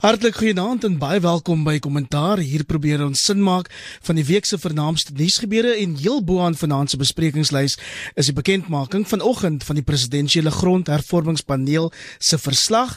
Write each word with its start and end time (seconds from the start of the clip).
Hartlik 0.00 0.38
goeienaand 0.40 0.86
en 0.88 0.94
baie 0.96 1.20
welkom 1.20 1.60
by 1.60 1.74
Kommentaar. 1.84 2.40
Hier 2.40 2.62
probeer 2.64 3.02
ons 3.04 3.20
sin 3.20 3.42
maak 3.44 3.66
van 4.06 4.16
die 4.16 4.24
week 4.24 4.46
se 4.48 4.56
vernaamste 4.56 5.12
nuusgebeure 5.12 5.74
en 5.82 5.98
heel 6.00 6.22
bo 6.24 6.40
aan 6.40 6.54
vanaand 6.56 6.88
se 6.94 6.96
besprekingslys 6.96 7.74
is 8.16 8.30
die 8.30 8.34
bekendmaking 8.38 9.04
vanoggend 9.10 9.66
van 9.68 9.76
die 9.76 9.84
presidentsiële 9.84 10.54
grondhervormingspaneel 10.56 11.90
se 12.16 12.38
verslag. 12.40 12.94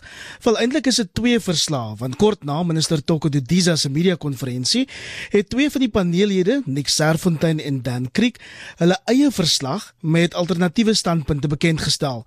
Wel 0.47 0.61
eintlik 0.61 0.87
is 0.93 1.01
dit 1.01 1.11
twee 1.11 1.41
verslae 1.43 1.97
want 1.99 2.15
kort 2.23 2.47
na 2.47 2.61
minister 2.63 3.03
Toko 3.03 3.27
Didiza 3.27 3.75
se 3.75 3.91
media 3.91 4.15
konferensie 4.15 4.85
het 5.35 5.51
twee 5.51 5.67
van 5.75 5.83
die 5.83 5.91
paneellede, 5.91 6.61
Nick 6.63 6.87
Serfontein 6.87 7.59
en 7.59 7.81
Dan 7.83 8.07
Creek, 8.15 8.39
hulle 8.79 8.95
eie 9.11 9.27
verslag 9.27 9.91
met 9.99 10.39
alternatiewe 10.39 10.95
standpunte 10.95 11.51
bekend 11.51 11.83
gestel. 11.83 12.23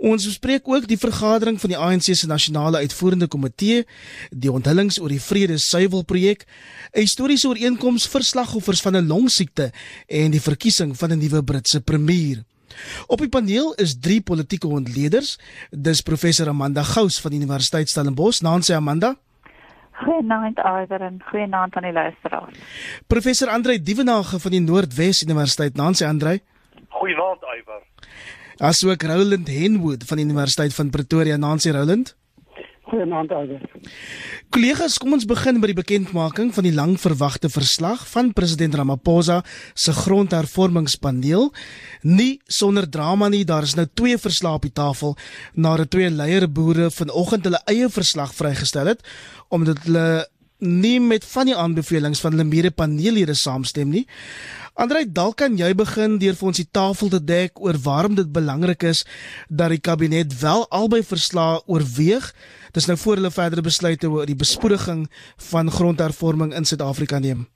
Ons 0.00 0.24
bespreek 0.24 0.64
ook 0.64 0.86
die 0.88 0.96
vergadering 0.96 1.58
van 1.60 1.70
die 1.74 1.78
ANC 1.78 2.06
se 2.16 2.26
nasionale 2.26 2.80
uitvoerende 2.80 3.26
komitee, 3.28 3.84
die 4.30 4.52
onthullings 4.52 5.00
oor 5.00 5.08
die 5.08 5.20
Vrede 5.20 5.58
Suiwel 5.58 6.04
projek, 6.04 6.46
'n 6.92 7.00
historiese 7.00 7.48
ooreenkoms 7.48 8.06
vir 8.08 8.22
slagoffers 8.22 8.80
van 8.80 8.96
'n 8.96 9.06
longsiekte 9.06 9.72
en 10.06 10.30
die 10.30 10.40
verkiesing 10.40 10.96
van 10.96 11.12
'n 11.12 11.18
nuwe 11.18 11.42
Britse 11.42 11.80
premier. 11.80 12.44
Op 13.06 13.18
die 13.18 13.28
paneel 13.28 13.74
is 13.74 13.98
drie 13.98 14.20
politieke 14.20 14.68
ontleeders. 14.68 15.38
Dis 15.70 16.00
professor 16.00 16.48
Amanda 16.48 16.82
Gous 16.82 17.20
van 17.20 17.30
die 17.30 17.40
Universiteit 17.40 17.88
Stellenbosch. 17.88 18.40
Naansie 18.40 18.74
Amanda. 18.74 19.16
Goeienaand 20.00 20.58
Iver 20.58 21.00
en 21.00 21.22
goeienaand 21.30 21.76
aan 21.76 21.82
die 21.82 21.92
luisteraars. 21.92 22.56
Professor 23.06 23.48
Andrei 23.48 23.82
Dievenage 23.82 24.38
van 24.40 24.50
die 24.50 24.60
Noordwes 24.60 25.22
Universiteit. 25.22 25.76
Naansie 25.76 26.06
Andrei. 26.06 26.40
Goeienaand 26.88 27.42
Iver. 27.58 27.82
Asook 28.60 29.02
Roland 29.02 29.48
Henwood 29.48 30.04
van 30.04 30.18
die 30.20 30.24
Universiteit 30.26 30.74
van 30.74 30.90
Pretoria, 30.90 31.36
Nancy 31.36 31.70
Roland. 31.70 32.16
Goeienaand 32.90 33.30
alweer. 33.30 33.62
Kollegas, 34.50 34.96
kom 34.98 35.14
ons 35.14 35.26
begin 35.30 35.60
by 35.62 35.68
die 35.70 35.78
bekendmaking 35.78 36.48
van 36.56 36.66
die 36.66 36.74
lang 36.74 36.96
verwagte 36.98 37.46
verslag 37.52 38.02
van 38.10 38.32
president 38.34 38.74
Ramaphosa 38.74 39.40
se 39.78 39.94
grondhervormingspaneel. 39.94 41.52
Nie 42.02 42.40
sonder 42.50 42.88
drama 42.90 43.28
nie, 43.30 43.44
daar 43.46 43.68
is 43.68 43.76
nou 43.78 43.86
twee 43.94 44.18
verslae 44.18 44.58
op 44.58 44.66
die 44.66 44.74
tafel 44.74 45.14
nadat 45.54 45.92
twee 45.94 46.10
leierboere 46.10 46.90
vanoggend 46.90 47.46
hulle 47.46 47.62
eie 47.70 47.86
verslag 47.94 48.34
vrygestel 48.34 48.90
het 48.90 49.06
omdat 49.54 49.86
hulle 49.86 50.06
nie 50.60 51.00
met 51.00 51.24
van 51.24 51.48
die 51.50 51.56
aanbevelings 51.56 52.20
van 52.20 52.36
hulle 52.36 52.46
mede-paneellede 52.48 53.34
saamstem 53.34 53.90
nie. 53.90 54.06
Andrei, 54.80 55.04
dalk 55.04 55.40
kan 55.42 55.56
jy 55.58 55.72
begin 55.76 56.18
deur 56.22 56.36
vir 56.38 56.48
ons 56.48 56.60
die 56.60 56.68
tafel 56.72 57.10
te 57.12 57.20
dek 57.20 57.60
oor 57.60 57.76
waarom 57.84 58.14
dit 58.16 58.28
belangrik 58.32 58.86
is 58.88 59.02
dat 59.48 59.74
die 59.74 59.80
kabinet 59.80 60.36
wel 60.40 60.66
albei 60.70 61.02
verslae 61.04 61.60
oorweeg. 61.66 62.30
Dis 62.72 62.86
nou 62.86 62.96
voor 62.96 63.18
hulle 63.18 63.32
verdere 63.34 63.64
besluite 63.66 64.08
oor 64.08 64.28
die 64.30 64.38
bespoediging 64.38 65.08
van 65.50 65.70
grondhervorming 65.70 66.54
in 66.54 66.64
Suid-Afrika 66.64 67.18
neem. 67.18 67.48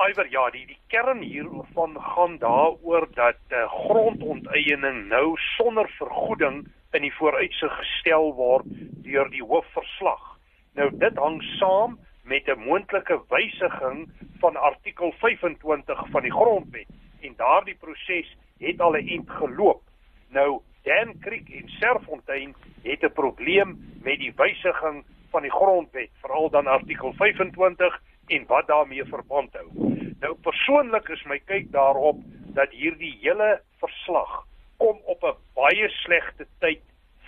Iwer 0.00 0.28
ja, 0.32 0.46
die 0.50 0.66
die 0.66 0.78
kern 0.88 1.22
hiervan 1.22 1.96
gaan 2.00 2.38
daaroor 2.42 3.06
dat 3.14 3.40
uh, 3.52 3.64
grondonteiening 3.86 5.06
nou 5.08 5.36
sonder 5.56 5.88
vergoeding 5.98 6.64
in 6.96 7.04
die 7.06 7.12
vooruitsig 7.14 7.72
gestel 7.78 8.32
word 8.34 8.68
deur 9.04 9.28
die 9.30 9.44
hoofverslag. 9.44 10.22
Nou 10.78 10.88
dit 10.98 11.20
hang 11.20 11.38
saam 11.58 11.98
met 12.30 12.46
'n 12.46 12.62
moontlike 12.68 13.22
wysiging 13.28 14.08
van 14.38 14.56
artikel 14.56 15.12
25 15.12 16.08
van 16.10 16.22
die 16.22 16.32
grondwet 16.32 16.86
en 17.20 17.32
daardie 17.36 17.74
proses 17.74 18.36
het 18.58 18.80
al 18.80 18.96
'n 18.96 19.08
eind 19.08 19.30
geloop. 19.30 19.82
Nou 20.28 20.60
Dan 20.82 21.18
Creek 21.20 21.48
en 21.48 21.68
Serfontein 21.68 22.54
het 22.82 23.02
'n 23.02 23.12
probleem 23.12 23.68
met 24.02 24.18
die 24.18 24.32
wysiging 24.36 25.04
van 25.30 25.42
die 25.42 25.50
grondwet, 25.50 26.10
veral 26.20 26.50
dan 26.50 26.66
artikel 26.66 27.12
25 27.12 28.02
en 28.26 28.46
wat 28.46 28.66
daarmee 28.66 29.04
verband 29.04 29.52
hou. 29.52 29.68
Nou 30.20 30.34
persoonlik 30.34 31.08
is 31.08 31.22
my 31.24 31.38
kyk 31.38 31.72
daarop 31.72 32.16
dat 32.54 32.70
hierdie 32.70 33.18
hele 33.20 33.62
verslag 33.78 34.46
kom 34.76 34.98
op 35.04 35.22
'n 35.22 35.36
baie 35.54 35.88
slegte 35.88 36.46
tyd 36.58 36.82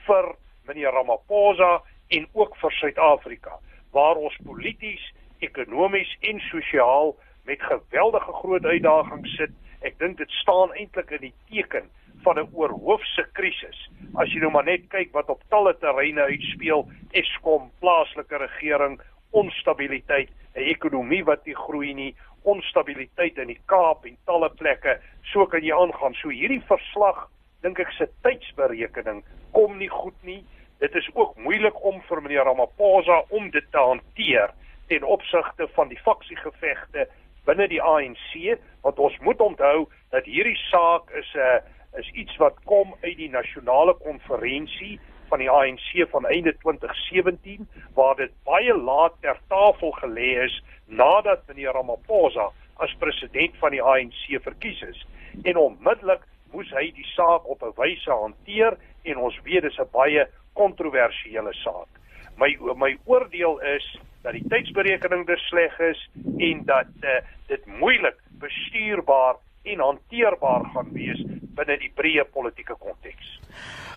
vir 0.06 0.34
meneer 0.64 0.90
Ramaphosa 0.90 1.82
en 2.08 2.28
ook 2.32 2.56
vir 2.56 2.72
Suid-Afrika 2.72 3.58
waar 3.92 4.16
ons 4.16 4.36
polities, 4.44 5.03
ekonomies 5.44 6.16
en 6.20 6.41
sosiaal 6.41 7.16
met 7.44 7.62
geweldige 7.62 8.32
groot 8.32 8.64
uitdagings 8.64 9.36
sit. 9.36 9.50
Ek 9.82 9.98
dink 9.98 10.19
dit 10.19 10.30
staan 10.42 10.72
eintlik 10.78 11.10
in 11.10 11.26
die 11.28 11.34
teken 11.50 11.91
van 12.22 12.38
'n 12.38 12.50
oorhoofse 12.52 13.26
krisis. 13.32 13.78
As 14.14 14.32
jy 14.32 14.41
nou 14.41 14.50
maar 14.50 14.64
net 14.64 14.88
kyk 14.88 15.12
wat 15.12 15.28
op 15.28 15.42
talle 15.48 15.75
terreine 15.78 16.22
uitspeel, 16.22 16.88
Eskom, 17.10 17.70
plaaslike 17.81 18.36
regering, 18.36 19.00
onstabiliteit, 19.31 20.31
'n 20.54 20.69
ekonomie 20.75 21.25
wat 21.25 21.47
nie 21.47 21.56
groei 21.56 21.94
nie, 21.94 22.14
onstabiliteit 22.42 23.38
in 23.38 23.47
die 23.47 23.60
Kaap 23.66 24.04
en 24.04 24.16
talle 24.25 24.50
plekke. 24.50 25.00
So 25.22 25.47
kan 25.47 25.62
jy 25.62 25.75
aangaan. 25.75 26.14
So 26.14 26.28
hierdie 26.28 26.62
verslag, 26.66 27.28
dink 27.62 27.78
ek 27.78 27.91
se 27.91 28.08
tydsberekening 28.22 29.25
kom 29.52 29.78
nie 29.78 29.88
goed 29.88 30.22
nie 30.22 30.44
dit 30.82 30.94
is 30.98 31.10
ook 31.15 31.37
moeilik 31.38 31.84
om 31.84 32.00
vir 32.09 32.22
meneer 32.22 32.44
Ramaphosa 32.48 33.22
om 33.28 33.50
dit 33.50 33.66
te 33.70 33.78
hanteer 33.78 34.50
ten 34.91 35.04
opsigte 35.06 35.69
van 35.76 35.88
die 35.88 36.00
faksiegevegte 36.03 37.06
binne 37.47 37.69
die 37.70 37.82
ANC 37.82 38.59
want 38.82 38.98
ons 38.98 39.19
moet 39.26 39.41
onthou 39.41 39.87
dat 40.10 40.26
hierdie 40.26 40.59
saak 40.70 41.10
is 41.22 41.31
'n 41.34 41.38
uh, 41.38 41.60
is 42.00 42.10
iets 42.22 42.37
wat 42.37 42.56
kom 42.65 42.94
uit 43.00 43.16
die 43.16 43.31
nasionale 43.31 43.94
konferensie 43.94 45.00
van 45.28 45.38
die 45.38 45.50
ANC 45.50 46.09
van 46.10 46.26
einde 46.26 46.56
2017 46.65 47.69
waar 47.94 48.16
dit 48.16 48.32
baie 48.44 48.75
laat 48.76 49.14
ter 49.20 49.38
tafel 49.49 49.93
gelê 50.00 50.31
is 50.44 50.62
nadat 50.87 51.47
meneer 51.47 51.72
Ramaphosa 51.72 52.50
as 52.76 52.94
president 52.99 53.56
van 53.60 53.70
die 53.70 53.82
ANC 53.82 54.43
verkies 54.43 54.82
is. 54.82 55.06
En 55.43 55.56
onmiddellik 55.56 56.25
moes 56.53 56.70
hy 56.76 56.91
die 56.97 57.09
saak 57.14 57.49
op 57.49 57.62
'n 57.62 57.76
wyse 57.76 58.10
hanteer 58.10 58.76
en 59.03 59.16
ons 59.16 59.41
weet 59.44 59.62
dis 59.62 59.78
'n 59.78 59.88
baie 59.93 60.26
kontroversiële 60.52 61.52
saak. 61.62 61.88
My 62.36 62.56
my 62.76 62.96
oordeel 63.04 63.60
is 63.76 63.86
dat 64.22 64.32
die 64.32 64.44
tydsberekening 64.48 65.26
te 65.26 65.36
sleg 65.48 65.78
is 65.78 66.00
en 66.38 66.62
dat 66.64 66.90
uh, 67.02 67.20
dit 67.46 67.66
moeilik 67.66 68.18
bestuurbaar 68.42 69.36
en 69.62 69.78
hanteerbaar 69.78 70.64
gaan 70.74 70.90
wees 70.92 71.22
binne 71.54 71.78
die 71.78 71.92
breë 71.94 72.24
politieke 72.32 72.76
konteks. 72.78 73.38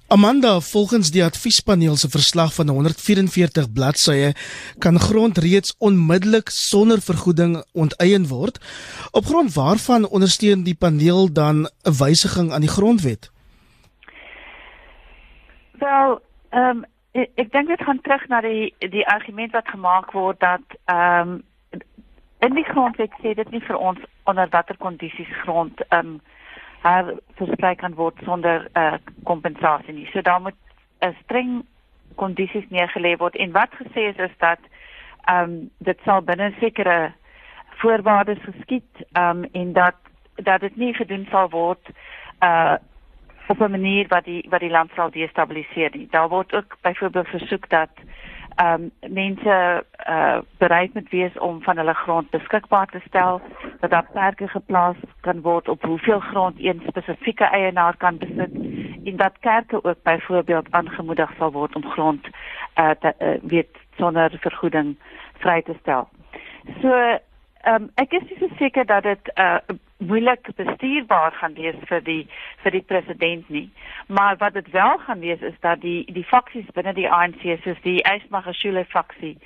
Amanda, 0.07 0.59
volgens 0.61 1.09
die 1.09 1.23
adviespaneel 1.25 1.95
se 1.97 2.09
verslag 2.13 2.51
van 2.53 2.69
144 2.69 3.71
bladsye, 3.73 4.33
kan 4.77 4.99
grond 4.99 5.37
reeds 5.41 5.73
onmiddellik 5.77 6.51
sonder 6.53 7.01
vergoeding 7.01 7.55
onteien 7.73 8.27
word. 8.29 8.59
Op 9.11 9.25
grond 9.25 9.53
waarvan 9.53 10.05
ondersteun 10.05 10.61
die 10.63 10.75
paneel 10.75 11.33
dan 11.33 11.65
'n 11.65 11.97
wysiging 11.97 12.51
aan 12.51 12.61
die 12.61 12.69
grondwet? 12.69 13.31
Wel, 15.71 16.21
Ehm 16.55 16.69
um, 16.69 16.83
ek, 17.11 17.51
dink 17.51 17.67
dit 17.67 17.81
gaan 17.83 17.99
terug 18.01 18.27
na 18.31 18.39
die 18.41 18.73
die 18.79 19.07
argument 19.11 19.51
wat 19.51 19.67
gemaak 19.67 20.11
word 20.15 20.39
dat 20.39 20.77
ehm 20.85 21.33
um, 21.35 21.81
in 22.39 22.55
die 22.55 22.63
grondwet 22.63 23.11
sê 23.23 23.33
dit 23.35 23.51
nie 23.51 23.61
vir 23.67 23.75
ons 23.75 23.99
onder 24.23 24.47
watter 24.53 24.77
kondisies 24.77 25.33
grond 25.41 25.83
ehm 25.89 26.13
um, 26.13 26.21
haar 26.85 27.11
versprei 27.39 27.73
kan 27.75 27.97
word 27.99 28.23
sonder 28.23 28.69
eh 28.71 28.93
uh, 28.93 28.99
kompensasie 29.23 29.93
nie. 29.93 30.07
So 30.13 30.21
daar 30.21 30.41
moet 30.41 30.55
'n 31.01 31.15
streng 31.23 31.65
kondisies 32.15 32.69
neergelê 32.69 33.17
word 33.17 33.35
en 33.35 33.51
wat 33.51 33.75
gesê 33.81 34.07
is 34.13 34.17
is 34.29 34.37
dat 34.37 34.59
ehm 35.27 35.43
um, 35.43 35.69
dit 35.77 35.99
sal 36.05 36.21
binne 36.21 36.53
sekere 36.59 37.11
voorwaardes 37.81 38.43
geskied 38.47 39.05
ehm 39.11 39.43
um, 39.43 39.49
en 39.51 39.73
dat 39.73 39.95
dat 40.35 40.61
dit 40.61 40.75
nie 40.75 40.93
gedoen 40.93 41.27
sal 41.31 41.49
word 41.49 41.89
eh 42.39 42.49
uh, 42.49 42.75
op 43.47 43.59
'n 43.59 43.71
manier 43.71 44.07
wat 44.07 44.23
die 44.23 44.45
wat 44.49 44.59
die 44.59 44.69
land 44.69 44.91
sal 44.95 45.11
destabiliseer 45.11 45.89
nie. 45.93 46.07
Daar 46.09 46.29
word 46.29 46.53
ook 46.53 46.77
byvoorbeeld 46.81 47.27
versoek 47.27 47.69
dat 47.69 47.89
ehm 48.55 48.81
um, 48.81 49.13
mense 49.13 49.83
uh 50.09 50.37
bereid 50.57 50.93
moet 50.93 51.09
wees 51.09 51.37
om 51.37 51.61
van 51.61 51.77
hulle 51.77 51.93
grond 51.93 52.29
beskikbaar 52.29 52.87
te 52.87 52.99
stel 53.07 53.41
dat 53.79 53.89
daar 53.89 54.07
perke 54.13 54.47
geplaas 54.47 54.95
kan 55.21 55.41
word 55.41 55.67
op 55.67 55.83
hoeveel 55.83 56.19
grond 56.19 56.55
een 56.59 56.81
spesifieke 56.87 57.43
eienaar 57.43 57.97
kan 57.97 58.17
besit 58.17 58.53
en 59.03 59.15
dat 59.15 59.39
kerke 59.39 59.83
ook 59.83 60.03
byvoorbeeld 60.03 60.67
aangemoedig 60.69 61.31
sal 61.37 61.51
word 61.51 61.75
om 61.75 61.85
grond 61.85 62.27
uh, 62.75 62.89
te, 62.89 63.13
uh 63.19 63.49
weet 63.49 63.77
sonder 63.97 64.37
vergoeding 64.39 64.95
vry 65.33 65.61
te 65.61 65.75
stel. 65.81 66.09
So 66.81 67.19
Ehm 67.65 67.83
um, 67.83 67.89
ek 67.97 68.11
is 68.13 68.23
nie 68.29 68.37
so 68.39 68.47
seker 68.59 68.85
dat 68.85 69.03
dit 69.03 69.31
uh 69.41 69.57
moeilik 69.97 70.49
bestuurbaar 70.55 71.31
gaan 71.31 71.53
wees 71.53 71.77
vir 71.89 72.01
die 72.03 72.27
vir 72.63 72.71
die 72.71 72.81
president 72.81 73.49
nie. 73.49 73.69
Maar 74.07 74.37
wat 74.37 74.53
dit 74.53 74.69
wel 74.71 74.97
gaan 75.05 75.19
wees 75.19 75.41
is 75.41 75.57
dat 75.59 75.81
die 75.81 76.05
die 76.13 76.23
faksies 76.23 76.69
binne 76.77 76.93
die 76.93 77.09
ANC 77.09 77.41
soos 77.63 77.81
die 77.81 78.03
Ysmagashule 78.11 78.85
faksie 78.85 79.37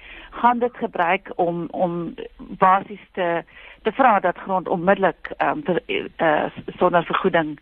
gaan 0.42 0.60
dit 0.60 0.78
gebruik 0.78 1.32
om 1.36 1.68
om 1.72 2.16
basies 2.38 3.06
te 3.14 3.44
te 3.84 3.92
vra 3.92 4.20
dat 4.20 4.38
grond 4.38 4.68
onmiddellik 4.68 5.32
ehm 5.38 5.64
um, 5.68 5.80
uh, 6.18 6.46
sonder 6.78 7.06
vergoeding 7.06 7.60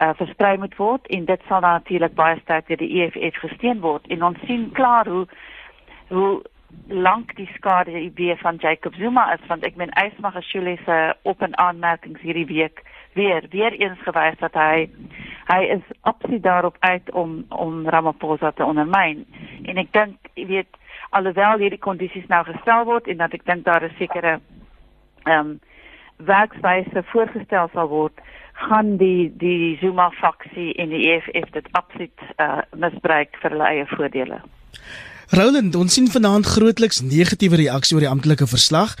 uh, 0.00 0.10
versprei 0.16 0.56
moet 0.58 0.76
word 0.76 1.06
en 1.06 1.24
dit 1.24 1.42
sal 1.48 1.60
natuurlik 1.60 2.14
baie 2.14 2.40
sterk 2.40 2.68
deur 2.68 2.80
die 2.80 3.02
EFF 3.02 3.40
gesteun 3.44 3.80
word 3.80 4.06
en 4.06 4.22
ons 4.22 4.46
sien 4.46 4.70
klaar 4.72 5.06
hoe 5.06 5.26
hoe 6.08 6.42
lank 6.88 7.34
die 7.36 7.48
skade 7.54 8.00
idee 8.00 8.36
van 8.36 8.56
Jacob 8.56 8.94
Zuma 8.94 9.32
is 9.32 9.46
want 9.46 9.64
ek 9.64 9.76
meen 9.76 9.92
Ysmagashule 9.96 10.76
se 10.84 10.98
op 11.22 11.42
en 11.42 11.56
aanmerkings 11.58 12.20
hierdie 12.20 12.46
week 12.46 12.82
weer 13.14 13.46
weer 13.50 13.72
eens 13.72 14.00
gewys 14.04 14.38
dat 14.40 14.54
hy 14.54 14.88
hy 15.48 15.60
is 15.76 15.84
absoluut 16.00 16.42
daarop 16.42 16.76
uit 16.80 17.10
om 17.12 17.44
om 17.48 17.88
Ramaphosa 17.88 18.50
te 18.52 18.64
ondermyn 18.64 19.24
en 19.64 19.80
ek 19.84 19.92
dink 19.92 20.32
jy 20.34 20.46
weet 20.52 20.80
alhoewel 21.10 21.58
hierdie 21.64 21.84
kondisies 21.88 22.28
nou 22.28 22.44
gestel 22.44 22.84
word 22.84 23.08
en 23.08 23.24
dat 23.24 23.36
ek 23.36 23.46
dink 23.48 23.64
daar 23.64 23.84
'n 23.84 23.96
sekere 23.98 24.40
ehm 25.24 25.38
um, 25.38 25.58
werkswyse 26.18 27.02
voorgestel 27.12 27.68
sal 27.72 27.88
word 27.88 28.20
gaan 28.52 28.96
die 28.96 29.32
die 29.38 29.78
Zuma 29.80 30.10
faksie 30.10 30.74
en 30.74 30.88
die 30.88 31.04
EFF 31.12 31.50
dit 31.50 31.68
absoluut 31.72 32.20
uh, 32.36 32.62
misbruik 32.74 33.36
vir 33.42 33.54
hulle 33.54 33.68
eie 33.68 33.86
voordele. 33.86 34.40
Roland, 35.28 35.74
ons 35.76 35.92
sien 35.92 36.06
vanaand 36.08 36.46
grootliks 36.48 37.02
negatiewe 37.04 37.58
reaksie 37.60 37.92
oor 37.98 38.04
die 38.06 38.08
amptelike 38.08 38.46
verslag. 38.48 38.94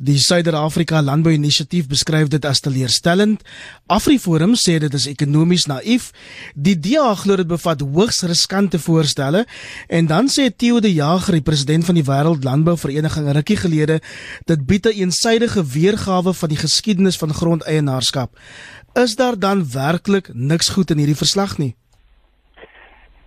Die 0.00 0.16
Suider-Afrika 0.16 1.02
Landbou 1.04 1.34
Inisiatief 1.36 1.90
beskryf 1.90 2.30
dit 2.32 2.46
as 2.48 2.64
teleurstellend. 2.64 3.42
AfriForum 3.92 4.54
sê 4.56 4.78
dit 4.80 4.96
is 4.96 5.04
ekonomies 5.12 5.66
naïef. 5.68 6.08
Die 6.56 6.78
DA 6.80 7.10
glo 7.20 7.36
dit 7.36 7.50
bevat 7.52 7.84
hoogs 7.84 8.22
riskante 8.24 8.80
voorstelle 8.80 9.44
en 9.92 10.08
dan 10.08 10.32
sê 10.32 10.48
Theo 10.48 10.80
de 10.80 10.88
Jager, 10.88 11.36
die 11.36 11.44
president 11.44 11.84
van 11.84 12.00
die 12.00 12.06
Wêreld 12.08 12.48
Landbou 12.48 12.78
Vereniging 12.80 13.28
rukkie 13.36 13.60
gelede, 13.60 14.00
dit 14.48 14.66
bied 14.66 14.88
'n 14.88 14.96
eensydige 15.04 15.60
weergawe 15.60 16.32
van 16.32 16.48
die 16.48 16.62
geskiedenis 16.64 17.20
van 17.20 17.34
grondeienaarskap. 17.34 18.32
Is 18.94 19.16
daar 19.16 19.38
dan 19.38 19.70
werklik 19.70 20.30
niks 20.32 20.68
goed 20.68 20.90
in 20.90 20.98
hierdie 20.98 21.20
verslag 21.20 21.58
nie? 21.58 21.74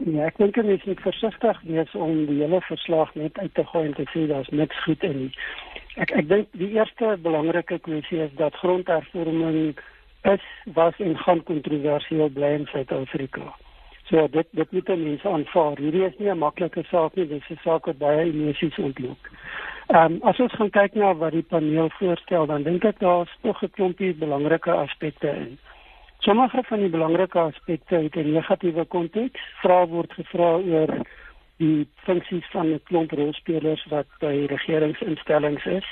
Ja, 0.06 0.28
ek 0.30 0.38
dink 0.38 0.56
mens 0.62 0.84
moet 0.86 1.00
versigtig 1.02 1.62
wees 1.66 1.94
om 1.98 2.26
die 2.30 2.42
hele 2.44 2.62
verslag 2.62 3.14
net 3.18 3.38
uit 3.42 3.54
te 3.58 3.64
gooi 3.66 3.86
en 3.88 3.96
te 3.98 4.06
sê 4.14 4.28
daar's 4.30 4.50
niks 4.54 4.84
goed 4.86 5.04
in 5.04 5.16
nie. 5.24 5.32
Ek 5.98 6.12
ek 6.22 6.28
dink 6.30 6.52
die 6.62 6.70
eerste 6.76 7.16
belangrike 7.26 7.80
kwessie 7.88 8.20
is 8.28 8.36
dat 8.38 8.60
grondhervorming 8.62 9.74
is 10.30 10.44
was 10.78 11.00
en 11.02 11.18
gaan 11.18 11.42
kontroversieel 11.50 12.30
bly 12.30 12.52
in 12.60 12.68
Suid-Afrika. 12.70 13.56
So 14.10 14.28
dit 14.32 14.48
dit 14.52 14.72
moet 14.72 14.94
mense 14.94 15.30
aanvaar. 15.30 15.82
Hierdie 15.82 16.06
is 16.06 16.18
nie 16.20 16.30
'n 16.30 16.38
maklike 16.46 16.84
saak 16.92 17.16
nie, 17.16 17.28
dit 17.28 17.42
is 17.42 17.50
'n 17.58 17.60
saak 17.64 17.86
wat 17.86 17.98
baie 17.98 18.30
emosies 18.30 18.78
ontlok. 18.78 19.32
Ehm 19.88 20.14
um, 20.14 20.20
as 20.24 20.40
ons 20.40 20.54
gaan 20.54 20.70
kyk 20.70 20.94
na 20.94 21.14
wat 21.16 21.32
die 21.32 21.48
paneel 21.50 21.90
voorstel, 21.90 22.46
dan 22.46 22.64
dink 22.64 22.86
ek 22.86 23.00
daar's 23.00 23.34
tog 23.42 23.64
'n 23.64 23.70
klompie 23.70 24.14
belangrike 24.14 24.72
aspekte 24.72 25.28
in. 25.28 25.58
Sommige 26.28 26.64
van 26.64 26.80
die 26.80 26.90
belangrike 26.90 27.40
aspekte 27.40 27.96
het 27.96 28.16
'n 28.16 28.32
negatiewe 28.32 28.86
konteks. 28.86 29.42
Vra 29.62 29.88
word 29.88 30.14
gevra 30.14 30.50
oor 30.58 30.92
die 31.58 31.88
funksies 31.96 32.48
van 32.52 32.68
'n 32.68 32.82
klomp 32.84 33.12
rolspelers 33.12 33.86
wat 33.86 34.08
by 34.20 34.46
regeringsinstellings 34.48 35.66
is. 35.66 35.88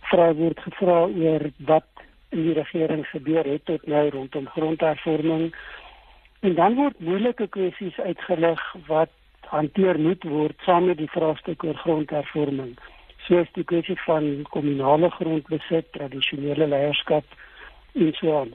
Vra 0.00 0.34
word 0.34 0.60
gevra 0.60 1.00
oor 1.06 1.50
wat 1.58 1.90
in 2.28 2.42
die 2.42 2.52
regering 2.52 3.06
gebeur 3.06 3.44
het 3.44 3.64
tot 3.64 3.86
nou 3.86 4.08
rondom 4.08 4.46
grondhervorming. 4.46 5.54
En 6.40 6.54
dan 6.54 6.74
word 6.74 6.98
moeilike 6.98 7.46
kwessies 7.46 7.98
uitgelig 7.98 8.74
wat 8.86 9.10
hanteer 9.40 9.98
moet 10.00 10.22
word 10.22 10.56
saam 10.60 10.84
met 10.84 10.98
die 10.98 11.10
vraagstuk 11.10 11.64
oor 11.64 11.74
grondhervorming. 11.74 12.78
Soos 13.16 13.52
die 13.52 13.64
kwessie 13.64 14.00
van 14.00 14.42
kommunale 14.42 15.10
grondbesit, 15.10 15.92
tradisionele 15.92 16.66
leierskap 16.66 17.24
en 17.92 18.12
so 18.12 18.40
aan. 18.40 18.54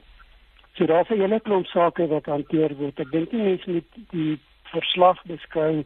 So 0.80 0.86
daar's 0.86 1.10
'n 1.10 1.20
hele 1.20 1.40
klomp 1.40 1.66
sake 1.66 2.06
wat 2.06 2.26
hanteer 2.26 2.76
word. 2.76 3.00
Ek 3.00 3.10
dink 3.10 3.32
nie 3.32 3.42
mense 3.42 3.70
moet 3.70 3.90
die 4.10 4.38
verslag 4.72 5.18
beskou 5.28 5.84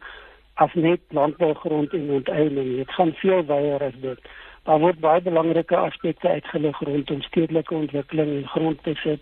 as 0.53 0.73
net 0.73 1.01
landbougrond 1.09 1.93
en 1.93 2.09
onteiening. 2.09 2.75
Dit 2.75 2.91
gaan 2.91 3.11
veel 3.13 3.43
wyer 3.45 3.83
as 3.83 3.97
dit. 4.01 4.19
Daar 4.63 4.79
word 4.79 4.99
baie 4.99 5.21
belangrike 5.21 5.75
aspekte 5.75 6.29
uitgelig 6.29 6.79
rondom 6.79 7.21
stedelike 7.21 7.75
ontwikkeling 7.75 8.31
en 8.37 8.47
grondbesit 8.47 9.19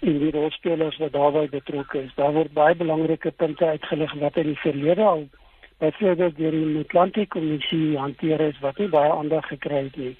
en 0.00 0.18
die 0.18 0.30
rolspelers 0.30 0.98
wat 1.02 1.12
daarbey 1.12 1.48
betrokke 1.48 2.02
is. 2.02 2.14
Daar 2.14 2.32
word 2.32 2.52
baie 2.52 2.74
belangrike 2.74 3.30
punte 3.30 3.64
uitgelig 3.64 4.14
wat 4.14 4.36
in 4.36 4.46
die 4.46 4.62
verlede 4.62 5.02
al 5.02 5.28
byvoorbeeld 5.78 6.36
deur 6.36 6.50
die 6.50 6.78
Atlantiese 6.78 7.28
Kommissie 7.28 7.98
hanteer 7.98 8.40
is 8.40 8.58
wat 8.60 8.78
nie 8.78 8.88
baie 8.88 9.10
aandag 9.10 9.46
gekry 9.46 9.82
het 9.82 9.96
nie 9.96 10.16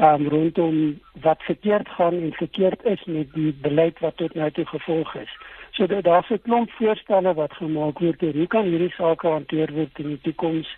um, 0.00 0.28
rondom 0.28 1.00
wat 1.20 1.42
verkeerd 1.42 1.88
gaan 1.88 2.12
en 2.12 2.32
verkeerd 2.32 2.84
is 2.84 3.04
met 3.04 3.32
die 3.32 3.54
beleid 3.60 3.98
wat 3.98 4.16
tot 4.16 4.34
nou 4.34 4.50
toe 4.50 4.66
gevolg 4.66 5.14
is. 5.14 5.32
So 5.70 5.86
dat 5.86 6.04
daar 6.04 6.24
se 6.24 6.38
klomp 6.38 6.70
voorstelle 6.70 7.34
wat 7.34 7.52
gemaak 7.52 7.98
word 7.98 8.22
oor 8.22 8.32
hoe 8.32 8.46
kan 8.46 8.64
hierdie 8.64 8.94
sake 8.96 9.28
hanteer 9.28 9.72
word 9.72 9.98
in 9.98 10.08
die 10.14 10.20
toekoms 10.20 10.76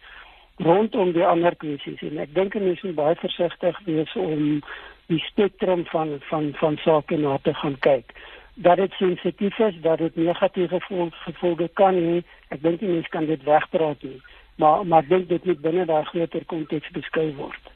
rondom 0.56 1.12
die 1.12 1.26
ander 1.26 1.56
kwessies. 1.56 2.02
En 2.02 2.18
ek 2.18 2.34
dink 2.34 2.54
mense 2.54 2.86
moet 2.86 2.98
baie 2.98 3.16
versigtig 3.22 3.80
wees 3.86 4.14
om 4.14 4.60
die 5.06 5.22
spektrum 5.30 5.84
van 5.94 6.18
van 6.28 6.52
van 6.60 6.78
sake 6.84 7.16
na 7.16 7.38
te 7.42 7.54
gaan 7.54 7.78
kyk. 7.78 8.14
Dat 8.54 8.76
dit 8.76 8.92
sensitief 9.00 9.58
is 9.58 9.80
dat 9.82 9.98
dit 9.98 10.16
negatiewe 10.16 10.80
gevolge 11.24 11.68
kan 11.74 11.94
hê 11.94 12.22
ek 12.48 12.62
dink 12.62 12.80
mense 12.80 13.14
kan 13.14 13.26
dit 13.26 13.42
wegpraat 13.48 14.02
nie. 14.02 14.20
Maar 14.56 14.86
maar 14.86 15.06
ek 15.06 15.14
dink 15.14 15.28
dit 15.28 15.44
moet 15.44 15.62
binne 15.68 15.86
daai 15.86 16.04
groter 16.10 16.44
konteks 16.44 16.90
beskryf 16.98 17.36
word 17.36 17.72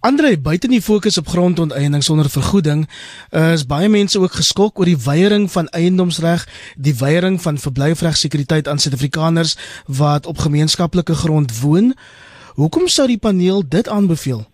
Andre, 0.00 0.38
buite 0.38 0.68
die 0.68 0.82
fokus 0.82 1.18
op 1.18 1.26
grondonteiening 1.26 2.02
sonder 2.02 2.28
vergoeding, 2.30 2.84
is 3.30 3.66
baie 3.66 3.88
mense 3.88 4.20
ook 4.20 4.36
geskok 4.38 4.78
oor 4.78 4.84
die 4.84 5.00
weiering 5.04 5.50
van 5.50 5.68
eiendomsreg, 5.68 6.46
die 6.76 6.94
weiering 6.94 7.40
van 7.42 7.58
verblyfregsekuriteit 7.58 8.68
aan 8.68 8.78
Suid-Afrikaners 8.78 9.56
wat 9.86 10.26
op 10.26 10.38
gemeenskaplike 10.38 11.14
grond 11.14 11.60
woon. 11.60 11.94
Hoekom 12.56 12.86
sou 12.88 13.06
die 13.08 13.20
paneel 13.20 13.64
dit 13.68 13.88
aanbeveel? 13.88 14.44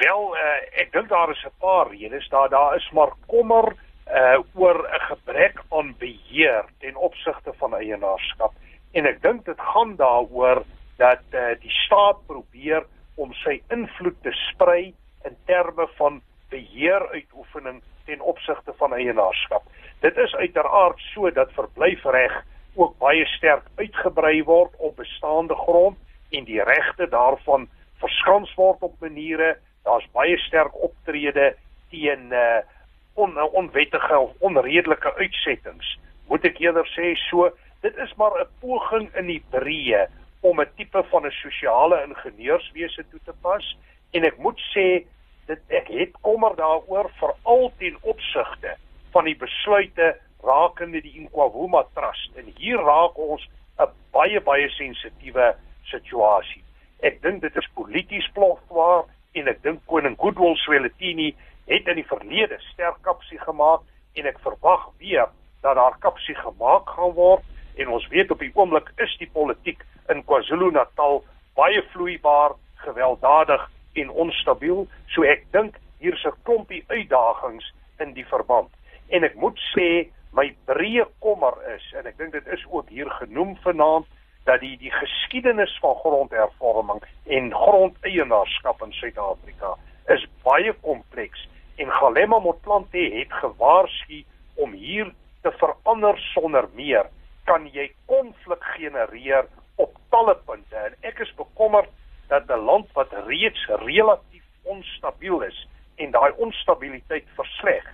Wel, 0.00 0.22
uh, 0.34 0.54
ek 0.82 0.90
dink 0.92 1.08
daar 1.08 1.30
is 1.30 1.44
'n 1.46 1.54
paar 1.60 1.90
redes. 1.90 2.28
Daar 2.28 2.48
daar 2.48 2.76
is 2.76 2.90
maar 2.92 3.12
kommer 3.26 3.76
uh 4.08 4.38
oor 4.54 4.78
'n 4.82 5.04
gebrek 5.10 5.62
aan 5.70 5.94
beheer 5.98 6.64
ten 6.78 6.96
opsigte 6.96 7.52
van 7.58 7.74
eienaarskap. 7.74 8.52
En 8.92 9.06
ek 9.06 9.22
dink 9.22 9.44
dit 9.44 9.60
gaan 9.60 9.96
daaroor 9.96 10.64
dat 10.96 11.22
uh, 11.30 11.40
die 11.60 11.70
staat 11.70 12.26
probeer 12.26 12.86
om 13.14 13.32
sy 13.44 13.60
invloed 13.74 14.16
te 14.22 14.32
sprei 14.50 14.94
in 15.24 15.36
terme 15.46 15.86
van 15.98 16.20
beheeruitoefening 16.50 17.82
ten 18.06 18.20
opsigte 18.20 18.72
van 18.76 18.94
eienaarskap. 18.94 19.62
Dit 20.00 20.16
is 20.16 20.34
uiteraard 20.34 21.00
so 21.12 21.30
dat 21.30 21.52
verblyfreg 21.52 22.42
ook 22.74 22.98
baie 22.98 23.26
sterk 23.26 23.66
uitgebrei 23.76 24.42
word 24.44 24.74
op 24.76 24.96
bestaande 24.96 25.54
grond 25.54 25.98
en 26.30 26.44
die 26.44 26.62
regte 26.62 27.08
daarvan 27.08 27.68
verskans 28.02 28.54
word 28.58 28.82
op 28.82 28.94
maniere 29.00 29.54
daar's 29.84 30.06
baie 30.12 30.36
sterk 30.48 30.74
optrede 30.82 31.54
teen 31.90 32.32
uh 32.32 32.62
on, 33.14 33.38
onwettige 33.54 34.18
of 34.18 34.32
onredelike 34.42 35.14
uitsettings. 35.14 35.98
Moet 36.26 36.48
ek 36.48 36.56
eerder 36.58 36.88
sê 36.96 37.12
so, 37.28 37.46
dit 37.86 37.96
is 38.02 38.14
maar 38.18 38.34
'n 38.40 38.48
poging 38.60 39.06
in 39.14 39.26
die 39.30 39.42
breë 39.54 40.08
om 40.44 40.60
'n 40.60 40.70
tipe 40.76 41.02
van 41.10 41.26
'n 41.26 41.30
sosiale 41.30 42.04
ingenieurswese 42.08 43.04
toe 43.10 43.20
te 43.24 43.34
pas 43.42 43.76
en 44.10 44.24
ek 44.24 44.36
moet 44.38 44.60
sê 44.74 45.06
dit 45.46 45.60
ek 45.68 45.88
het 45.88 46.12
kommer 46.20 46.56
daaroor 46.56 47.10
veral 47.20 47.72
ten 47.78 47.96
opsigte 48.00 48.76
van 49.12 49.24
die 49.24 49.36
besluite 49.36 50.16
rakende 50.42 51.00
die 51.00 51.16
Inkwavuma 51.20 51.84
Trust 51.94 52.36
en 52.36 52.52
hier 52.56 52.78
raak 52.78 53.18
ons 53.18 53.48
'n 53.78 53.88
baie 54.12 54.40
baie 54.40 54.68
sensitiewe 54.68 55.56
situasie. 55.82 56.62
Ek 57.00 57.22
dink 57.22 57.40
dit 57.40 57.56
is 57.56 57.68
polities 57.74 58.28
plofwaar 58.32 59.04
en 59.32 59.48
ek 59.48 59.62
dink 59.62 59.80
koning 59.86 60.16
Goodwill 60.18 60.56
Swelithini 60.56 61.34
het 61.66 61.88
in 61.88 61.94
die 61.94 62.06
verlede 62.06 62.58
sterk 62.72 63.02
kapsie 63.02 63.38
gemaak 63.38 63.80
en 64.14 64.26
ek 64.26 64.38
verwag 64.38 64.88
weer 64.98 65.28
dat 65.62 65.74
daar 65.74 65.96
kapsie 65.98 66.34
gemaak 66.34 66.88
gaan 66.88 67.12
word 67.12 67.42
en 67.76 67.88
ons 67.88 68.08
weet 68.08 68.30
op 68.30 68.38
die 68.38 68.52
oomblik 68.54 68.90
is 69.02 69.16
die 69.18 69.30
politiek 69.32 69.84
in 70.12 70.24
KwaZulu-Natal 70.24 71.22
baie 71.54 71.82
vloeibaar, 71.92 72.56
gewelddadig 72.84 73.70
en 73.94 74.10
onstabiel. 74.10 74.86
So 75.14 75.22
ek 75.22 75.46
dink 75.52 75.78
hier 75.98 76.14
'n 76.14 76.36
klompie 76.42 76.84
uitdagings 76.88 77.72
in 77.98 78.12
die 78.12 78.26
verband. 78.26 78.70
En 79.08 79.24
ek 79.24 79.34
moet 79.34 79.58
sê 79.74 80.08
my 80.32 80.54
breë 80.66 81.06
kommer 81.20 81.54
is 81.76 81.92
en 81.98 82.06
ek 82.06 82.18
dink 82.18 82.32
dit 82.32 82.46
is 82.46 82.64
ook 82.70 82.88
hier 82.88 83.10
genoem 83.10 83.56
vanaand 83.56 84.06
dat 84.44 84.60
die 84.60 84.76
die 84.76 84.92
geskiedenis 84.92 85.78
van 85.80 85.94
grondhervorming 85.94 87.02
en 87.26 87.52
grondeienaarskap 87.54 88.82
in 88.82 88.92
Suid-Afrika 88.92 89.76
is 90.08 90.26
baie 90.42 90.72
kompleks 90.82 91.48
en 91.76 91.90
Galema 91.90 92.38
Motlanthe 92.38 93.04
het 93.14 93.32
gewaarsku 93.32 94.24
om 94.54 94.72
hier 94.72 95.12
te 95.42 95.52
verander 95.60 96.18
sonder 96.34 96.68
meer 96.74 97.08
kan 97.44 97.66
jy 97.72 97.90
konflik 98.10 98.64
genereer 98.76 99.48
op 99.76 99.96
talle 100.10 100.34
punte 100.46 100.76
en 100.76 100.96
ek 101.02 101.20
is 101.26 101.32
bekommerd 101.38 101.90
dat 102.28 102.48
'n 102.50 102.64
land 102.70 102.92
wat 102.92 103.12
reeds 103.26 103.66
relatief 103.84 104.44
onstabiel 104.62 105.42
is 105.42 105.66
en 105.96 106.10
daai 106.10 106.32
onstabiliteit 106.36 107.26
versleg 107.36 107.84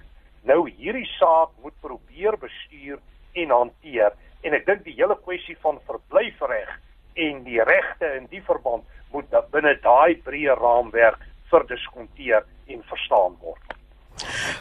nou 0.42 0.68
hierdie 0.68 1.08
saak 1.18 1.50
moet 1.62 1.80
probeer 1.80 2.36
bestuur 2.38 2.98
en 3.32 3.50
hanteer 3.50 4.12
en 4.42 4.54
ek 4.54 4.66
dink 4.66 4.84
die 4.84 4.96
hele 4.96 5.16
kwessie 5.24 5.56
van 5.64 5.80
verblyfreg 5.86 6.70
en 7.14 7.44
die 7.44 7.62
regte 7.62 8.14
in 8.16 8.26
die 8.30 8.42
verband 8.42 8.84
moet 9.12 9.34
binne 9.52 9.74
daai 9.82 10.14
breë 10.24 10.54
raamwerk 10.60 11.26
verdiskonteer 11.50 12.46
en 12.70 12.82
verstaan 12.88 13.36
word. 13.42 13.74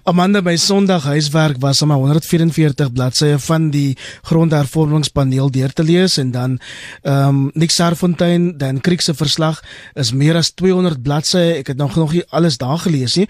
Amanda 0.03 0.41
by 0.41 0.55
Sondag 0.55 1.03
huiswerk 1.03 1.57
was 1.59 1.81
om 1.81 1.91
144 1.91 2.91
bladsye 2.93 3.39
van 3.39 3.69
die 3.73 3.97
grondhervormingspaneel 4.27 5.51
deur 5.51 5.73
te 5.73 5.83
lees 5.83 6.17
en 6.17 6.31
dan 6.31 6.59
ehm 7.01 7.27
um, 7.27 7.51
Nick 7.53 7.71
Sarfontein 7.71 8.57
dan 8.57 8.81
Kriek 8.81 9.01
se 9.01 9.13
verslag 9.13 9.61
is 9.93 10.11
meer 10.11 10.35
as 10.35 10.51
200 10.51 11.01
bladsye. 11.01 11.59
Ek 11.59 11.67
het 11.67 11.77
nog 11.77 11.95
nog 11.95 12.13
nie 12.13 12.23
alles 12.29 12.57
daar 12.57 12.77
gelees 12.77 13.15
nie. 13.15 13.27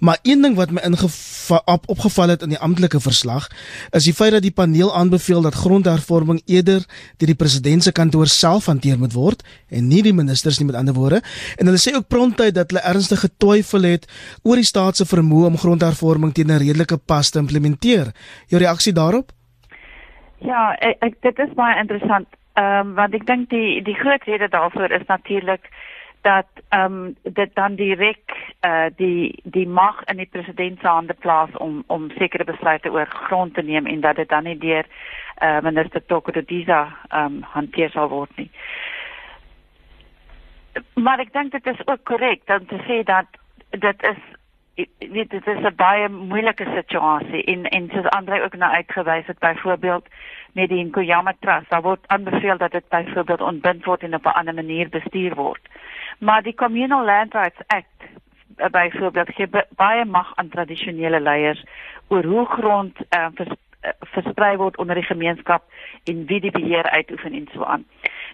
Maar 0.00 0.18
een 0.22 0.42
ding 0.42 0.56
wat 0.56 0.70
my 0.70 0.80
op, 1.64 1.88
opgeval 1.88 2.28
het 2.28 2.42
in 2.42 2.54
die 2.54 2.58
amptelike 2.58 3.00
verslag 3.00 3.48
is 3.90 4.04
die 4.04 4.14
feit 4.14 4.32
dat 4.32 4.42
die 4.42 4.54
paneel 4.54 4.94
aanbeveel 4.96 5.42
dat 5.42 5.54
grondhervorming 5.54 6.42
eerder 6.46 6.84
deur 7.16 7.32
die 7.32 7.34
president 7.34 7.82
se 7.82 7.92
kantoor 7.92 8.26
self 8.26 8.66
hanteer 8.66 8.98
moet 8.98 9.12
word 9.12 9.42
en 9.68 9.88
nie 9.88 10.02
die 10.02 10.14
ministers 10.14 10.58
nie 10.58 10.66
met 10.66 10.76
ander 10.76 10.94
woorde. 10.94 11.22
En 11.56 11.66
hulle 11.66 11.80
sê 11.80 11.94
ook 11.96 12.08
prontuit 12.08 12.54
dat 12.54 12.70
hulle 12.70 12.84
ernstige 12.84 13.30
twyfel 13.36 13.82
het 13.82 14.06
oor 14.42 14.56
die 14.56 14.66
staat 14.66 14.96
se 14.96 15.04
vermoë 15.08 15.46
om 15.50 15.58
grondhervorming 15.58 16.01
teen 16.32 16.50
'n 16.50 16.58
redelike 16.58 16.98
pas 17.06 17.30
te 17.30 17.38
implementeer. 17.38 18.12
Jou 18.48 18.60
reaksie 18.60 18.92
daarop? 18.92 19.30
Ja, 20.38 20.74
ek, 20.78 20.96
ek 21.00 21.14
dit 21.22 21.38
is 21.38 21.54
baie 21.54 21.78
interessant. 21.78 22.28
Ehm 22.54 22.88
um, 22.88 22.94
want 22.94 23.14
ek 23.14 23.26
dink 23.26 23.50
die 23.50 23.82
die 23.82 23.94
groot 23.94 24.24
rede 24.24 24.48
daarvoor 24.48 24.90
is 24.90 25.06
natuurlik 25.06 25.68
dat 26.22 26.46
ehm 26.68 26.92
um, 26.92 27.16
dit 27.22 27.54
dan 27.54 27.74
direk 27.74 28.34
eh 28.60 28.70
uh, 28.70 28.90
die 28.96 29.40
die 29.44 29.68
mag 29.68 30.04
in 30.04 30.16
die 30.16 30.28
president 30.30 30.80
se 30.80 30.86
hande 30.86 31.14
plaas 31.14 31.50
om 31.56 31.84
om 31.86 32.10
sekere 32.18 32.44
besluite 32.44 32.90
oor 32.90 33.06
grond 33.06 33.54
te 33.54 33.62
neem 33.62 33.86
en 33.86 34.00
dat 34.00 34.16
dit 34.16 34.28
dan 34.28 34.44
nie 34.44 34.58
deur 34.58 34.86
eh 35.38 35.48
uh, 35.48 35.62
minister 35.62 36.06
Tokodisa 36.06 36.96
ehm 37.08 37.24
um, 37.24 37.42
hanteer 37.42 37.90
sal 37.90 38.08
word 38.08 38.36
nie. 38.36 38.50
Maar 40.94 41.18
ek 41.20 41.32
dink 41.32 41.52
dit 41.52 41.66
is 41.66 41.86
ook 41.86 42.04
korrek 42.04 42.42
om 42.46 42.66
te 42.66 42.78
sê 42.86 43.02
dat 43.02 43.26
dit 43.70 44.02
is 44.02 44.22
weet 44.98 45.30
dit 45.30 45.46
is 45.46 45.62
'n 45.62 45.74
baie 45.76 46.08
moeilike 46.08 46.66
situasie 46.74 47.44
en 47.44 47.64
en 47.64 47.88
soos 47.92 48.08
Andre 48.08 48.42
ook 48.42 48.56
nou 48.56 48.72
uitgewys 48.72 49.26
het 49.26 49.38
byvoorbeeld 49.38 50.06
met 50.52 50.68
die 50.68 50.84
Nkoyama 50.84 51.34
Trust 51.40 51.70
daar 51.70 51.82
word 51.82 52.06
aanbeveel 52.06 52.56
dat 52.58 52.70
dit 52.70 52.88
byvoorbeeld 52.88 53.40
ontbind 53.40 53.84
word 53.84 54.02
en 54.02 54.14
op 54.14 54.24
'n 54.24 54.38
ander 54.38 54.54
manier 54.54 54.88
bestuur 54.88 55.34
word. 55.34 55.68
Maar 56.18 56.42
die 56.42 56.54
Communal 56.54 57.04
Land 57.04 57.32
Rights 57.32 57.60
Act 57.66 58.00
eh, 58.56 58.66
byvoorbeeld 58.70 59.34
gee 59.34 59.48
baie 59.76 60.04
mag 60.04 60.32
aan 60.34 60.48
tradisionele 60.48 61.20
leiers 61.20 61.64
oor 62.08 62.24
hoe 62.24 62.46
grond 62.46 62.96
uh, 63.16 63.26
vers, 63.34 63.50
versprei 64.14 64.56
word 64.56 64.76
onder 64.76 64.94
die 64.94 65.06
gemeenskap 65.06 65.62
en 66.04 66.26
wie 66.26 66.40
die 66.40 66.50
beheer 66.50 66.90
uitoefen 66.90 67.32
en 67.32 67.48
so 67.52 67.64
aan. 67.64 67.84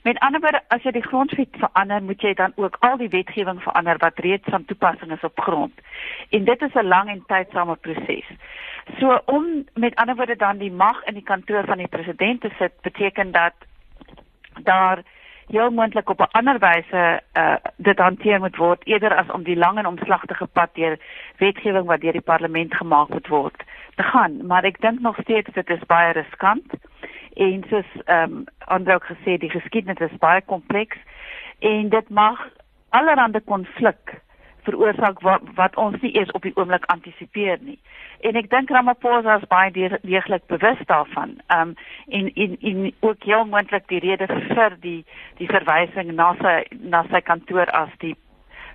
Met 0.02 0.18
ander 0.18 0.40
woorde, 0.40 0.60
as 0.68 0.82
jy 0.82 0.92
die 0.94 1.06
grondwet 1.06 1.56
verander, 1.58 2.02
moet 2.02 2.22
jy 2.22 2.34
dan 2.34 2.52
ook 2.56 2.76
al 2.80 2.96
die 2.96 3.08
wetgewing 3.08 3.62
verander 3.62 3.98
wat 3.98 4.18
reeds 4.18 4.48
van 4.48 4.64
toepassing 4.64 5.12
is 5.12 5.26
op 5.26 5.40
grond. 5.40 5.72
En 6.30 6.44
dit 6.44 6.62
is 6.62 6.74
'n 6.74 6.86
lang 6.86 7.08
en 7.08 7.24
tydsame 7.26 7.76
proses. 7.76 8.26
So 8.98 9.20
om 9.24 9.64
met 9.74 9.94
ander 9.94 10.16
woorde 10.16 10.36
dan 10.36 10.58
die 10.58 10.72
mag 10.72 11.04
in 11.04 11.14
die 11.14 11.22
kantoor 11.22 11.64
van 11.64 11.78
die 11.78 11.88
president 11.88 12.40
te 12.40 12.50
sit, 12.58 12.72
beteken 12.80 13.32
dat 13.32 13.54
daar 14.62 15.02
heel 15.48 15.70
moontlik 15.70 16.10
op 16.10 16.20
'n 16.20 16.30
ander 16.38 16.58
wyse 16.58 17.20
uh 17.34 17.56
dit 17.76 17.98
hanteer 17.98 18.38
moet 18.40 18.56
word 18.56 18.86
eerder 18.86 19.16
as 19.16 19.30
om 19.30 19.42
die 19.42 19.56
lang 19.56 19.78
en 19.78 19.86
omslagtige 19.86 20.46
pad 20.46 20.70
deur 20.74 20.98
wetgewing 21.36 21.86
wat 21.86 22.00
deur 22.00 22.12
die 22.12 22.20
parlement 22.32 22.74
gemaak 22.74 23.08
moet 23.08 23.28
word 23.28 23.62
te 23.94 24.02
gaan. 24.02 24.46
Maar 24.46 24.64
ek 24.64 24.80
dink 24.80 25.00
nog 25.00 25.16
steeds 25.20 25.52
dit 25.52 25.70
is 25.70 25.86
baie 25.86 26.12
riskant 26.12 26.72
en 27.34 27.64
soos 27.68 27.90
ehm 28.04 28.32
um, 28.32 28.44
ander 28.58 28.94
ook 28.94 29.04
gesê 29.04 29.38
die 29.38 29.50
geskiedenis 29.50 30.10
is 30.10 30.18
baie 30.18 30.42
kompleks 30.42 30.96
en 31.58 31.88
dit 31.88 32.08
mag 32.08 32.48
allerlei 32.88 33.40
konflik 33.44 34.20
veroorsaak 34.66 35.20
wat, 35.20 35.42
wat 35.54 35.76
ons 35.76 36.00
nie 36.00 36.12
eens 36.12 36.30
op 36.30 36.42
die 36.42 36.54
oomblik 36.56 36.84
antisipeer 36.92 37.58
nie. 37.60 37.78
En 38.20 38.36
ek 38.36 38.50
dink 38.50 38.70
Ramaphosa 38.70 39.38
is 39.38 39.48
baie 39.50 39.70
deeglik 40.02 40.46
bewus 40.46 40.80
daarvan. 40.86 41.36
Ehm 41.46 41.68
um, 41.68 41.74
en 42.08 42.32
en 42.34 42.56
en 42.60 42.92
ook 43.00 43.22
heel 43.22 43.44
moontlik 43.44 43.88
die 43.88 44.02
rede 44.04 44.26
vir 44.26 44.76
die 44.80 45.04
die 45.38 45.50
verwysing 45.50 46.14
na 46.14 46.32
sy 46.42 46.56
na 46.94 47.04
sy 47.10 47.20
kantoor 47.20 47.70
as 47.70 47.92
die 47.98 48.16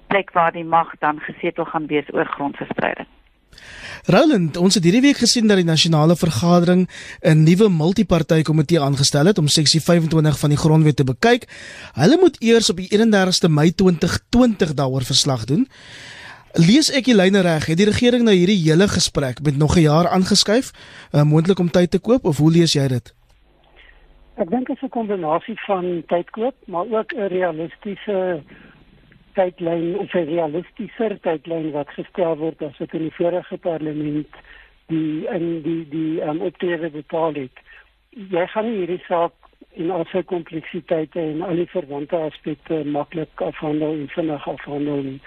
plek 0.07 0.31
waar 0.31 0.51
die 0.51 0.65
mag 0.65 0.93
dan 0.99 1.19
gesetel 1.19 1.65
gaan 1.65 1.87
wees 1.87 2.13
oor 2.13 2.25
grondverspreiding. 2.25 3.07
Roland, 4.05 4.57
ons 4.59 4.75
het 4.75 4.83
hierdie 4.83 5.01
week 5.05 5.21
gesien 5.23 5.47
dat 5.47 5.61
die 5.61 5.63
nasionale 5.63 6.15
vergadering 6.19 6.89
'n 7.21 7.43
nuwe 7.43 7.69
multipartytjie 7.69 8.79
aangestel 8.79 9.25
het 9.25 9.37
om 9.37 9.47
seksie 9.47 9.79
25 9.81 10.39
van 10.39 10.49
die 10.49 10.57
grondwet 10.57 10.95
te 10.95 11.03
bekyk. 11.03 11.47
Hulle 11.93 12.17
moet 12.19 12.35
eers 12.41 12.69
op 12.69 12.77
die 12.77 12.89
31ste 12.91 13.47
Mei 13.49 13.71
2020 13.71 14.73
daaroor 14.73 15.03
verslag 15.03 15.45
doen. 15.45 15.67
Lees 16.53 16.91
ek 16.91 17.05
die 17.05 17.15
lyne 17.15 17.39
reg? 17.39 17.65
Het 17.65 17.77
die 17.77 17.85
regering 17.85 18.23
nou 18.23 18.35
hierdie 18.35 18.59
hele 18.59 18.87
gesprek 18.87 19.41
met 19.41 19.57
nog 19.57 19.77
'n 19.77 19.81
jaar 19.81 20.07
aangeskuif, 20.09 20.71
uh, 21.11 21.23
moontlik 21.23 21.59
om 21.59 21.71
tyd 21.71 21.91
te 21.91 21.99
koop 21.99 22.25
of 22.25 22.37
hoe 22.37 22.51
lees 22.51 22.73
jy 22.73 22.87
dit? 22.87 23.13
Ek 24.35 24.49
dink 24.49 24.67
dit 24.67 24.75
is 24.75 24.83
'n 24.83 24.89
kombinasie 24.89 25.59
van 25.65 26.03
tyd 26.07 26.29
koop, 26.29 26.55
maar 26.65 26.85
ook 26.91 27.13
'n 27.13 27.27
realistiese 27.27 28.43
tydlyn 29.37 29.95
of 29.99 30.13
'n 30.13 30.27
realistiese 30.29 31.17
tydlyn 31.21 31.71
wat 31.71 31.89
gestel 31.97 32.37
word 32.37 32.61
as 32.61 32.77
dit 32.77 32.93
in 32.93 33.07
die 33.07 33.17
vorige 33.17 33.57
parlement 33.57 34.35
die 34.87 35.27
in 35.27 35.61
die 35.63 35.83
die 35.89 36.21
um, 36.21 36.41
optrede 36.41 36.89
bepaal 36.89 37.33
het. 37.33 37.63
Jy 38.09 38.47
gaan 38.47 38.65
nie 38.69 38.77
hierdie 38.77 39.03
saak 39.07 39.33
in 39.73 39.91
al 39.91 40.05
sy 40.11 40.23
kompleksiteite 40.23 41.19
en 41.19 41.41
al 41.41 41.55
die 41.55 41.69
verwante 41.69 42.17
aspekte 42.17 42.83
maklik 42.83 43.41
afhandel 43.41 43.93
en 43.93 44.09
vinnig 44.15 44.47
afhandel 44.47 45.03
nie. 45.03 45.19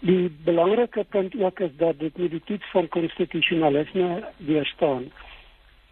Die 0.00 0.30
belangrike 0.44 1.04
punt 1.04 1.34
ook 1.38 1.60
is 1.60 1.76
dat 1.76 1.98
dit 1.98 2.16
nie 2.16 2.28
die 2.28 2.42
toets 2.44 2.70
van 2.70 2.88
konstitusionalisme 2.88 4.24
weerstaan 4.36 5.02
nie. 5.02 5.12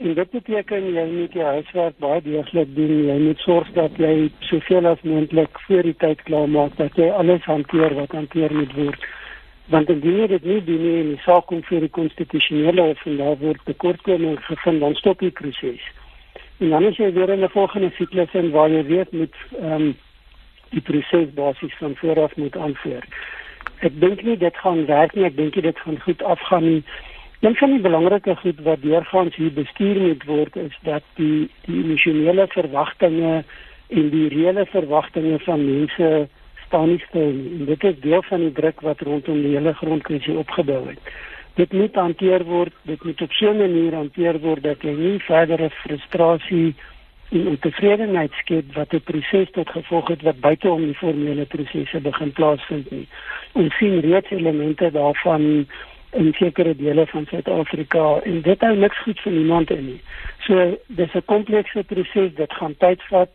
En 0.00 0.14
dit 0.14 0.30
beteken 0.30 0.87
jy 0.95 1.02
moet 1.12 1.35
jou 1.37 1.45
huiswerk 1.45 1.97
baie 2.00 2.21
deeglik 2.25 2.71
doen. 2.73 2.92
Jy 3.04 3.16
moet 3.21 3.42
sorg 3.45 3.69
dat 3.76 3.99
jy 4.00 4.30
soveel 4.49 4.87
as 4.88 5.02
moontlik 5.04 5.61
voor 5.66 5.85
die 5.85 5.97
tyd 6.00 6.23
klaar 6.25 6.49
maak 6.49 6.78
dat 6.78 6.97
jy 6.97 7.11
alles 7.12 7.45
hanteer 7.45 7.92
wat 7.99 8.14
hanteer 8.16 8.54
moet 8.57 8.73
word. 8.78 9.04
Want 9.69 9.92
indien 9.92 10.23
jy 10.23 10.28
dit 10.33 10.47
nie 10.49 10.62
doen 10.71 10.80
nie 10.87 10.95
en 11.02 11.11
die 11.12 11.21
saak 11.26 11.50
kom 11.52 11.61
vir 11.69 11.85
die 11.85 11.92
konstitusionele 11.99 12.87
hof 12.88 13.04
en 13.12 13.21
daar 13.21 13.37
word 13.42 13.61
tekortkoming 13.69 14.40
gevind, 14.47 14.80
dan 14.80 14.97
stop 15.02 15.21
die 15.21 15.35
proses. 15.42 15.85
En 16.64 16.73
dan 16.73 16.88
is 16.88 16.97
jy 16.97 17.12
weer 17.12 17.37
in 17.37 17.45
'n 17.45 17.52
volgende 17.52 17.92
siklus 17.99 18.33
en 18.33 18.50
waar 18.57 18.71
jy 18.71 18.83
weet 18.88 19.12
met 19.12 19.37
ehm 19.61 19.73
um, 19.73 19.95
die 20.71 20.80
proses 20.80 21.28
basies 21.35 21.76
van 21.76 21.97
vooraf 22.00 22.37
moet 22.37 22.57
aanvoer. 22.57 23.04
Ek 23.80 24.00
dink 24.00 24.23
nie 24.23 24.37
dit 24.37 24.57
gaan 24.57 24.87
werk 24.87 25.14
nie. 25.14 25.25
Ek 25.25 25.37
dink 25.37 25.54
dit 25.54 25.78
gaan 25.78 26.00
goed 26.00 26.23
afgaan 26.23 26.64
nie. 26.64 26.83
Een 27.40 27.54
van 27.56 27.70
die 27.70 27.80
belangrike 27.80 28.37
goed 28.37 28.59
wat 28.61 28.82
deurgaans 28.82 29.37
hier 29.37 29.52
bestuur 29.52 30.00
moet 30.00 30.25
word 30.28 30.56
is 30.56 30.75
dat 30.85 31.02
die 31.16 31.49
die 31.64 31.78
emosionele 31.82 32.44
verwagtinge 32.52 33.44
en 33.88 34.11
die 34.12 34.28
reële 34.28 34.66
verwagtinge 34.66 35.38
van 35.47 35.64
mense 35.64 36.28
staan 36.66 36.88
nie 36.88 36.99
stil 37.06 37.30
nie. 37.37 37.54
En 37.59 37.64
dit 37.70 37.85
is 37.85 38.00
deel 38.00 38.23
van 38.23 38.44
die 38.44 38.52
druk 38.52 38.80
wat 38.80 39.00
rondom 39.00 39.40
die 39.40 39.54
hele 39.56 39.73
grondkwessie 39.73 40.37
opgebou 40.37 40.82
het. 40.90 41.12
Dit 41.56 41.73
moet 41.73 41.94
hanteer 41.94 42.44
word, 42.44 42.76
dit 42.82 43.04
moet 43.04 43.23
op 43.23 43.32
so 43.32 43.50
'n 43.50 43.56
manier 43.59 43.94
hanteer 43.94 44.38
word 44.40 44.62
dat 44.62 44.82
jy 44.82 44.92
nie 44.92 45.18
verdere 45.18 45.70
frustrasie 45.70 46.75
en 47.30 47.47
ontevredenheid 47.47 48.32
skep 48.32 48.75
wat 48.75 48.92
'n 48.92 49.00
proses 49.00 49.50
tot 49.50 49.70
gevolg 49.70 50.09
het 50.09 50.23
wat 50.23 50.40
buite 50.40 50.70
om 50.70 50.85
die 50.85 51.00
formele 51.04 51.44
prosesse 51.44 52.00
begin 52.00 52.32
plaasvind 52.32 52.90
nie. 52.90 53.09
Ons 53.52 53.76
sien 53.76 54.00
reeds 54.00 54.30
elemente 54.30 54.90
daarvan 54.90 55.66
in 56.11 56.33
sekere 56.33 56.76
dele 56.76 57.07
van 57.07 57.26
Suid-Afrika 57.26 58.21
en 58.25 58.40
dit 58.43 58.61
hou 58.61 58.73
niks 58.76 59.02
goed 59.05 59.21
vir 59.21 59.33
niemand 59.33 59.71
in 59.71 59.85
nie. 59.85 60.00
So 60.47 60.76
dis 60.87 61.14
'n 61.14 61.23
komplekse 61.25 61.85
proses, 61.85 62.35
dit 62.35 62.52
gaan 62.52 62.75
tyd 62.79 63.02
vat. 63.02 63.31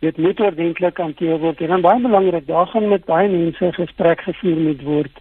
Dit 0.00 0.16
moet 0.16 0.40
ordentlik 0.40 0.96
hanteer 0.96 1.38
word 1.38 1.60
en 1.60 1.66
dan 1.66 1.80
baie 1.80 2.00
belangrik, 2.00 2.46
daar 2.46 2.66
gaan 2.66 2.88
met 2.88 3.04
baie 3.04 3.28
mense 3.28 3.72
gesprek 3.72 4.20
gevoer 4.20 4.56
moet 4.56 4.82
word 4.82 5.14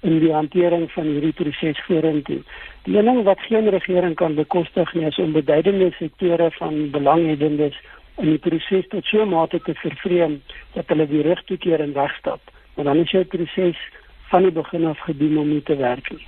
in 0.00 0.18
die 0.18 0.32
hantering 0.32 0.90
van 0.92 1.04
hierdie 1.04 1.32
proses 1.32 1.78
vorentoe. 1.86 2.42
Die 2.84 3.02
ding 3.02 3.22
wat 3.22 3.40
geen 3.40 3.68
regering 3.68 4.14
kan 4.14 4.34
bekostig 4.34 4.94
nie 4.94 5.06
is 5.06 5.18
om 5.18 5.32
beduidende 5.32 5.90
sektore 5.98 6.50
van 6.50 6.90
belanghebbendes 6.90 7.78
in 8.16 8.30
die 8.30 8.38
proses 8.38 8.86
tot 8.88 9.04
so 9.04 9.26
mate 9.26 9.60
te 9.60 9.74
vervreem 9.74 10.40
dat 10.74 10.88
hulle 10.92 11.06
die 11.06 11.22
rug 11.22 11.42
toe 11.44 11.56
keer 11.56 11.80
en 11.80 11.92
wegstap. 11.92 12.40
Want 12.74 12.88
dan 12.88 13.02
is 13.02 13.10
jou 13.10 13.24
proses 13.24 13.80
van 14.30 14.42
die 14.42 14.52
begin 14.52 14.84
af 14.84 14.98
gedoen 14.98 15.38
om 15.38 15.48
nie 15.48 15.62
te 15.62 15.76
werk 15.76 16.10
nie. 16.10 16.26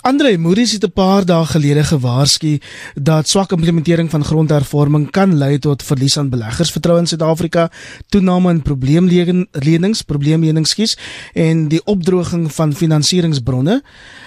Andre 0.00 0.38
Moody's 0.38 0.72
het 0.72 0.84
'n 0.84 0.92
paar 0.92 1.24
dae 1.24 1.44
gelede 1.44 1.84
gewaarsku 1.84 2.60
dat 2.94 3.28
swak 3.28 3.52
implementering 3.52 4.10
van 4.10 4.24
grondhervorming 4.24 5.10
kan 5.10 5.36
lei 5.38 5.58
tot 5.58 5.82
verlies 5.82 6.18
aan 6.18 6.28
beleggersvertroue 6.28 6.98
in 6.98 7.06
Suid-Afrika, 7.06 7.70
toename 8.08 8.50
in 8.50 8.62
probleemlenings, 8.62 10.02
probleemlenings 10.02 10.70
skies 10.70 10.98
en 11.34 11.68
die 11.68 11.84
opdroging 11.84 12.52
van 12.52 12.72
finansieringsbronne. 12.72 13.82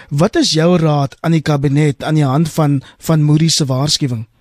Wat 0.09 0.35
is 0.35 0.51
jou 0.51 0.77
raad 0.77 1.17
aan 1.19 1.31
die 1.31 1.41
kabinet 1.41 2.03
aan 2.03 2.15
die 2.15 2.25
hand 2.25 2.49
van 2.49 2.81
van 2.97 3.23
Moody's 3.23 3.55
se 3.55 3.65
waarskuwing? 3.65 4.32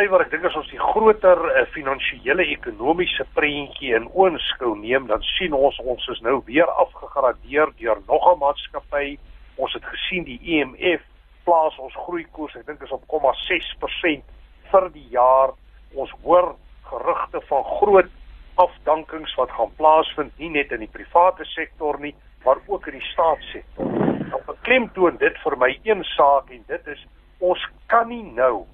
Iwer, 0.00 0.22
ek 0.24 0.30
dink 0.32 0.46
as 0.48 0.54
ons 0.56 0.68
die 0.72 0.78
groter 0.80 1.40
uh, 1.50 1.64
finansiële 1.74 2.46
ekonomiese 2.54 3.26
prentjie 3.36 3.90
in 3.98 4.06
oënskou 4.16 4.70
neem, 4.78 5.10
dan 5.10 5.20
sien 5.34 5.52
ons 5.52 5.76
ons 5.84 6.06
is 6.14 6.22
nou 6.24 6.38
weer 6.46 6.70
afgegradeer 6.80 7.68
deur 7.82 8.00
nog 8.06 8.28
'n 8.30 8.38
maatskappy. 8.40 9.18
Ons 9.60 9.74
het 9.76 9.84
gesien 9.84 10.24
die 10.24 10.38
IMF 10.40 11.04
e 11.04 11.44
plaas 11.44 11.76
ons 11.84 11.98
groeikoers, 12.06 12.56
ek 12.56 12.66
dink 12.66 12.80
is 12.82 12.96
op 12.96 13.04
0,6% 13.12 14.24
vir 14.72 14.88
die 14.96 15.06
jaar. 15.10 15.52
Ons 15.92 16.16
hoor 16.24 16.54
gerugte 16.88 17.44
van 17.52 17.64
groot 17.64 18.10
afdankings 18.56 19.36
wat 19.36 19.52
gaan 19.52 19.76
plaasvind 19.76 20.32
nie 20.38 20.50
net 20.50 20.72
in 20.72 20.80
die 20.80 20.94
private 20.96 21.44
sektor 21.44 22.00
nie, 22.00 22.14
maar 22.44 22.56
ook 22.66 22.86
in 22.86 22.96
die 22.96 23.08
staatssektor. 23.12 23.84
Nou 24.32 24.40
beklemtoon 24.46 25.20
dit 25.20 25.36
vir 25.44 25.56
my 25.56 25.76
een 25.84 26.04
saak 26.16 26.50
en 26.50 26.64
dit 26.66 26.86
is 26.86 27.06
ons 27.38 27.68
kan 27.86 28.08
nie 28.08 28.24
nou 28.32 28.64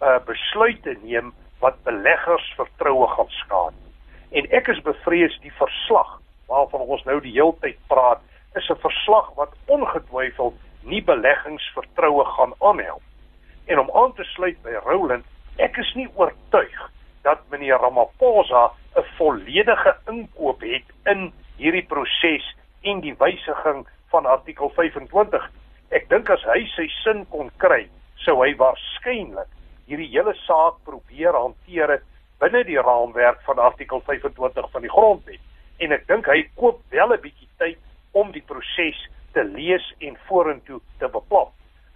uh, 0.00 0.18
besluite 0.26 0.96
neem 1.02 1.32
wat 1.60 1.82
beleggers 1.84 2.52
vertroue 2.56 3.06
gaan 3.08 3.30
skaad. 3.30 3.74
En 4.30 4.46
ek 4.50 4.68
is 4.68 4.82
bevrees 4.82 5.36
die 5.42 5.52
verslag 5.58 6.20
waarvan 6.50 6.80
ons 6.80 7.04
nou 7.08 7.20
die 7.24 7.32
hele 7.32 7.54
tyd 7.62 7.78
praat, 7.88 8.20
is 8.54 8.68
'n 8.70 8.80
verslag 8.82 9.30
wat 9.34 9.52
ongetwyfeld 9.66 10.54
nie 10.82 11.02
beleggingsvertroue 11.02 12.24
gaan 12.24 12.52
aanhelp. 12.60 13.02
En 13.66 13.78
om 13.78 13.90
aan 13.94 14.12
te 14.14 14.24
sluit 14.24 14.62
by 14.62 14.74
Roland, 14.84 15.24
ek 15.56 15.76
is 15.76 15.94
nie 15.94 16.08
oortuig 16.14 16.90
dat 17.22 17.40
meneer 17.50 17.80
Ramaphosa 17.80 18.72
'n 18.96 19.06
volledige 19.16 19.96
inkoop 20.06 20.60
het 20.60 20.86
in 21.04 21.32
hierdie 21.56 21.86
proses 21.86 22.56
en 22.82 23.00
die 23.00 23.14
wysiging 23.18 23.86
van 24.10 24.26
artikel 24.26 24.68
25. 24.76 25.50
Ek 25.90 26.08
dink 26.08 26.30
as 26.30 26.42
hy 26.42 26.66
sy 26.76 26.88
sin 27.02 27.26
kon 27.30 27.50
kry, 27.56 27.88
sou 28.14 28.42
hy 28.44 28.54
waarskynlik 28.56 29.53
hierdie 29.86 30.10
hele 30.12 30.34
saak 30.44 30.80
probeer 30.84 31.36
hanteer 31.36 31.96
het 31.96 32.06
binne 32.42 32.64
die 32.66 32.80
raamwerk 32.80 33.42
van 33.46 33.58
artikel 33.58 34.02
25 34.06 34.70
van 34.70 34.82
die 34.82 34.92
grondwet. 34.92 35.40
En 35.78 35.92
ek 35.92 36.06
dink 36.08 36.26
hy 36.30 36.42
koop 36.60 36.80
wel 36.90 37.12
'n 37.14 37.20
bietjie 37.20 37.48
tyd 37.58 37.78
om 38.12 38.32
die 38.32 38.42
proses 38.46 38.98
te 39.32 39.44
lees 39.44 39.84
en 40.00 40.16
vorentoe 40.28 40.80
te 40.98 41.08
beplan. 41.08 41.50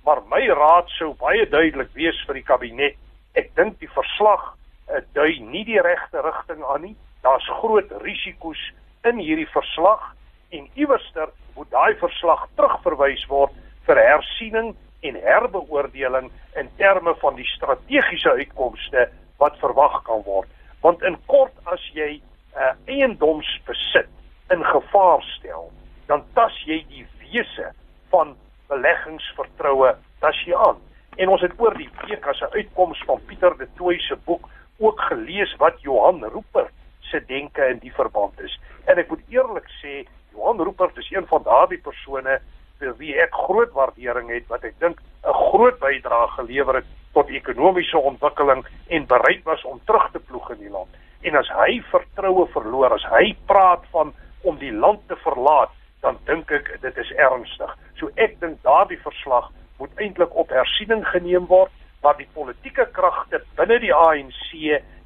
Maar 0.04 0.22
my 0.30 0.46
raad 0.48 0.88
sou 0.98 1.14
baie 1.14 1.46
duidelik 1.48 1.92
wees 1.94 2.18
vir 2.26 2.34
die 2.34 2.42
kabinet. 2.42 2.96
Ek 3.34 3.54
dink 3.54 3.78
die 3.78 3.90
verslag 3.92 4.54
uh, 4.90 5.00
dui 5.14 5.38
nie 5.40 5.64
die 5.64 5.80
regte 5.80 6.22
rigting 6.22 6.64
aan 6.64 6.82
nie. 6.82 6.96
Daar's 7.22 7.48
groot 7.60 7.92
risiko's 8.02 8.72
in 9.04 9.18
hierdie 9.18 9.50
verslag 9.52 10.14
en 10.50 10.68
iewerster 10.74 11.30
moet 11.54 11.70
daai 11.70 11.94
verslag 12.00 12.46
terugverwys 12.56 13.26
word 13.28 13.52
vir 13.86 13.96
hersiening 13.96 14.74
en 15.00 15.14
herbeoordeling 15.22 16.30
in 16.54 16.70
terme 16.76 17.14
van 17.20 17.34
die 17.34 17.46
strategiese 17.46 18.30
uitkomste 18.30 19.08
wat 19.38 19.58
verwag 19.62 20.02
kan 20.02 20.22
word. 20.26 20.48
Want 20.80 21.02
in 21.02 21.16
kort 21.26 21.54
as 21.64 21.82
jy 21.94 22.18
'n 22.18 22.22
uh, 22.58 22.74
eiendomsbesit 22.86 24.10
in 24.50 24.64
gevaar 24.64 25.22
stel, 25.22 25.70
dan 26.06 26.24
tas 26.34 26.54
jy 26.64 26.84
die 26.88 27.06
wese 27.20 27.72
van 28.10 28.36
beleggingsvertroue 28.68 29.94
tas 30.20 30.44
jy 30.46 30.54
aan. 30.54 30.80
En 31.16 31.28
ons 31.28 31.42
het 31.42 31.52
oor 31.58 31.74
die 31.74 31.90
week 32.06 32.26
as 32.26 32.40
'n 32.40 32.54
uitkoms 32.54 33.02
van 33.06 33.20
Pieter 33.26 33.56
de 33.58 33.68
Tooy 33.76 33.98
se 33.98 34.16
boek 34.24 34.48
ook 34.78 35.00
gelees 35.00 35.56
wat 35.56 35.80
Johan 35.80 36.24
Rupert 36.24 36.72
se 37.00 37.24
denke 37.26 37.66
in 37.68 37.78
die 37.78 37.92
verband 37.92 38.40
is. 38.40 38.60
En 38.84 38.98
ek 38.98 39.08
moet 39.08 39.22
eerlik 39.28 39.68
sê, 39.82 40.06
Johan 40.32 40.62
Rupert 40.62 40.96
is 40.96 41.10
een 41.10 41.26
van 41.26 41.42
daardie 41.42 41.78
persone 41.78 42.40
vir 42.78 42.94
wie 42.98 43.14
ek 43.18 43.34
groot 43.34 43.72
waardering 43.76 44.30
het 44.30 44.46
wat 44.52 44.64
ek 44.64 44.78
dink 44.80 45.00
'n 45.24 45.34
groot 45.50 45.78
bydrae 45.78 46.28
gelewer 46.36 46.74
het 46.80 46.88
tot 47.12 47.28
ekonomiese 47.28 47.98
ontwikkeling 47.98 48.64
en 48.88 49.06
bereid 49.06 49.44
was 49.44 49.64
om 49.64 49.80
terug 49.84 50.10
te 50.12 50.18
ploeg 50.18 50.50
in 50.50 50.58
die 50.58 50.70
land. 50.70 50.88
En 51.22 51.34
as 51.34 51.48
hy 51.48 51.82
vertroue 51.90 52.46
verloor, 52.46 52.92
as 52.92 53.06
hy 53.10 53.36
praat 53.46 53.84
van 53.90 54.14
om 54.42 54.58
die 54.58 54.72
land 54.72 55.00
te 55.08 55.16
verlaat, 55.16 55.70
dan 56.00 56.18
dink 56.24 56.50
ek 56.50 56.80
dit 56.80 56.96
is 56.96 57.10
ernstig. 57.16 57.74
So 57.98 58.10
ek 58.14 58.38
dink 58.40 58.62
daardie 58.62 59.00
verslag 59.02 59.50
moet 59.78 59.90
eintlik 59.96 60.34
op 60.34 60.50
hersiening 60.54 61.04
geneem 61.06 61.46
word 61.46 61.72
waar 62.02 62.16
die 62.16 62.28
politieke 62.34 62.86
kragte 62.94 63.42
binne 63.58 63.78
die 63.82 63.94
ANC 63.94 64.52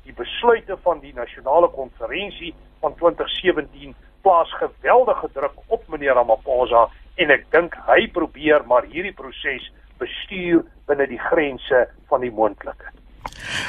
die 0.02 0.14
besluite 0.16 0.76
van 0.84 1.00
die 1.00 1.14
nasionale 1.14 1.68
konferensie 1.72 2.52
van 2.82 2.94
2017 2.98 3.94
plaas 4.22 4.50
geweldige 4.58 5.28
druk 5.32 5.54
op 5.66 5.86
meneer 5.88 6.18
Ramaphosa 6.18 6.88
en 7.20 7.30
ek 7.34 7.48
dink 7.52 7.76
hy 7.88 8.06
probeer 8.14 8.64
maar 8.68 8.88
hierdie 8.88 9.14
proses 9.16 9.68
bestuur 10.00 10.64
binne 10.88 11.06
die 11.10 11.20
grense 11.30 11.86
van 12.10 12.24
die 12.24 12.32
moontlike. 12.32 12.92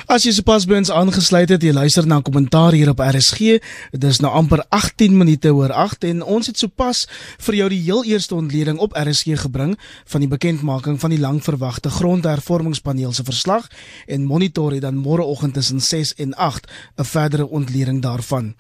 As 0.08 0.26
jy 0.26 0.32
sopas 0.36 0.66
by 0.70 0.78
ons 0.82 0.92
aangesluit 0.94 1.50
het, 1.50 1.64
jy 1.64 1.74
luister 1.74 2.06
na 2.08 2.20
kommentaar 2.24 2.76
hier 2.76 2.92
op 2.92 3.02
RSG. 3.04 3.58
Dit 3.94 4.06
is 4.08 4.20
nou 4.24 4.32
amper 4.36 4.64
18 4.74 5.16
minute 5.18 5.52
oor 5.54 5.72
8 5.72 6.06
en 6.10 6.24
ons 6.24 6.48
het 6.48 6.60
sopas 6.60 7.06
vir 7.48 7.58
jou 7.58 7.70
die 7.74 7.82
heel 7.82 8.04
eerste 8.08 8.36
ontleding 8.36 8.80
op 8.84 8.96
RSG 8.98 9.38
gebring 9.46 9.76
van 10.10 10.24
die 10.24 10.30
bekendmaking 10.30 11.00
van 11.02 11.14
die 11.14 11.20
lankverwagte 11.22 11.92
grondhervormingspaneel 11.94 13.14
se 13.14 13.26
verslag 13.28 13.70
en 14.08 14.28
monitor 14.30 14.76
dit 14.76 14.84
dan 14.84 15.00
môreoggend 15.00 15.58
tussen 15.58 15.82
6 15.82 16.16
en 16.26 16.34
8 16.34 16.68
'n 16.98 17.04
verdere 17.04 17.48
ontleding 17.48 18.02
daarvan. 18.02 18.54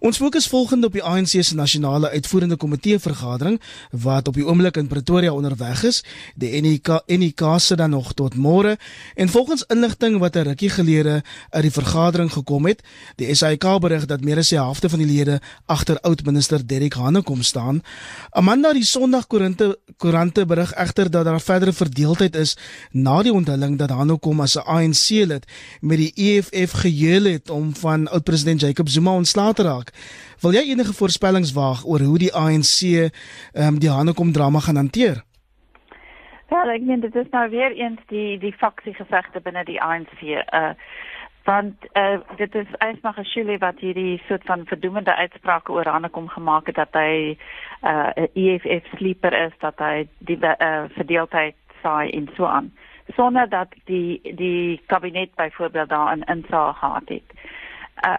Ons 0.00 0.16
fokus 0.16 0.46
volgende 0.46 0.86
op 0.86 0.92
die 0.92 1.02
ANC 1.02 1.42
se 1.42 1.54
nasionale 1.54 2.10
uitvoerende 2.10 2.56
komitee 2.56 2.98
vergadering 2.98 3.60
wat 3.90 4.28
op 4.28 4.34
die 4.34 4.46
oomblik 4.46 4.76
in 4.76 4.86
Pretoria 4.86 5.32
onderweg 5.32 5.82
is. 5.82 6.04
Die 6.36 6.60
NEK 6.60 7.02
NEK 7.06 7.42
se 7.56 7.76
dan 7.76 7.90
nog 7.90 8.12
tot 8.12 8.34
môre 8.34 8.78
en 9.14 9.28
volgens 9.28 9.64
inligting 9.68 10.18
wat 10.20 10.36
'n 10.36 10.46
rukkie 10.48 10.70
gelede 10.70 11.22
uit 11.50 11.62
die 11.62 11.70
vergadering 11.70 12.32
gekom 12.32 12.66
het, 12.66 12.82
die 13.16 13.34
SAIK 13.34 13.80
berig 13.80 14.06
dat 14.06 14.20
meer 14.20 14.38
as 14.38 14.48
die 14.48 14.58
helfte 14.58 14.88
van 14.88 14.98
die 14.98 15.08
lede 15.08 15.40
agter 15.66 16.00
oud-minister 16.00 16.66
Derek 16.66 16.94
Hanekom 16.94 17.42
staan. 17.42 17.82
Amanda 18.30 18.72
die 18.72 18.84
Sondag 18.84 19.26
Koerante 19.26 19.78
Koerante 19.96 20.46
berig 20.46 20.72
egter 20.72 21.10
dat 21.10 21.24
daar 21.24 21.40
verdere 21.40 21.72
verdeeldheid 21.72 22.36
is 22.36 22.56
na 22.90 23.22
die 23.22 23.32
onthulling 23.32 23.78
dat 23.78 23.90
Hanekom 23.90 24.40
as 24.40 24.56
'n 24.56 24.66
ANC-lid 24.66 25.44
met 25.80 25.98
die 25.98 26.12
EFF 26.14 26.72
gehuil 26.72 27.24
het 27.24 27.50
om 27.50 27.74
van 27.74 28.08
oud-president 28.08 28.60
Jacob 28.60 28.88
Zuma 28.88 29.14
ontslae 29.14 29.52
te 29.52 29.62
raak. 29.62 29.92
Wil 30.40 30.52
jy 30.52 30.62
enige 30.70 30.92
voorspellings 30.92 31.52
waag 31.52 31.84
oor 31.84 32.00
hoe 32.00 32.18
die 32.18 32.34
ANC 32.34 32.82
ehm 32.82 33.10
um, 33.54 33.78
die 33.78 33.90
Hanekom 33.90 34.32
drama 34.32 34.60
gaan 34.60 34.76
hanteer? 34.76 35.24
Ja, 36.50 36.64
ek 36.66 36.82
meen 36.82 37.00
dit 37.00 37.14
is 37.14 37.28
nou 37.30 37.48
weer 37.50 37.72
eens 37.78 38.00
die 38.10 38.38
die 38.38 38.52
faksie 38.52 38.94
gevegte 38.94 39.40
binne 39.40 39.64
die 39.64 39.80
ANC. 39.82 40.20
Uh 40.22 40.74
want 41.44 41.86
uh 41.96 42.18
dit 42.36 42.54
is 42.54 42.66
'n 42.78 43.24
skule 43.24 43.58
wat 43.58 43.78
hierdie 43.78 44.22
soort 44.26 44.44
van 44.44 44.66
verdoemende 44.66 45.14
uitsprake 45.14 45.72
oor 45.72 45.88
hande 45.88 46.08
kom 46.08 46.28
gemaak 46.28 46.66
het 46.66 46.74
dat 46.74 46.92
hy 46.92 47.38
uh 47.82 48.10
'n 48.16 48.28
EFF 48.34 48.86
sleeper 48.96 49.32
is, 49.32 49.52
dat 49.58 49.78
hy 49.78 50.08
die 50.18 50.38
uh 50.42 50.84
verdeeldheid 50.88 51.54
saai 51.82 52.10
en 52.10 52.28
so 52.36 52.44
aan 52.44 52.72
sonder 53.14 53.48
dat 53.48 53.68
die 53.84 54.20
die 54.34 54.80
kabinet 54.86 55.34
byvoorbeeld 55.34 55.88
daarin 55.88 56.24
insaag 56.24 56.78
gehad 56.78 57.08
het. 57.08 57.28
Uh 58.04 58.16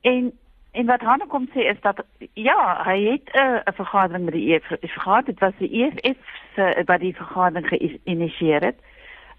en 0.00 0.32
En 0.78 0.86
wat 0.86 1.00
Hanne 1.02 1.26
kom 1.26 1.48
sê 1.54 1.64
is 1.72 1.80
dat 1.80 2.04
ja, 2.38 2.58
hy 2.86 2.98
het 3.04 3.30
'n 3.34 3.38
uh, 3.66 3.74
vergadering 3.74 4.24
met 4.24 4.34
die 4.34 4.54
EFF 4.54 4.94
gehad. 4.94 5.26
Dit 5.26 5.40
was 5.40 5.52
die 5.58 5.72
EFF 5.82 6.18
se 6.54 6.82
wat 6.84 7.00
die 7.00 7.16
vergadering 7.16 7.66
geïnisieer 7.68 8.62
het. 8.62 8.78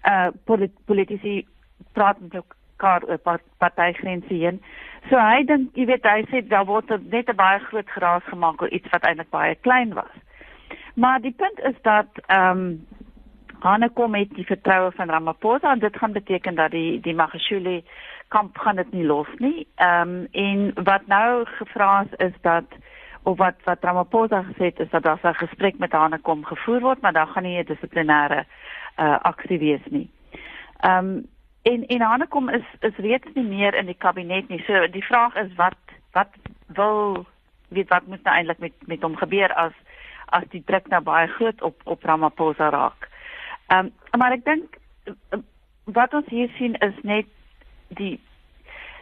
Uh 0.04 0.26
polit 0.44 0.72
politici 0.84 1.46
praat 1.92 2.20
met 2.20 2.34
elkaar 2.34 3.02
oor 3.08 3.18
part, 3.18 3.42
partygrense 3.58 4.34
heen. 4.34 4.62
So 5.08 5.16
hy 5.16 5.44
dink, 5.44 5.74
jy 5.74 5.84
weet, 5.86 6.04
hy 6.04 6.24
sê 6.28 6.46
daar 6.48 6.66
word 6.66 6.92
net 7.10 7.28
'n 7.28 7.36
baie 7.36 7.58
groot 7.58 7.90
geraas 7.90 8.24
gemaak 8.24 8.62
oor 8.62 8.68
iets 8.68 8.90
wat 8.90 9.02
eintlik 9.02 9.30
baie 9.30 9.54
klein 9.54 9.94
was. 9.94 10.14
Maar 10.94 11.20
die 11.20 11.34
punt 11.36 11.60
is 11.60 11.82
dat 11.82 12.08
ehm 12.26 12.58
um, 12.58 12.86
Hanne 13.60 13.90
kom 13.90 14.10
met 14.10 14.30
die 14.34 14.44
vertroue 14.44 14.90
van 14.90 15.10
Ramaphosa 15.10 15.72
en 15.72 15.78
dit 15.78 15.96
gaan 15.96 16.12
beteken 16.12 16.54
dat 16.54 16.70
die 16.70 17.00
die 17.00 17.14
Magashule 17.14 17.82
kamp 18.30 18.58
gaan 18.58 18.76
dit 18.76 18.92
nie 18.92 19.04
los 19.04 19.28
nie. 19.38 19.66
Ehm 19.74 20.14
um, 20.14 20.26
en 20.30 20.84
wat 20.84 21.06
nou 21.06 21.44
gevra 21.58 22.04
is 22.06 22.14
is 22.26 22.36
dat 22.46 22.64
of 23.22 23.36
wat 23.38 23.54
wat 23.64 23.84
Ramaphosa 23.84 24.42
gesê 24.42 24.70
het 24.70 24.80
is 24.80 24.90
dat 24.90 25.02
daar 25.02 25.18
'n 25.22 25.34
gesprek 25.34 25.78
met 25.78 25.92
haar 25.92 26.18
kom 26.18 26.44
gevoer 26.44 26.80
word, 26.80 27.00
maar 27.00 27.12
daar 27.12 27.26
gaan 27.26 27.42
nie 27.42 27.58
'n 27.58 27.64
dissiplinêre 27.64 28.44
uh 28.96 29.18
aksie 29.22 29.58
wees 29.58 29.84
nie. 29.90 30.10
Ehm 30.80 31.06
um, 31.06 31.26
en 31.62 31.86
en 31.86 32.00
Hanekom 32.00 32.48
is 32.48 32.66
is 32.80 32.96
reeds 32.96 33.28
nie 33.34 33.44
meer 33.44 33.74
in 33.74 33.86
die 33.86 33.98
kabinet 33.98 34.48
nie. 34.48 34.62
So 34.66 34.86
die 34.90 35.04
vraag 35.04 35.34
is 35.34 35.54
wat 35.54 35.78
wat 36.12 36.28
wil 36.66 37.26
weet 37.68 37.88
wat 37.88 38.06
moet 38.06 38.22
nou 38.22 38.36
eintlik 38.36 38.58
met 38.58 38.72
met 38.86 39.02
hom 39.02 39.16
gebeur 39.16 39.52
as 39.54 39.72
as 40.24 40.44
die 40.48 40.62
druk 40.66 40.88
nou 40.88 41.02
baie 41.02 41.26
groot 41.26 41.62
op 41.62 41.80
op 41.84 42.04
Ramaphosa 42.04 42.68
raak. 42.68 43.08
Ehm 43.66 43.78
um, 43.78 44.18
maar 44.18 44.32
ek 44.32 44.44
dink 44.44 44.76
wat 45.84 46.14
ons 46.14 46.26
hier 46.28 46.48
sien 46.48 46.74
is 46.74 46.94
net 47.02 47.26
die 47.98 48.20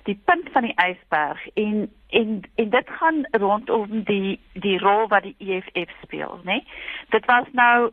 die 0.09 0.20
punt 0.24 0.48
van 0.53 0.62
die 0.62 0.74
ysberg 0.81 1.40
en 1.55 1.90
en 2.09 2.42
en 2.55 2.70
dit 2.70 2.90
gaan 3.01 3.27
rondom 3.31 4.03
die 4.05 4.40
die 4.53 4.79
rol 4.79 5.09
wat 5.09 5.22
die 5.22 5.37
EFF 5.38 5.92
speel, 6.03 6.40
né? 6.42 6.53
Nee? 6.53 6.64
Dit 7.09 7.24
was 7.24 7.44
nou 7.53 7.90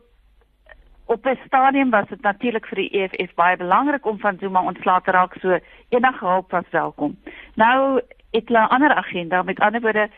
op 1.05 1.25
'n 1.25 1.39
stadium 1.45 1.89
was 1.89 2.07
dit 2.07 2.21
natuurlik 2.21 2.65
vir 2.65 2.75
die 2.75 2.89
EFF 3.01 3.33
baie 3.33 3.57
belangrik 3.57 4.05
om 4.05 4.19
van 4.19 4.37
Zuma 4.39 4.61
ontslae 4.61 5.01
te 5.01 5.11
raak, 5.11 5.35
so 5.39 5.59
enige 5.89 6.25
hulp 6.25 6.51
was 6.51 6.69
welkom. 6.69 7.17
Nou 7.55 8.01
het 8.31 8.47
hulle 8.47 8.59
'n 8.59 8.73
ander 8.75 8.93
agenda, 8.93 9.41
met 9.41 9.59
ander 9.59 9.81
woorde, 9.81 10.09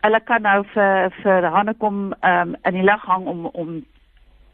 hulle 0.00 0.20
kan 0.20 0.42
nou 0.42 0.64
vir 0.66 1.10
vir 1.22 1.44
Hanekom 1.44 2.14
um, 2.20 2.56
in 2.62 2.74
die 2.74 2.82
lag 2.82 3.04
hang 3.04 3.26
om 3.26 3.46
om 3.46 3.84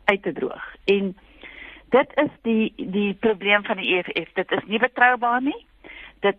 uit 0.05 0.22
te 0.22 0.33
droog. 0.33 0.74
En 0.85 1.16
dit 1.90 2.11
is 2.14 2.33
die 2.42 2.72
die 2.77 3.14
probleem 3.14 3.64
van 3.64 3.77
die 3.77 3.96
EFF. 3.96 4.33
Dit 4.35 4.51
is 4.53 4.64
nie 4.66 4.79
betroubaar 4.79 5.42
nie. 5.42 5.66
Dit 6.20 6.37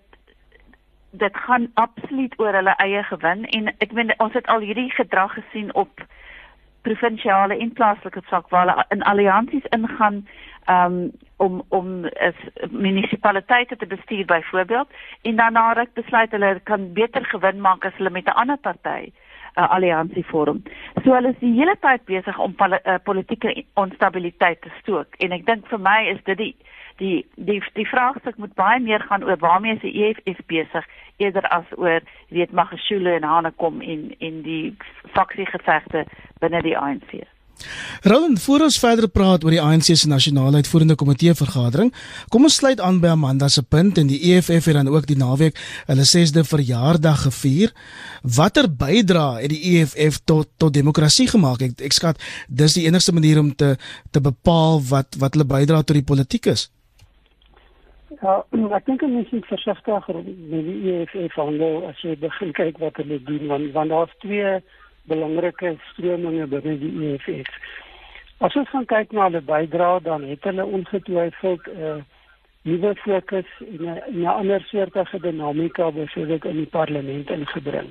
dit 1.11 1.37
gaan 1.37 1.71
absoluut 1.73 2.33
oor 2.39 2.53
hulle 2.53 2.75
eie 2.83 3.03
gewin 3.03 3.45
en 3.45 3.71
ek 3.77 3.91
meen 3.91 4.13
ons 4.17 4.33
het 4.33 4.47
al 4.47 4.59
hierdie 4.59 4.91
gedrag 4.91 5.33
gesien 5.33 5.73
op 5.73 6.03
provinsiale 6.81 7.57
en 7.57 7.71
plaaslike 7.73 8.21
vlak 8.29 8.49
waar 8.49 8.67
hulle 8.67 8.85
in 8.95 9.03
alliansies 9.03 9.65
ingaan 9.77 10.27
um, 10.69 11.11
om 11.37 11.63
om 11.69 12.05
as 12.05 12.69
munisipaliteite 12.71 13.75
te 13.75 13.87
bestuur 13.87 14.25
byvoorbeeld 14.25 14.89
en 15.21 15.35
daarna 15.35 15.71
ruk 15.73 15.93
besluit 15.93 16.31
hulle 16.31 16.59
kan 16.63 16.93
beter 16.93 17.25
gewin 17.25 17.61
maak 17.61 17.85
as 17.85 17.97
hulle 17.97 18.13
met 18.19 18.27
'n 18.27 18.39
ander 18.43 18.57
party 18.57 19.11
'n 19.57 19.63
uh, 19.63 19.69
alliansie 19.75 20.25
vorm. 20.25 20.61
So 21.03 21.13
hulle 21.13 21.29
is 21.33 21.39
die 21.39 21.53
hele 21.59 21.75
tyd 21.81 22.05
besig 22.05 22.39
om 22.39 22.55
poli 22.55 22.77
uh, 22.85 22.99
politieke 23.03 23.63
onstabiliteit 23.73 24.61
te 24.61 24.71
stook 24.79 25.15
en 25.17 25.31
ek 25.31 25.45
dink 25.45 25.67
vir 25.67 25.79
my 25.79 25.99
is 26.13 26.23
dit 26.23 26.37
die 26.37 26.55
die 26.97 27.25
die 27.35 27.61
die 27.73 27.87
vraagstuk 27.87 28.37
moet 28.37 28.53
baie 28.53 28.79
meer 28.79 29.01
gaan 29.09 29.23
oor 29.23 29.37
waarmee 29.39 29.73
is 29.75 29.81
die 29.81 30.03
EFF 30.05 30.45
besig 30.45 30.85
eerder 31.17 31.47
as 31.47 31.65
oor 31.77 32.01
weet 32.29 32.51
Magashule 32.51 33.15
en 33.15 33.23
Hanekom 33.23 33.81
en 33.81 34.13
en 34.19 34.41
die 34.41 34.77
faksiegevegte 35.17 36.05
binne 36.39 36.61
die 36.61 36.77
ANC. 36.77 37.25
Roland, 38.03 38.41
voor 38.41 38.61
ons 38.67 38.79
verder 38.79 39.07
praat 39.09 39.43
oor 39.43 39.53
die 39.55 39.61
ANC 39.61 39.89
se 39.89 40.07
nasionale 40.07 40.61
uitvoerende 40.61 40.95
komitee 40.95 41.33
vergadering, 41.33 41.91
kom 42.29 42.45
ons 42.47 42.59
sluit 42.61 42.81
aan 42.83 42.99
by 43.01 43.13
Amanda 43.15 43.49
se 43.49 43.63
punt 43.63 43.97
en 43.97 44.09
die 44.11 44.19
EFF 44.33 44.69
het 44.69 44.77
dan 44.77 44.91
ook 44.91 45.07
die 45.09 45.17
naweek 45.17 45.57
hulle 45.89 46.05
6de 46.05 46.45
verjaardag 46.47 47.25
gevier. 47.27 47.73
Watter 48.37 48.69
bydrae 48.69 49.41
het 49.41 49.53
die 49.53 49.77
EFF 49.77 50.21
tot 50.25 50.49
tot 50.57 50.73
demokrasie 50.73 51.27
gemaak? 51.27 51.61
Ek 51.61 51.85
ek 51.89 51.97
skat 51.97 52.21
dis 52.47 52.77
die 52.77 52.85
enigste 52.87 53.13
manier 53.13 53.39
om 53.41 53.53
te 53.55 53.75
te 54.11 54.21
bepaal 54.21 54.81
wat 54.89 55.17
wat 55.19 55.37
hulle 55.37 55.49
bydra 55.49 55.83
tot 55.83 55.97
die 55.97 56.09
politiek 56.13 56.51
is. 56.53 56.69
Ja, 58.21 58.39
ek 58.73 58.85
dink 58.87 59.03
ons 59.05 59.31
moet 59.31 59.49
versigtiger 59.49 60.21
met 60.23 60.65
die 60.65 60.93
EFF 60.93 61.35
handel 61.37 61.83
as 61.89 61.99
jy 62.05 62.15
begin 62.21 62.53
kyk 62.57 62.79
wat 62.81 62.97
hulle 63.01 63.19
doen 63.27 63.49
want 63.51 63.73
want 63.75 63.93
daar's 63.93 64.13
twee 64.23 64.59
belangrike 65.07 65.75
strominge 65.91 66.47
binne 66.51 66.77
die 66.81 66.93
EFF. 67.11 67.51
As 68.45 68.55
ons 68.59 68.69
gaan 68.69 68.85
kyk 68.85 69.15
na 69.15 69.29
hulle 69.29 69.41
bydrae 69.41 70.03
dan 70.05 70.27
het 70.29 70.43
hulle 70.45 70.65
ongetwyfeld 70.65 71.67
'n 71.67 71.81
uh, 71.81 71.97
nuwe 72.67 72.95
fokus 72.95 73.49
en 73.59 73.99
'n 74.21 74.25
ander 74.25 74.61
soortige 74.61 75.19
dinamika 75.19 75.91
byvoorbeeld 75.91 76.45
in 76.45 76.55
die 76.55 76.73
parlement 76.77 77.29
ingebring. 77.29 77.89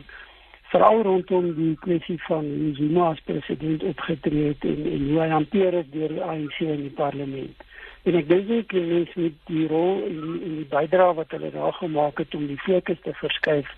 Veral 0.63 1.03
rondom 1.03 1.55
die 1.55 1.77
kwessie 1.81 2.23
van 2.23 2.45
hoe 2.45 2.75
Zuma 2.75 3.09
as 3.11 3.21
president 3.25 3.83
opgetree 3.83 4.47
het 4.47 4.65
en, 4.65 4.81
en 4.93 5.09
hoe 5.09 5.21
hy 5.21 5.29
hanteer 5.29 5.75
is 5.75 5.91
deur 5.91 6.09
die 6.09 6.23
ANC 6.23 6.59
in 6.59 6.83
die 6.83 6.97
parlement. 7.03 7.63
En 8.03 8.15
ek 8.15 8.29
dink 8.29 8.51
ek 8.51 8.73
mens 8.73 9.15
met 9.15 9.39
die 9.47 9.67
rol 9.67 10.03
en 10.07 10.19
en 10.47 10.57
die 10.57 10.69
bydrae 10.71 11.15
wat 11.15 11.31
hulle 11.31 11.51
daar 11.51 11.73
gemaak 11.73 12.19
het 12.19 12.35
om 12.35 12.47
die 12.47 12.61
fokus 12.67 13.01
te 13.03 13.15
verskuif 13.15 13.71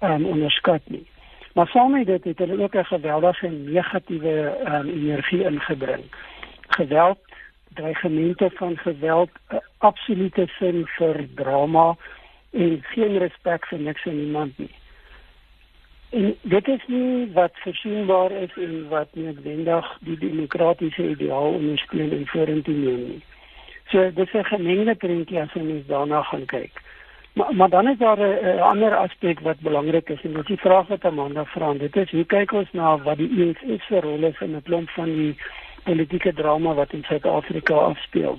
um, 0.00 0.26
onderskat 0.26 0.82
nie. 0.88 1.04
Maar 1.54 1.68
saam 1.68 1.90
met 1.90 2.06
dit 2.06 2.24
het 2.24 2.38
hulle 2.38 2.62
ook 2.62 2.74
'n 2.74 2.84
geweldige 2.84 3.48
negatiewe 3.48 4.56
um, 4.66 4.88
energie 4.88 5.44
ingebring. 5.44 6.04
Geweld, 6.68 7.18
dreigemente 7.74 8.50
van 8.54 8.76
geweld, 8.76 9.30
absolute 9.78 10.46
sin 10.46 10.86
vir 10.86 11.28
drama 11.34 11.96
en 12.50 12.78
geen 12.82 13.18
respek 13.18 13.66
vir 13.66 13.78
niks 13.78 14.04
en 14.04 14.16
niemand 14.16 14.58
nie. 14.58 14.74
En 16.10 16.36
dit 16.42 16.68
is 16.68 16.82
nie 16.86 17.32
wat 17.32 17.50
versienbaar 17.54 18.30
is 18.30 18.56
en 18.56 18.88
wat 18.88 19.08
noodwendig 19.12 19.98
die 20.00 20.18
demokratiese 20.18 21.08
ideaal 21.08 21.52
ondersteun 21.52 22.10
en 22.10 22.26
vorentoe 22.26 22.74
neem 22.74 23.06
nie. 23.08 23.22
So 23.90 24.10
dis 24.14 24.32
'n 24.32 24.44
gemengde 24.44 24.94
prentjie 24.94 25.40
as 25.40 25.54
ons 25.54 25.86
daarna 25.86 26.22
gaan 26.22 26.46
kyk. 26.46 26.82
Maar 27.34 27.54
maar 27.54 27.68
dan 27.68 27.88
is 27.88 27.98
daar 27.98 28.18
'n 28.18 28.58
ander 28.58 28.96
aspek 28.96 29.40
wat 29.40 29.60
belangrik 29.60 30.08
is 30.08 30.22
en 30.22 30.32
dis 30.32 30.46
die 30.46 30.64
vraag 30.66 30.86
wat 30.86 31.04
Amanda 31.04 31.44
vra. 31.44 31.72
Dit 31.72 31.96
is 31.96 32.10
hoe 32.10 32.24
kyk 32.24 32.52
ons 32.52 32.72
na 32.72 32.98
wat 32.98 33.16
die 33.16 33.30
EFF 33.40 33.84
se 33.84 34.00
rol 34.00 34.22
is 34.22 34.40
in 34.40 34.56
'n 34.56 34.62
klomp 34.62 34.90
van 34.90 35.04
die 35.04 35.36
politieke 35.84 36.32
drama 36.32 36.74
wat 36.74 36.92
in 36.92 37.02
Suid-Afrika 37.02 37.74
afspeel. 37.74 38.38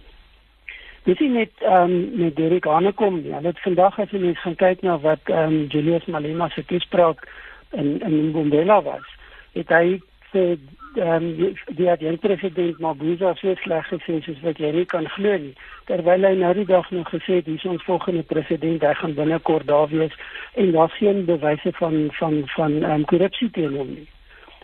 Dis 1.04 1.20
nie 1.20 1.30
net 1.30 1.52
ehm 1.60 1.92
um, 1.92 2.12
met 2.14 2.36
Derek 2.36 2.66
Hanekom 2.66 3.22
nie. 3.22 3.34
Hulle 3.34 3.48
het 3.48 3.60
vandag 3.62 4.00
as 4.00 4.10
jy 4.10 4.20
mens 4.20 4.40
gaan 4.42 4.56
kyk 4.56 4.82
na 4.82 4.98
wat 5.00 5.20
ehm 5.24 5.54
um, 5.54 5.66
Julius 5.66 6.06
Malema 6.06 6.50
se 6.50 6.66
toespraak 6.66 7.28
in 7.72 8.02
in 8.02 8.30
Mbombela 8.30 8.82
was. 8.82 9.06
Het 9.54 9.70
hy 9.70 10.02
sê 10.32 10.58
ehm 10.96 11.24
um, 11.24 11.56
die 11.76 11.98
die 11.98 12.18
president 12.18 12.80
Mabuza 12.80 13.34
so 13.36 13.54
sleg 13.56 13.88
gesê 13.92 14.22
soos 14.24 14.42
wat 14.44 14.60
jy 14.60 14.72
nie 14.72 14.86
kan 14.86 15.08
glo 15.16 15.38
nie. 15.38 15.54
Terwyl 15.90 16.28
hy 16.28 16.34
nou 16.40 16.54
die 16.56 16.68
dag 16.70 16.88
nog 16.92 17.10
gesê 17.12 17.40
het 17.40 17.50
hier 17.50 17.60
is 17.60 17.66
ons 17.68 17.84
volgende 17.84 18.24
president, 18.24 18.84
hy 18.84 18.94
gaan 19.00 19.16
binnekort 19.18 19.68
daar 19.68 19.90
wees 19.92 20.16
en 20.56 20.72
daar's 20.72 20.96
geen 21.00 21.26
bewyse 21.26 21.72
van 21.80 21.98
van 22.20 22.38
van 22.56 22.78
ehm 22.84 22.92
um, 22.92 23.06
korrupsie 23.12 23.50
teen 23.58 23.76
hom 23.76 23.92
nie. 23.98 24.08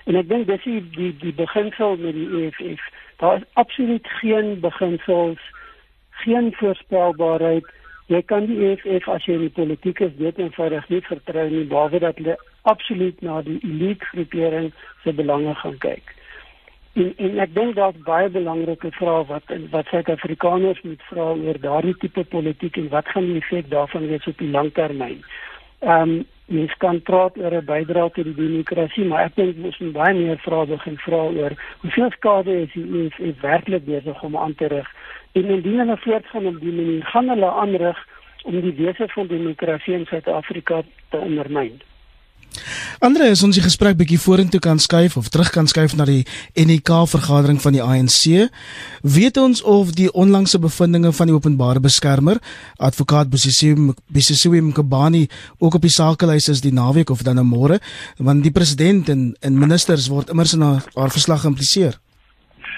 En 0.05 0.15
ek 0.21 0.29
dink 0.29 0.47
dis 0.47 0.63
die 0.63 0.83
die, 0.95 1.11
die 1.25 1.33
beginsel 1.33 1.97
met 1.97 2.15
die 2.15 2.29
EFF. 2.45 2.87
Daar 3.19 3.41
is 3.41 3.49
absoluut 3.53 4.07
geen 4.21 4.59
beginsels, 4.59 5.43
geen 6.23 6.53
voorspelbaarheid. 6.61 7.67
Jy 8.07 8.21
kan 8.31 8.47
die 8.47 8.57
EFF 8.69 9.07
as 9.11 9.27
jy 9.27 9.35
in 9.35 9.45
die 9.49 9.57
politiek 9.59 9.99
is, 9.99 10.15
weet 10.17 10.39
eenvoudig 10.39 10.87
nie 10.89 11.03
vertrou 11.05 11.45
nie, 11.49 11.67
behalwe 11.67 11.99
dat 11.99 12.17
hulle 12.23 12.39
absoluut 12.71 13.21
na 13.21 13.41
die 13.45 13.59
elite 13.67 14.05
groepering 14.13 14.71
se 15.03 15.13
belange 15.13 15.55
gaan 15.59 15.77
kyk. 15.83 16.15
En 16.93 17.13
en 17.17 17.39
ek 17.39 17.53
dink 17.55 17.75
daar's 17.75 17.99
baie 18.03 18.29
belangrike 18.29 18.91
vrae 18.97 19.23
wat 19.29 19.53
wat 19.71 19.87
Suid-Afrikaners 19.87 20.81
moet 20.83 21.03
vra 21.09 21.29
oor 21.31 21.59
daardie 21.63 21.95
tipe 22.03 22.23
politiek 22.23 22.77
en 22.77 22.89
wat 22.91 23.07
gaan 23.13 23.29
die 23.31 23.39
effek 23.39 23.69
daarvan 23.71 24.07
wees 24.11 24.27
op 24.27 24.37
die 24.37 24.51
langtermyn. 24.51 25.23
Ehm 25.79 26.01
um, 26.01 26.23
mens 26.51 26.73
kan 26.83 27.01
praat 27.01 27.37
oor 27.37 27.53
'n 27.55 27.65
bydrae 27.65 28.09
tot 28.11 28.25
die 28.27 28.35
demokrasie, 28.35 29.05
maar 29.05 29.23
ek 29.25 29.35
dink 29.35 29.65
ons 29.65 29.77
moet 29.79 29.93
baie 29.93 30.13
meer 30.13 30.37
vrae 30.37 30.65
begin 30.65 30.97
vra 30.97 31.21
oor 31.39 31.53
hoeveel 31.81 32.11
skade 32.11 32.51
is 32.61 32.73
die 32.73 33.05
EFF 33.05 33.41
werklik 33.41 33.85
besig 33.85 34.23
om 34.23 34.35
aan 34.37 34.55
te 34.55 34.67
rig 34.67 34.89
en 35.31 35.45
indien 35.45 35.79
hulle 35.79 35.97
voortgaan 35.97 36.45
op 36.45 36.59
die 36.59 36.75
manier 36.79 37.05
gaan 37.13 37.29
hulle 37.29 37.51
aanrig 37.51 38.07
om 38.43 38.61
die 38.61 38.75
wese 38.83 39.07
van 39.07 39.27
demokrasie 39.27 39.93
in 39.93 40.05
Suid-Afrika 40.05 40.81
te 41.09 41.17
ondermyn. 41.17 41.81
Andre, 42.99 43.29
as 43.31 43.43
ons 43.43 43.55
die 43.55 43.63
gesprek 43.63 43.97
bietjie 43.99 44.19
vorentoe 44.21 44.59
kan 44.63 44.79
skuif 44.79 45.17
of 45.17 45.29
terug 45.29 45.51
kan 45.53 45.67
skuif 45.67 45.95
na 45.97 46.05
die 46.05 46.25
NEK 46.55 46.91
vergadering 47.11 47.61
van 47.61 47.73
die 47.73 47.83
ANC, 47.83 48.49
weet 49.01 49.37
ons 49.37 49.61
of 49.61 49.93
die 49.97 50.09
onlangse 50.11 50.59
bevindinge 50.59 51.11
van 51.11 51.31
die 51.31 51.35
openbare 51.35 51.79
beskermer, 51.79 52.37
advokaat 52.77 53.29
Bosisiwe 53.31 54.61
Mkabani, 54.61 55.27
ook 55.59 55.79
op 55.79 55.81
die 55.81 55.93
sakelys 55.93 56.49
is 56.49 56.61
die 56.61 56.73
naweek 56.73 57.09
of 57.09 57.23
dan 57.23 57.41
môre, 57.45 57.79
want 58.17 58.43
die 58.43 58.51
president 58.51 59.09
en 59.09 59.31
en 59.41 59.57
ministers 59.57 60.07
word 60.11 60.29
immers 60.29 60.53
in 60.53 60.61
haar, 60.61 60.85
haar 60.95 61.11
verslag 61.11 61.41
geïmpliseer. 61.41 61.97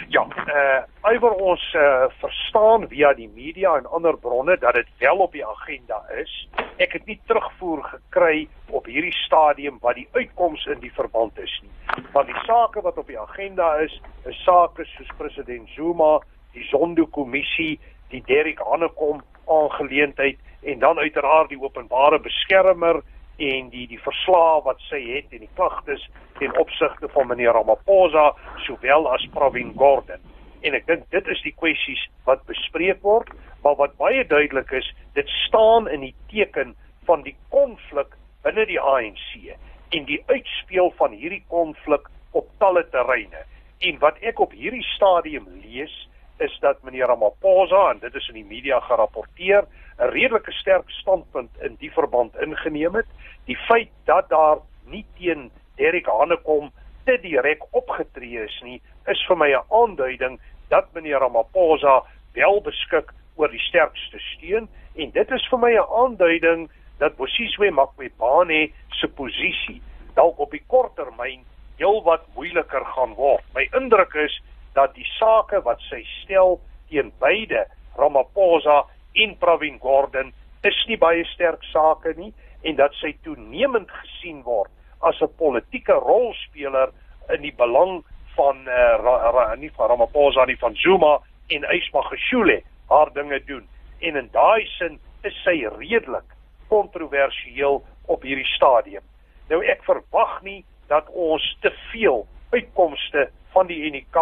Ja, 0.10 0.24
uh 0.48 0.93
oor 1.04 1.36
ons 1.36 1.64
uh, 1.76 2.06
verstaan 2.22 2.88
via 2.88 3.10
die 3.14 3.28
media 3.36 3.74
en 3.76 3.90
ander 3.92 4.16
bronne 4.18 4.56
dat 4.58 4.78
dit 4.80 4.88
wel 5.04 5.24
op 5.26 5.34
die 5.36 5.44
agenda 5.46 6.00
is. 6.16 6.32
Ek 6.80 6.96
het 6.96 7.06
nie 7.06 7.20
terugvoer 7.28 7.84
gekry 7.90 8.48
op 8.72 8.88
hierdie 8.88 9.16
stadium 9.18 9.82
wat 9.84 10.00
die 10.00 10.08
uitkoms 10.16 10.64
in 10.72 10.80
die 10.80 10.94
verband 10.96 11.40
is 11.44 11.54
nie. 11.64 11.74
Want 12.16 12.32
die 12.32 12.46
sake 12.48 12.82
wat 12.88 12.98
op 12.98 13.12
die 13.12 13.20
agenda 13.20 13.74
is, 13.84 13.96
is 14.30 14.40
sake 14.48 14.88
soos 14.96 15.12
president 15.20 15.68
Zuma, 15.76 16.22
die 16.56 16.64
Zondo-kommissie, 16.72 17.80
die 18.14 18.24
Derek 18.30 18.64
Hanekom 18.64 19.20
aangeleentheid 19.52 20.40
en 20.64 20.80
dan 20.80 21.04
uiteraard 21.04 21.52
die 21.52 21.60
openbare 21.60 22.22
beskermer 22.24 23.02
en 23.44 23.70
die 23.74 23.88
die 23.92 24.00
verslae 24.00 24.62
wat 24.64 24.80
sy 24.88 25.02
het 25.10 25.34
en 25.36 25.44
die 25.44 25.56
klagtes 25.58 26.06
ten 26.40 26.54
opsigte 26.62 27.12
van 27.12 27.28
meneer 27.28 27.58
Ramaphosa 27.58 28.30
sowel 28.68 29.10
as 29.12 29.26
Pravin 29.34 29.74
Gordhan. 29.76 30.24
En 30.64 30.74
ek 30.74 30.88
dink 30.88 31.04
dit 31.12 31.28
is 31.28 31.42
die 31.44 31.56
kwessies 31.60 32.02
wat 32.28 32.46
bespreek 32.48 33.02
word, 33.04 33.30
maar 33.64 33.76
wat 33.80 33.98
baie 34.00 34.24
duidelik 34.28 34.72
is, 34.72 34.88
dit 35.14 35.30
staan 35.44 35.90
in 35.92 36.06
die 36.08 36.16
teken 36.32 36.76
van 37.08 37.24
die 37.28 37.36
konflik 37.52 38.16
binne 38.44 38.66
die 38.68 38.80
ANC 38.80 39.56
en 39.94 40.08
die 40.08 40.22
uitspeel 40.32 40.92
van 41.00 41.12
hierdie 41.12 41.44
konflik 41.52 42.08
op 42.32 42.48
talle 42.64 42.84
terreine. 42.96 43.44
En 43.84 44.00
wat 44.00 44.20
ek 44.24 44.40
op 44.40 44.56
hierdie 44.56 44.86
stadium 44.96 45.46
lees, 45.62 45.94
is 46.42 46.54
dat 46.64 46.80
meneer 46.84 47.12
Ramaphosa 47.12 47.90
en 47.92 48.00
dit 48.02 48.16
is 48.16 48.30
in 48.32 48.40
die 48.42 48.48
media 48.48 48.80
gerapporteer, 48.88 49.68
'n 50.00 50.10
redelike 50.16 50.52
sterk 50.52 50.90
standpunt 50.90 51.52
in 51.62 51.76
die 51.80 51.92
verband 51.92 52.36
ingeneem 52.42 52.96
het. 52.96 53.10
Die 53.46 53.58
feit 53.68 53.92
dat 54.06 54.30
daar 54.30 54.58
nie 54.86 55.06
teen 55.20 55.52
Derek 55.76 56.08
Hanekom 56.08 56.72
te 57.06 57.18
direk 57.22 57.64
opgetree 57.72 58.44
is 58.44 58.62
nie, 58.64 58.82
is 59.08 59.26
vir 59.28 59.38
my 59.38 59.50
'n 59.52 59.66
aanduiding 59.70 60.40
dat 60.74 60.90
meneer 60.94 61.22
Ramaphosa 61.22 62.02
wel 62.34 62.62
beskik 62.66 63.12
oor 63.38 63.52
die 63.54 63.62
sterkste 63.62 64.20
steun 64.34 64.70
en 64.98 65.12
dit 65.14 65.32
is 65.38 65.46
vir 65.52 65.60
my 65.62 65.74
'n 65.78 65.92
aanduiding 66.02 66.70
dat 66.98 67.18
Bosiswe 67.18 67.70
Maqwebane 67.72 68.72
se 69.00 69.08
posisie 69.08 69.82
dalk 70.16 70.40
op 70.40 70.52
die 70.52 70.64
kort 70.68 70.96
termyn 70.96 71.46
heelwat 71.78 72.26
moeiliker 72.36 72.86
gaan 72.86 73.14
word. 73.18 73.44
My 73.56 73.68
indruk 73.80 74.14
is 74.14 74.42
dat 74.74 74.94
die 74.96 75.10
sake 75.20 75.62
wat 75.62 75.82
sy 75.90 76.02
stel 76.22 76.60
teen 76.90 77.12
beide 77.20 77.66
Ramaphosa 77.98 78.86
en 79.14 79.38
Pravin 79.38 79.80
Gordhan 79.80 80.34
is 80.64 80.86
nie 80.88 80.98
baie 80.98 81.26
sterk 81.26 81.64
sake 81.64 82.14
nie 82.18 82.34
en 82.62 82.76
dat 82.76 82.94
sy 82.94 83.14
toenemend 83.24 83.92
gesien 83.92 84.42
word 84.44 84.72
as 85.02 85.22
'n 85.22 85.36
politieke 85.38 85.94
rolspeler 85.94 86.90
in 87.30 87.42
die 87.42 87.56
belang 87.58 88.04
van 88.36 88.58
uh, 88.68 88.96
ra, 89.04 89.16
ra, 89.32 89.56
nie 89.56 89.72
van 89.76 89.90
Ramaphosa 89.90 90.46
nie 90.46 90.58
van 90.58 90.76
Zuma 90.76 91.20
en 91.48 91.66
Ismagashule 91.76 92.62
haar 92.90 93.14
dinge 93.14 93.40
doen 93.46 93.68
en 94.00 94.16
in 94.16 94.30
daai 94.32 94.66
sin 94.78 95.00
is 95.24 95.36
sy 95.44 95.64
redelik 95.78 96.36
kontroversieel 96.68 97.84
op 98.12 98.24
hierdie 98.26 98.50
stadium. 98.56 99.04
Nou 99.50 99.62
ek 99.64 99.84
verwag 99.88 100.42
nie 100.44 100.64
dat 100.92 101.08
ons 101.10 101.44
te 101.62 101.72
veel 101.92 102.26
uitkomste 102.54 103.30
van 103.54 103.70
die 103.70 103.80
UNK 103.88 104.20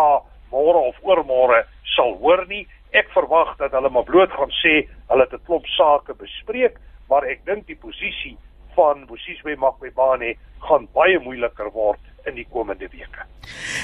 môre 0.52 0.84
of 0.92 1.00
oormôre 1.08 1.64
sal 1.96 2.16
hoor 2.22 2.46
nie. 2.50 2.66
Ek 2.92 3.10
verwag 3.16 3.56
dat 3.60 3.74
hulle 3.76 3.90
maar 3.90 4.08
bloot 4.08 4.32
gaan 4.36 4.54
sê 4.62 4.82
hulle 5.10 5.26
het 5.26 5.34
'n 5.34 5.46
klomp 5.48 5.68
sake 5.78 6.14
bespreek, 6.14 6.78
maar 7.10 7.24
ek 7.24 7.46
dink 7.46 7.68
die 7.68 7.80
posisie 7.80 8.38
van 8.76 9.06
Bosiswe 9.06 9.56
Maqwebane 9.56 10.36
gaan 10.68 10.88
baie 10.94 11.20
moeiliker 11.20 11.72
word 11.74 12.00
in 12.30 12.38
die 12.38 12.46
komende 12.50 12.88
weke. 12.92 13.26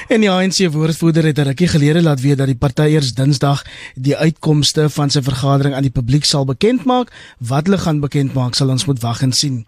En 0.08 0.22
die 0.22 0.30
ANC 0.30 0.60
woordvoerder 0.72 1.26
het 1.26 1.38
'n 1.38 1.48
rukkie 1.50 1.68
gelede 1.68 2.02
laat 2.02 2.20
weet 2.20 2.38
dat 2.38 2.46
die 2.46 2.56
party 2.56 2.82
eers 2.94 3.12
Dinsdag 3.12 3.64
die 3.94 4.16
uitkomste 4.16 4.88
van 4.88 5.10
sy 5.10 5.22
vergadering 5.22 5.74
aan 5.74 5.82
die 5.82 5.90
publiek 5.90 6.24
sal 6.24 6.44
bekend 6.44 6.84
maak. 6.84 7.12
Wat 7.38 7.66
hulle 7.66 7.78
gaan 7.78 8.00
bekend 8.00 8.34
maak, 8.34 8.54
sal 8.54 8.68
ons 8.68 8.84
moet 8.86 9.00
wag 9.00 9.22
en 9.22 9.32
sien. 9.32 9.66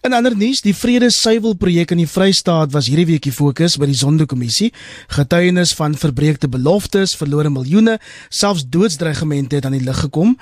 In 0.00 0.12
ander 0.12 0.36
nuus, 0.36 0.60
die 0.60 0.74
Vrede 0.74 1.10
Suiwel 1.10 1.54
projek 1.54 1.90
in 1.90 1.98
die 1.98 2.06
Vrystaat 2.06 2.72
was 2.72 2.86
hierdie 2.86 3.06
week 3.06 3.22
die 3.22 3.32
fokus 3.32 3.76
by 3.76 3.86
die 3.86 3.94
Zondo-kommissie. 3.94 4.72
Getuienis 5.08 5.74
van 5.74 5.94
verbreekte 5.94 6.48
beloftes, 6.48 7.16
verlore 7.16 7.50
miljoene, 7.50 7.98
selfs 8.28 8.64
doodsdreigemente 8.68 9.56
het 9.56 9.64
aan 9.64 9.72
die 9.72 9.84
lig 9.84 10.00
gekom. 10.00 10.38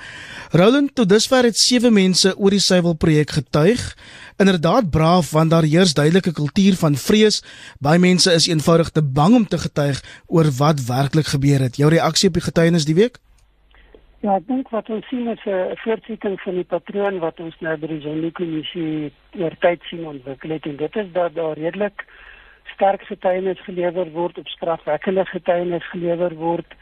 Roland, 0.51 0.95
tot 0.95 1.09
dusver 1.09 1.43
het 1.43 1.57
7 1.57 1.93
mense 1.93 2.37
oor 2.37 2.49
die 2.49 2.59
Suiwel 2.59 2.93
projek 2.93 3.29
getuig 3.29 3.95
inderdaad 4.37 4.89
braaf 4.89 5.31
want 5.31 5.49
daar 5.49 5.63
heers 5.63 5.93
duidelike 5.93 6.33
kultuur 6.33 6.75
van 6.75 6.95
vrees. 6.95 7.43
Baie 7.79 7.99
mense 7.99 8.33
is 8.33 8.47
eenvoudig 8.47 8.89
te 8.89 9.03
bang 9.03 9.35
om 9.35 9.47
te 9.47 9.57
getuig 9.57 10.01
oor 10.27 10.49
wat 10.57 10.85
werklik 10.85 11.25
gebeur 11.25 11.59
het. 11.59 11.75
Jou 11.75 11.89
reaksie 11.89 12.29
op 12.29 12.33
die 12.33 12.47
getuienis 12.49 12.85
die 12.85 12.95
week? 12.95 13.17
Ja, 14.25 14.35
ek 14.35 14.47
dink 14.47 14.69
wat 14.73 14.89
ons 14.89 15.05
sien 15.07 15.27
is 15.29 15.43
'n 15.45 15.77
voortsetting 15.83 16.39
van 16.41 16.55
die 16.55 16.63
patroon 16.63 17.19
wat 17.19 17.39
ons 17.39 17.55
nou 17.59 17.77
by 17.77 17.87
die 17.87 18.01
Zondo-kommissie 18.01 19.11
oor 19.39 19.55
tyd 19.59 19.81
sien 19.89 20.05
ontwikkel 20.05 20.49
het 20.49 20.65
en 20.65 20.75
dit 20.75 20.95
is 20.95 21.11
dat 21.13 21.35
daar 21.35 21.57
redelik 21.57 22.05
sterk 22.73 23.01
getuienis 23.01 23.61
gelewer 23.65 24.11
word 24.11 24.37
op 24.37 24.47
strafwekkende 24.47 25.25
getuienis 25.25 25.89
gelewer 25.89 26.35
word. 26.35 26.73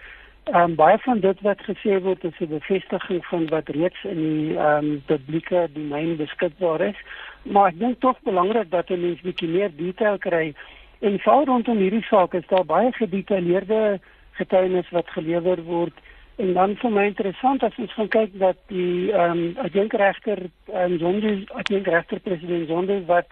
Ehm 0.44 0.62
um, 0.62 0.76
baie 0.76 0.98
van 0.98 1.20
dit 1.20 1.42
wat 1.42 1.62
gesê 1.68 2.02
word 2.02 2.24
is 2.24 2.40
'n 2.40 2.48
bevestiging 2.48 3.26
van 3.26 3.48
wat 3.48 3.70
reeds 3.70 4.04
in 4.04 4.20
die 4.24 4.58
ehm 4.58 4.86
um, 4.86 5.04
publieke 5.06 5.68
domein 5.74 6.16
beskikbaar 6.16 6.82
is 6.82 7.00
maar 7.46 7.70
ek 7.72 7.80
dink 7.80 8.00
tog 8.00 8.18
belangrik 8.24 8.72
dat 8.72 8.90
'n 8.90 9.02
mens 9.02 9.22
bietjie 9.22 9.50
meer 9.50 9.72
detail 9.76 10.18
kry. 10.18 10.54
En 11.00 11.20
veral 11.20 11.46
rondom 11.46 11.78
hierdie 11.78 12.06
saak 12.10 12.34
is 12.34 12.48
daar 12.48 12.66
baie 12.66 12.92
gedetailleerde 12.92 14.00
getuienis 14.32 14.90
wat 14.90 15.10
gelewer 15.10 15.64
word. 15.64 15.94
En 16.36 16.54
dan 16.54 16.76
vir 16.76 16.92
my 16.92 17.04
interessant 17.06 17.64
as 17.64 17.76
ons 17.80 17.94
gaan 17.94 18.08
kyk 18.08 18.40
dat 18.40 18.58
die 18.68 19.12
ehm 19.12 19.32
um, 19.32 19.58
adjunkregter 19.64 20.40
en 20.74 20.92
um, 20.92 20.98
Zondo 20.98 21.36
adjunkregter 21.62 22.20
president 22.20 22.68
Zondo 22.68 23.02
wat 23.06 23.28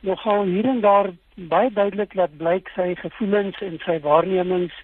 nogal 0.00 0.44
hier 0.44 0.64
en 0.64 0.80
daar 0.80 1.10
baie 1.34 1.70
duidelik 1.72 2.14
laat 2.14 2.36
blyk 2.36 2.70
sy 2.74 2.94
gevoelens 2.94 3.60
en 3.60 3.78
sy 3.84 4.00
waarnemings 4.02 4.74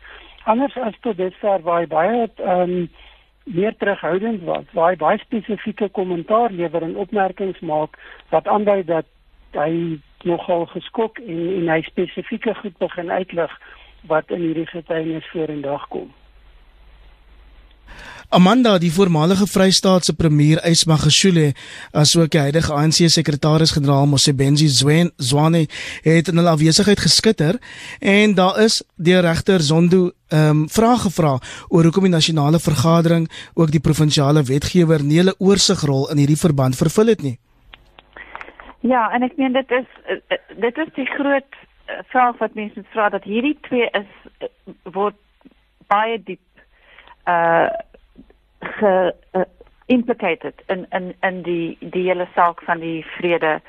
anders 0.45 0.77
as 0.77 0.95
tot 1.01 1.17
dusver 1.17 1.63
waar 1.63 1.81
hy 1.81 1.87
baie 1.87 2.29
ehm 2.37 2.61
um, 2.61 2.89
meer 3.45 3.77
terughoudend 3.77 4.43
was, 4.49 4.65
hy 4.73 4.97
baie 4.97 5.19
spesifieke 5.21 5.89
kommentaar 5.93 6.53
lewer 6.53 6.83
en 6.83 6.97
opmerkings 6.97 7.61
maak 7.61 7.99
wat 8.33 8.49
aandui 8.49 8.83
dat 8.89 9.07
hy 9.55 10.01
nogal 10.25 10.67
geskok 10.73 11.21
en 11.23 11.43
en 11.61 11.69
hy 11.69 11.81
spesifieke 11.87 12.55
goed 12.63 12.77
begin 12.79 13.11
uitlig 13.11 13.53
wat 14.09 14.31
in 14.31 14.41
hierdie 14.41 14.69
getuienis 14.73 15.29
vorendag 15.33 15.89
kom. 15.89 16.11
Amanda, 18.35 18.79
die 18.79 18.91
voormalige 18.93 19.47
Vrystaatse 19.47 20.15
premier 20.17 20.59
Ysmagashule, 20.67 21.53
asook 21.93 22.33
die 22.35 22.41
huidige 22.41 22.73
ANC 22.75 23.05
sekretaris-generaal 23.15 24.09
Mosebenzi 24.11 24.67
Zwane, 24.69 25.67
het 26.03 26.29
in 26.33 26.41
hulle 26.41 26.51
afwesigheid 26.51 26.99
geskitter 26.99 27.61
en 28.01 28.35
daar 28.35 28.59
is 28.65 28.83
deur 28.97 29.23
regter 29.23 29.63
Zondo 29.63 30.11
ehm 30.35 30.51
um, 30.51 30.69
vrae 30.69 30.97
gevra 30.99 31.35
oor 31.69 31.87
hoekom 31.87 32.09
die 32.09 32.15
nasionale 32.17 32.59
vergadering 32.59 33.29
ook 33.55 33.71
die 33.71 33.81
provinsiale 33.81 34.43
wetgewer 34.43 35.05
nie 35.05 35.21
hulle 35.21 35.35
oorsigrol 35.39 36.09
in 36.11 36.19
hierdie 36.23 36.41
verband 36.41 36.77
vervul 36.77 37.13
het 37.13 37.23
nie. 37.23 37.37
Ja, 38.81 39.11
en 39.15 39.23
ek 39.23 39.37
meen 39.37 39.53
dit 39.53 39.71
is 39.71 39.87
eh, 40.11 40.41
dit 40.67 40.81
is 40.87 40.91
die 40.97 41.07
groot 41.13 41.61
eh, 41.87 42.01
vraag 42.11 42.41
wat 42.43 42.59
mense 42.59 42.83
vra 42.97 43.09
dat 43.15 43.29
hierdie 43.29 43.55
twee 43.69 43.87
is 44.01 44.11
eh, 44.41 44.51
word 44.97 45.21
baie 45.87 46.19
diep 46.19 46.43
uh 47.29 47.69
ge 48.61 49.13
uh, 49.33 49.43
implicated 49.87 50.63
in 50.67 50.87
in 50.91 51.15
in 51.21 51.43
die 51.43 51.77
die 51.81 52.07
hele 52.09 52.29
saak 52.35 52.63
van 52.63 52.81
die 52.81 53.05
vrede 53.17 53.61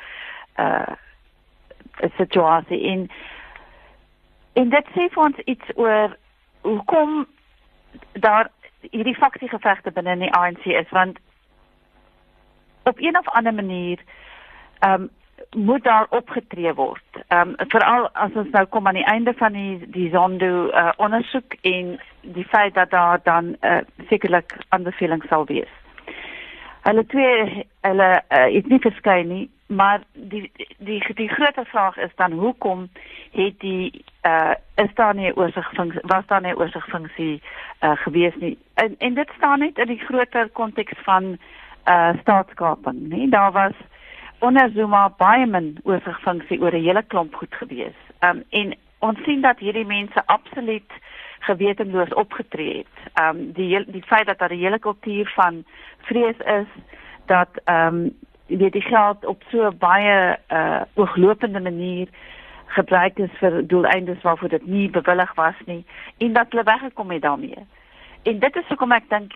uh 0.60 0.96
situasie. 2.18 2.82
In 2.82 3.10
en 4.54 4.70
dit 4.70 4.88
sê 4.96 5.08
vir 5.12 5.24
ons 5.24 5.40
iets 5.46 5.76
oor 5.76 6.18
hoekom 6.62 7.26
daar 8.14 8.50
hierdie 8.92 9.16
faksiegevegte 9.16 9.92
binne 9.92 10.18
die 10.18 10.34
ANC 10.34 10.66
is 10.66 10.90
want 10.90 11.20
op 12.84 13.00
een 13.00 13.18
of 13.18 13.30
ander 13.30 13.54
manier 13.54 14.00
ehm 14.80 15.02
um, 15.02 15.10
moet 15.56 15.84
daar 15.84 16.06
opgetree 16.10 16.74
word. 16.74 17.04
Ehm 17.28 17.56
um, 17.58 17.70
veral 17.70 18.10
as 18.14 18.32
ons 18.34 18.50
nou 18.52 18.66
kom 18.66 18.88
aan 18.88 19.00
die 19.00 19.06
einde 19.06 19.34
van 19.34 19.54
die 19.54 19.90
die 19.90 20.10
Zondo 20.10 20.68
uh, 20.68 20.92
ondersoek 20.98 21.56
en 21.62 22.00
die 22.22 22.46
feit 22.46 22.74
dat 22.74 22.90
daar 22.90 23.20
dan 23.24 23.56
uh, 23.62 23.78
sekerlik 24.10 24.58
aanbevelings 24.70 25.28
sal 25.28 25.46
wees. 25.46 25.72
Hulle 26.82 27.06
twee 27.06 27.66
hulle 27.82 28.10
uh, 28.30 28.48
is 28.56 28.66
nie 28.66 28.80
verskyn 28.80 29.28
nie, 29.28 29.50
maar 29.68 30.02
die 30.14 30.52
die 30.78 31.00
die 31.16 31.30
groot 31.30 31.60
vraag 31.64 31.98
is 31.98 32.16
dan 32.16 32.32
hoekom 32.32 32.90
het 33.32 33.60
die 33.60 34.04
uh 34.26 34.54
is 34.76 34.94
daar 34.94 35.16
nie 35.16 35.36
oorsigfunksie 35.36 36.02
was 36.04 36.26
daar 36.28 36.42
nie 36.42 36.58
oorsigfunksie 36.58 37.42
uh 37.82 37.96
gewees 37.96 38.36
nie. 38.36 38.58
En 38.74 38.96
en 38.98 39.14
dit 39.14 39.30
staan 39.38 39.60
net 39.60 39.78
in 39.78 39.88
die 39.88 40.06
groter 40.06 40.50
konteks 40.50 41.00
van 41.04 41.38
uh 41.88 42.10
staatskaping, 42.22 43.00
nee, 43.10 43.30
daar 43.30 43.52
was 43.52 43.74
onder 44.46 44.70
Zuma 44.74 45.10
baie 45.18 45.46
min 45.46 45.78
oorsigfunksie 45.84 46.60
oor 46.62 46.76
'n 46.76 46.86
hele 46.88 47.04
klomp 47.04 47.36
goed 47.36 47.56
gewees. 47.56 47.98
Um 48.28 48.44
en 48.50 48.76
ons 49.00 49.20
sien 49.26 49.42
dat 49.42 49.60
hierdie 49.60 49.86
mense 49.86 50.26
absoluut 50.26 50.92
gewetenloos 51.40 52.14
opgetree 52.14 52.78
het. 52.78 52.96
Um 53.24 53.52
die 53.54 53.86
die 53.86 54.04
feit 54.04 54.26
dat 54.26 54.38
daar 54.40 54.54
'n 54.54 54.64
hele 54.66 54.80
kultuur 54.80 55.32
van 55.36 55.64
vrees 55.98 56.38
is 56.38 56.70
dat 57.26 57.50
um 57.66 58.14
jy 58.48 58.58
weet 58.58 58.74
die 58.74 58.90
geld 58.94 59.26
op 59.26 59.44
so 59.50 59.72
baie 59.72 60.38
uh 60.50 60.82
ooglopende 60.94 61.60
manier 61.60 62.08
gebruik 62.66 63.18
is 63.18 63.32
vir 63.40 63.68
doeleindes 63.68 64.22
waarvoor 64.22 64.50
dit 64.50 64.66
nie 64.66 64.90
bewillig 64.90 65.34
was 65.36 65.56
nie 65.66 65.86
en 66.18 66.34
dat 66.34 66.48
hulle 66.50 66.64
weggekom 66.64 67.12
het 67.12 67.22
daarmee. 67.22 67.66
En 68.24 68.40
dit 68.40 68.56
is 68.56 68.68
hoekom 68.68 68.92
ek 68.92 69.10
dink 69.10 69.34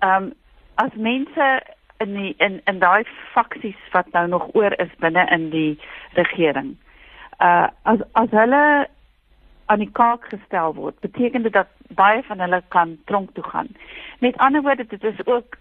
um 0.00 0.32
as 0.74 0.94
mense 0.94 1.62
in 1.98 2.14
die 2.14 2.34
in 2.38 2.60
in 2.64 2.78
daai 2.78 3.04
faksies 3.34 3.80
wat 3.92 4.10
nou 4.12 4.26
nog 4.28 4.48
oor 4.54 4.74
is 4.78 4.92
binne 4.98 5.26
in 5.30 5.50
die 5.50 5.78
regering. 6.18 6.76
Uh 7.38 7.66
as 7.82 8.04
as 8.12 8.30
hulle 8.30 8.88
aan 9.66 9.78
die 9.84 9.92
kaak 9.92 10.24
gestel 10.32 10.74
word, 10.74 11.00
beteken 11.00 11.42
dit 11.42 11.52
dat 11.52 11.68
baie 11.88 12.22
van 12.22 12.40
hulle 12.40 12.62
kan 12.68 12.98
tronk 13.04 13.34
toe 13.34 13.44
gaan. 13.44 13.68
Met 14.18 14.36
ander 14.36 14.62
woorde, 14.62 14.86
dit 14.86 15.04
is 15.04 15.26
ook 15.26 15.58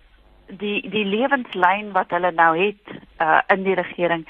die 0.47 0.89
die 0.89 1.05
lewenslyn 1.05 1.91
wat 1.91 2.09
hulle 2.09 2.31
nou 2.31 2.53
het 2.57 2.95
uh 3.21 3.41
in 3.47 3.63
die 3.63 3.75
regering 3.75 4.27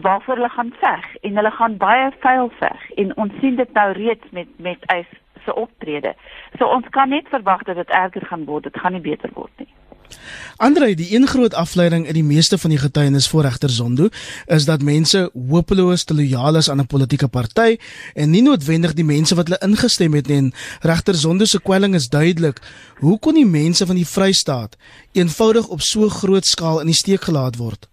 waarvoor 0.00 0.34
hulle 0.34 0.48
gaan 0.48 0.72
veg 0.80 1.16
en 1.20 1.36
hulle 1.36 1.50
gaan 1.50 1.76
baie 1.76 2.10
vuil 2.20 2.50
veg 2.58 2.90
en 2.90 3.16
ons 3.16 3.32
sien 3.40 3.56
dit 3.56 3.72
nou 3.72 3.92
reeds 3.92 4.30
met 4.30 4.48
met 4.56 4.84
eis 4.84 5.08
se 5.44 5.54
optrede. 5.54 6.14
So 6.58 6.66
ons 6.66 6.88
kan 6.88 7.08
net 7.08 7.28
verwag 7.28 7.62
dat 7.62 7.76
dit 7.76 7.90
erger 7.90 8.26
gaan 8.26 8.44
word, 8.44 8.62
dit 8.62 8.78
gaan 8.80 8.92
nie 8.92 9.00
beter 9.00 9.30
word 9.34 9.50
nie. 9.56 9.71
Andre, 10.56 10.94
die 10.94 11.14
een 11.14 11.26
groot 11.26 11.54
afleiding 11.54 12.06
in 12.06 12.14
die 12.14 12.24
meeste 12.24 12.58
van 12.58 12.70
die 12.70 12.78
getuienis 12.78 13.28
voor 13.28 13.42
regter 13.42 13.70
Zondo 13.70 14.08
is 14.46 14.64
dat 14.64 14.82
mense 14.82 15.30
hopeloos 15.48 16.04
te 16.04 16.14
lojaal 16.14 16.56
is 16.56 16.70
aan 16.70 16.80
'n 16.80 16.86
politieke 16.86 17.28
party 17.28 17.76
en 18.14 18.30
nie 18.30 18.42
noodwendig 18.42 18.92
die 18.92 19.04
mense 19.04 19.34
wat 19.34 19.48
hulle 19.48 19.62
ingestem 19.62 20.14
het 20.14 20.26
nie. 20.26 20.36
En 20.36 20.52
regter 20.80 21.14
Zondo 21.14 21.44
se 21.44 21.60
kwelling 21.60 21.94
is 21.94 22.08
duidelik. 22.08 22.60
Hoe 22.98 23.18
kon 23.18 23.34
die 23.34 23.46
mense 23.46 23.86
van 23.86 23.96
die 23.96 24.06
Vrystaat 24.06 24.76
eenvoudig 25.12 25.66
op 25.66 25.80
so 25.80 26.08
groot 26.08 26.46
skaal 26.46 26.80
in 26.80 26.86
die 26.86 26.94
steek 26.94 27.22
gelaat 27.22 27.56
word? 27.56 27.91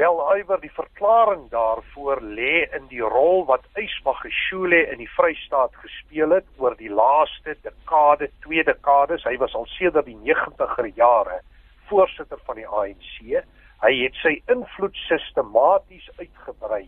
Wel 0.00 0.20
iwer 0.38 0.60
die 0.62 0.72
verklaring 0.72 1.42
daarvoor 1.52 2.22
lê 2.38 2.62
in 2.76 2.86
die 2.88 3.02
rol 3.04 3.42
wat 3.50 3.66
Ysmagashule 3.76 4.78
in 4.94 5.02
die 5.02 5.08
Vrystaat 5.12 5.74
gespeel 5.82 6.32
het 6.38 6.46
oor 6.62 6.76
die 6.78 6.88
laaste 6.88 7.52
dekade, 7.66 8.30
twee 8.46 8.64
dekades. 8.64 9.26
Hy 9.28 9.34
was 9.42 9.52
al 9.58 9.68
sedert 9.74 10.08
die 10.08 10.16
90er 10.16 10.88
jare 10.96 11.42
voorsitter 11.90 12.40
van 12.48 12.62
die 12.62 12.66
ANC. 12.80 13.44
Hy 13.84 13.92
het 13.98 14.16
sy 14.22 14.38
invloed 14.54 14.96
sistematies 15.04 16.08
uitgebrei 16.16 16.86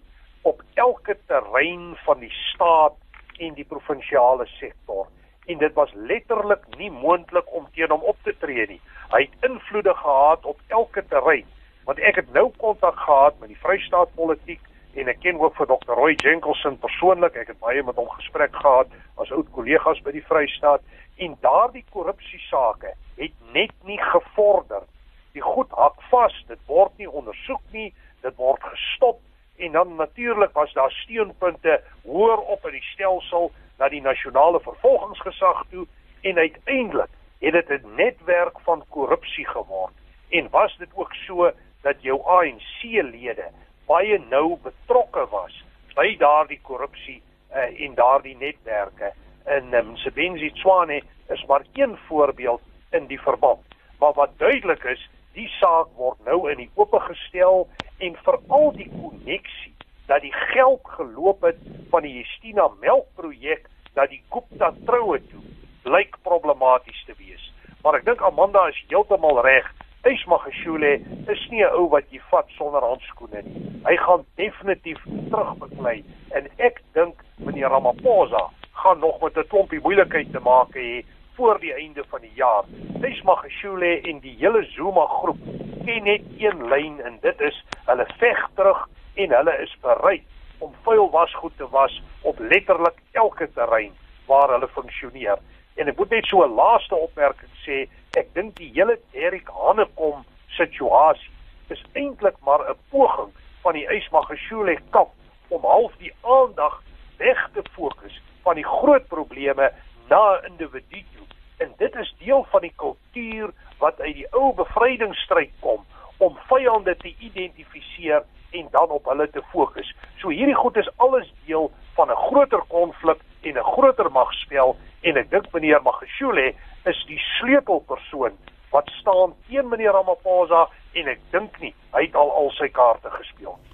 op 0.48 0.64
elke 0.81 1.18
terrein 1.29 1.90
van 2.09 2.25
die 2.25 2.33
staat 2.48 2.96
en 3.44 3.61
die 3.61 3.68
provinsiale 3.68 4.48
sektor 4.57 5.11
en 5.53 5.61
dit 5.61 5.75
was 5.77 5.92
letterlik 6.09 6.64
nie 6.79 6.94
moontlik 6.94 7.51
om 7.53 7.68
teen 7.77 7.92
hom 7.92 8.09
op 8.09 8.25
te 8.25 8.33
tree 8.40 8.70
nie. 8.72 8.85
Hy 9.12 9.27
het 9.27 9.51
invloede 9.51 9.92
gehad 10.01 10.48
op 10.48 10.70
elke 10.81 11.05
terrein 11.12 11.51
want 11.85 11.99
ek 11.99 12.21
het 12.21 12.33
nou 12.33 12.51
kontak 12.57 12.99
gehad 12.99 13.38
met 13.40 13.49
die 13.49 13.59
Vrystaat 13.62 14.14
politiek 14.14 14.61
en 14.95 15.09
ek 15.09 15.23
ken 15.25 15.40
ook 15.40 15.57
vir 15.57 15.66
Dr. 15.66 15.97
Roy 15.97 16.14
Jenkinson 16.21 16.77
persoonlik. 16.79 17.37
Ek 17.40 17.55
het 17.55 17.61
baie 17.64 17.83
met 17.83 17.97
hom 17.97 18.11
gesprek 18.18 18.55
gehad 18.55 18.92
as 19.23 19.33
oud 19.33 19.49
kollegas 19.57 20.03
by 20.05 20.12
die 20.12 20.25
Vrystaat 20.29 20.85
en 21.16 21.37
daardie 21.40 21.85
korrupsie 21.90 22.40
sake 22.49 22.95
het 23.16 23.35
net 23.57 23.73
nie 23.88 23.99
gevorder. 24.01 24.85
Die 25.33 25.45
goed 25.45 25.71
hak 25.77 25.99
vas, 26.11 26.35
dit 26.49 26.61
word 26.68 26.92
nie 27.01 27.09
ondersoek 27.09 27.62
nie, 27.73 27.90
dit 28.23 28.37
word 28.37 28.62
gestop 28.62 29.21
en 29.62 29.73
dan 29.73 29.97
natuurlik 29.97 30.53
was 30.53 30.73
daar 30.73 30.90
steunpunte 30.90 31.81
hoër 32.03 32.38
op 32.55 32.66
in 32.66 32.79
die 32.79 32.88
stelsel 32.92 33.51
na 33.79 33.88
die 33.88 34.03
nasionale 34.03 34.61
vervolgingsgesag 34.61 35.64
toe 35.71 35.87
en 36.23 36.38
uiteindelik 36.38 37.11
het 37.42 37.53
dit 37.53 37.71
'n 37.71 37.95
netwerk 37.97 38.61
van 38.61 38.85
korrupsie 38.88 39.47
geword 39.47 39.92
en 40.29 40.49
was 40.51 40.77
dit 40.79 40.88
ook 40.95 41.14
so 41.14 41.51
dat 41.83 42.03
jou 42.03 42.21
ANC-lede 42.25 43.51
baie 43.87 44.18
nou 44.31 44.57
betrokke 44.62 45.27
was 45.31 45.55
by 45.97 46.14
daardie 46.21 46.61
korrupsie 46.62 47.21
uh, 47.53 47.68
en 47.85 47.95
daardie 47.99 48.37
netwerke 48.40 49.12
in 49.51 49.75
um, 49.75 49.92
Msebenzi 49.92 50.53
Tswane 50.53 51.03
is 51.29 51.45
maar 51.49 51.64
een 51.75 51.97
voorbeeld 52.07 52.62
in 52.90 53.07
die 53.07 53.21
verband. 53.21 53.61
Maar 53.99 54.12
wat 54.12 54.38
duidelik 54.38 54.85
is, 54.85 55.09
die 55.33 55.49
saak 55.49 55.88
word 55.97 56.18
nou 56.25 56.51
in 56.51 56.61
die 56.61 56.71
oop 56.75 56.95
gestel 57.09 57.68
en 57.99 58.16
veral 58.25 58.73
die 58.77 58.90
koneksie 58.90 59.75
dat 60.07 60.21
die 60.21 60.33
geld 60.33 60.81
geloop 60.97 61.42
het 61.42 61.59
van 61.90 62.03
die 62.03 62.14
Justina 62.21 62.68
melkprojek 62.81 63.68
na 63.95 64.07
die 64.07 64.23
Gupta 64.31 64.73
troue 64.87 65.21
toe 65.31 65.42
blyk 65.83 66.16
problematies 66.23 67.05
te 67.07 67.14
wees. 67.18 67.42
Maar 67.83 67.99
ek 67.99 68.07
dink 68.07 68.23
Amanda 68.23 68.68
is 68.71 68.79
heeltemal 68.90 69.40
reg 69.42 69.66
Ysmagashule 70.05 70.99
is 71.31 71.43
nie 71.51 71.62
'n 71.62 71.75
ou 71.79 71.88
wat 71.91 72.11
jy 72.11 72.19
vat 72.31 72.49
sonder 72.59 72.83
handskoene 72.83 73.43
nie. 73.47 73.61
Hy 73.87 73.97
gaan 73.97 74.25
definitief 74.35 74.99
terugbeklei 75.31 76.03
en 76.35 76.49
ek 76.59 76.81
dink 76.93 77.23
meneer 77.38 77.71
Ramaphosa 77.71 78.51
gaan 78.83 78.99
nog 78.99 79.21
met 79.23 79.38
'n 79.38 79.47
klompie 79.47 79.81
moeilikheid 79.81 80.33
te 80.33 80.41
maak 80.41 80.75
hê 80.75 81.05
voor 81.37 81.61
die 81.61 81.73
einde 81.75 82.05
van 82.11 82.21
die 82.21 82.35
jaar. 82.35 82.65
Ysmagashule 83.03 84.01
en 84.01 84.19
die 84.19 84.37
hele 84.38 84.65
Zuma 84.75 85.07
groep 85.07 85.38
ken 85.85 86.03
net 86.05 86.23
een 86.38 86.69
lyn 86.69 87.01
en 87.01 87.19
dit 87.21 87.41
is 87.41 87.65
hulle 87.87 88.07
veg 88.19 88.49
terug 88.55 88.88
en 89.15 89.31
hulle 89.31 89.59
is 89.62 89.77
bereid 89.81 90.27
om 90.59 90.75
vuil 90.83 91.11
wasgoed 91.11 91.57
te 91.57 91.69
was 91.69 92.03
op 92.23 92.38
letterlik 92.38 92.99
elke 93.12 93.53
terrein 93.53 93.93
waar 94.27 94.51
hulle 94.51 94.69
funksioneer. 94.69 95.38
En 95.77 95.88
ek 95.88 95.97
moet 95.97 96.11
net 96.11 96.27
so 96.27 96.43
'n 96.43 96.55
laaste 96.55 96.95
opmerking 96.95 97.55
sê, 97.67 97.88
ek 98.12 98.35
dink 98.37 98.57
die 98.59 98.68
hele 98.75 98.98
Erik 99.16 99.48
Hanekom 99.57 100.25
situasie 100.53 101.31
is 101.72 101.81
eintlik 101.96 102.37
maar 102.44 102.61
'n 102.68 102.77
poging 102.90 103.31
van 103.62 103.72
die 103.72 103.87
Ysmagashule 103.88 104.77
kamp 104.90 105.12
om 105.48 105.64
half 105.64 105.92
die 105.96 106.12
aandag 106.20 106.83
weg 107.16 107.48
te 107.55 107.62
fokus 107.72 108.20
van 108.42 108.55
die 108.55 108.64
groot 108.64 109.07
probleme 109.09 109.72
na 110.09 110.37
'n 110.37 110.44
individu 110.51 111.05
toe. 111.14 111.27
En 111.57 111.72
dit 111.77 111.94
is 111.94 112.14
deel 112.18 112.46
van 112.51 112.61
die 112.61 112.72
kultuur 112.77 113.51
wat 113.79 114.01
uit 114.01 114.14
die 114.14 114.29
ou 114.33 114.55
bevrydingsstryd 114.55 115.53
kom 115.61 115.85
om 116.18 116.37
vyande 116.48 116.96
te 116.96 117.14
identifiseer 117.18 118.22
en 118.51 118.68
dan 118.70 118.88
op 118.88 119.05
hulle 119.05 119.31
te 119.31 119.42
fokus. 119.42 119.94
So 120.16 120.29
hierdie 120.29 120.55
goed 120.55 120.77
is 120.77 120.96
alles 120.96 121.33
deel 121.46 121.72
van 121.94 122.11
'n 122.11 122.16
groter 122.29 122.62
konflik 122.68 123.20
en 123.40 123.57
'n 123.57 123.72
groter 123.72 124.11
magspel 124.11 124.77
en 125.03 125.19
ek 125.19 125.31
dink 125.31 125.49
meneer 125.55 125.83
Magashule 125.83 126.53
is 126.91 127.05
die 127.09 127.21
sleutelpersoon 127.38 128.38
wat 128.73 128.88
staan 129.01 129.35
teen 129.49 129.69
meneer 129.69 129.95
Ramaphosa 129.97 130.67
en 130.95 131.11
ek 131.12 131.21
dink 131.35 131.59
nie 131.61 131.75
hy 131.93 132.07
het 132.07 132.17
al 132.17 132.31
al 132.33 132.51
sy 132.57 132.69
kaarte 132.73 133.11
gespeel 133.19 133.57
nie. 133.59 133.71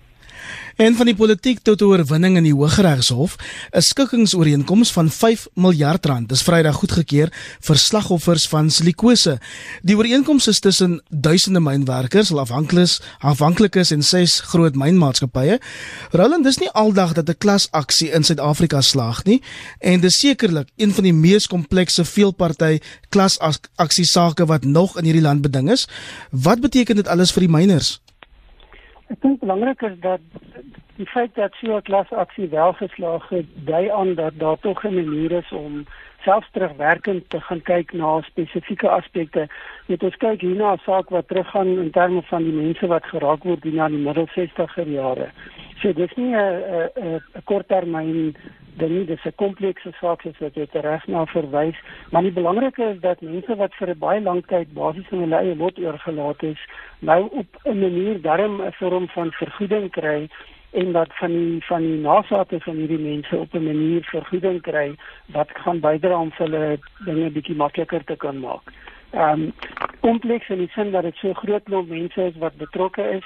En 0.77 0.94
van 0.94 1.07
die 1.07 1.14
politiek 1.14 1.59
tot 1.62 1.83
oorwinning 1.83 2.37
in 2.37 2.46
die 2.46 2.55
Hooggeregshof, 2.55 3.37
'n 3.72 3.81
skikkingsooreenkoms 3.81 4.92
van 4.92 5.11
5 5.11 5.46
miljard 5.55 6.07
rand 6.07 6.33
is 6.33 6.42
Vrydag 6.42 6.74
goedgekeur 6.74 7.33
vir 7.61 7.77
slagoffers 7.77 8.48
van 8.48 8.70
silikose. 8.70 9.38
Die 9.83 9.96
ooreenkoms 9.96 10.46
is 10.46 10.61
tussen 10.61 11.03
duisende 11.09 11.61
mynwerkers, 11.61 12.33
afhanklikes, 12.33 13.01
afhanklikes 13.18 13.90
en 13.90 14.03
ses 14.03 14.40
groot 14.40 14.74
mynmaatskappye. 14.74 15.61
Roland, 16.11 16.44
dis 16.44 16.59
nie 16.59 16.70
aldag 16.70 17.12
dat 17.12 17.29
'n 17.29 17.38
klasaksie 17.38 18.11
in 18.11 18.24
Suid-Afrika 18.24 18.81
slaag 18.81 19.24
nie, 19.24 19.42
en 19.79 20.01
dis 20.01 20.18
sekerlik 20.18 20.68
een 20.77 20.94
van 20.94 21.05
die 21.05 21.12
mees 21.12 21.46
komplekse 21.46 22.05
veelparty 22.05 22.81
klasaksie 23.09 24.05
sake 24.05 24.46
wat 24.46 24.64
nog 24.64 24.98
in 24.98 25.05
hierdie 25.05 25.22
land 25.22 25.42
beding 25.42 25.70
is. 25.70 25.88
Wat 26.31 26.61
beteken 26.61 26.96
dit 26.96 27.09
alles 27.09 27.33
vir 27.33 27.40
die 27.40 27.51
myners? 27.51 28.01
Ek 29.09 29.21
dink 29.25 29.40
belangrik 29.40 29.83
is 29.83 29.97
dat 30.05 30.21
die 30.99 31.07
feit 31.07 31.35
dat 31.35 31.55
so 31.61 31.77
'n 31.77 31.83
klasaksie 31.83 32.49
wel 32.49 32.73
geslaag 32.73 33.29
het, 33.29 33.47
dui 33.64 33.88
aan 33.88 34.14
dat 34.14 34.35
daar 34.38 34.59
tog 34.61 34.85
'n 34.85 34.94
manier 34.94 35.33
is 35.33 35.53
om 35.53 35.87
selfs 36.25 36.51
terugwerkend 36.53 37.31
te 37.31 37.40
gaan 37.40 37.62
kyk 37.62 37.92
na 37.92 38.21
spesifieke 38.21 38.88
aspekte. 38.88 39.49
Net 39.87 40.03
ons 40.03 40.16
kyk 40.16 40.40
hier 40.40 40.57
na 40.57 40.73
'n 40.73 40.85
saak 40.85 41.09
wat 41.09 41.29
teruggaan 41.29 41.79
in 41.79 41.90
terme 41.90 42.23
van 42.23 42.42
die 42.42 42.53
mense 42.53 42.87
wat 42.87 43.05
geraak 43.05 43.42
word 43.44 43.64
in 43.64 43.71
die 43.71 44.05
middel 44.07 44.29
60er 44.35 44.88
jare. 44.88 45.29
So 45.81 45.92
dis 45.92 46.14
nie 46.16 46.35
'n 46.35 46.62
'n 46.97 47.21
'n 47.35 47.42
korttermyn 47.44 48.37
ding 48.79 48.93
nie, 48.95 49.05
dis 49.05 49.25
'n 49.25 49.35
komplekse 49.37 49.93
saak 50.01 50.23
wat 50.41 50.55
jy 50.55 50.67
reg 50.73 51.07
na 51.07 51.25
verwys, 51.27 51.79
maar 52.11 52.23
die 52.23 52.33
belangrike 52.41 52.85
is 52.95 53.01
dat 53.01 53.21
mense 53.21 53.57
wat 53.57 53.75
vir 53.75 53.91
'n 53.91 53.99
baie 53.99 54.21
lang 54.21 54.43
tyd 54.47 54.75
basies 54.75 55.11
in 55.11 55.21
hulle 55.21 55.37
eie 55.37 55.57
lot 55.57 55.79
oorgelaat 55.79 56.43
is, 56.43 56.61
nou 57.01 57.29
op 57.33 57.47
'n 57.64 57.81
manier 57.81 58.21
darm 58.21 58.62
'n 58.62 58.73
vorm 58.73 59.09
van 59.09 59.33
vergoeding 59.33 59.91
kry 59.91 60.29
en 60.71 60.93
dat 60.93 61.09
van 61.11 61.33
die 61.33 61.64
van 61.64 61.83
die 61.83 61.99
nasate 61.99 62.61
van 62.61 62.75
hierdie 62.75 62.99
mense 62.99 63.37
op 63.37 63.55
'n 63.55 63.64
manier 63.64 64.05
vergoeding 64.05 64.61
kry 64.61 64.95
wat 65.27 65.49
gaan 65.53 65.81
bydra 65.81 66.21
om 66.21 66.31
hulle 66.35 66.79
dinge 67.05 67.31
bietjie 67.31 67.57
makliker 67.57 68.05
te 68.05 68.17
kan 68.17 68.41
maak. 68.41 68.62
Um, 69.12 69.53
kompleks 70.01 70.49
in 70.49 70.59
die 70.59 70.69
sin 70.69 70.91
dat 70.91 71.03
dit 71.03 71.17
so 71.17 71.33
groot 71.33 71.62
klomp 71.64 71.88
mense 71.88 72.23
is 72.23 72.37
wat 72.37 72.57
betrokke 72.57 73.03
is 73.03 73.25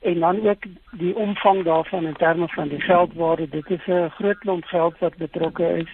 en 0.00 0.20
dan 0.20 0.48
ook 0.48 0.62
die 0.90 1.16
omvang 1.16 1.64
daarvan 1.64 2.06
in 2.06 2.16
terme 2.16 2.48
van 2.48 2.68
die 2.68 2.80
geldwaarde. 2.80 3.48
Dit 3.48 3.70
is 3.70 3.86
'n 3.86 4.08
groot 4.08 4.38
klomp 4.38 4.64
geld 4.64 4.98
wat 4.98 5.16
betrokke 5.16 5.76
is 5.76 5.90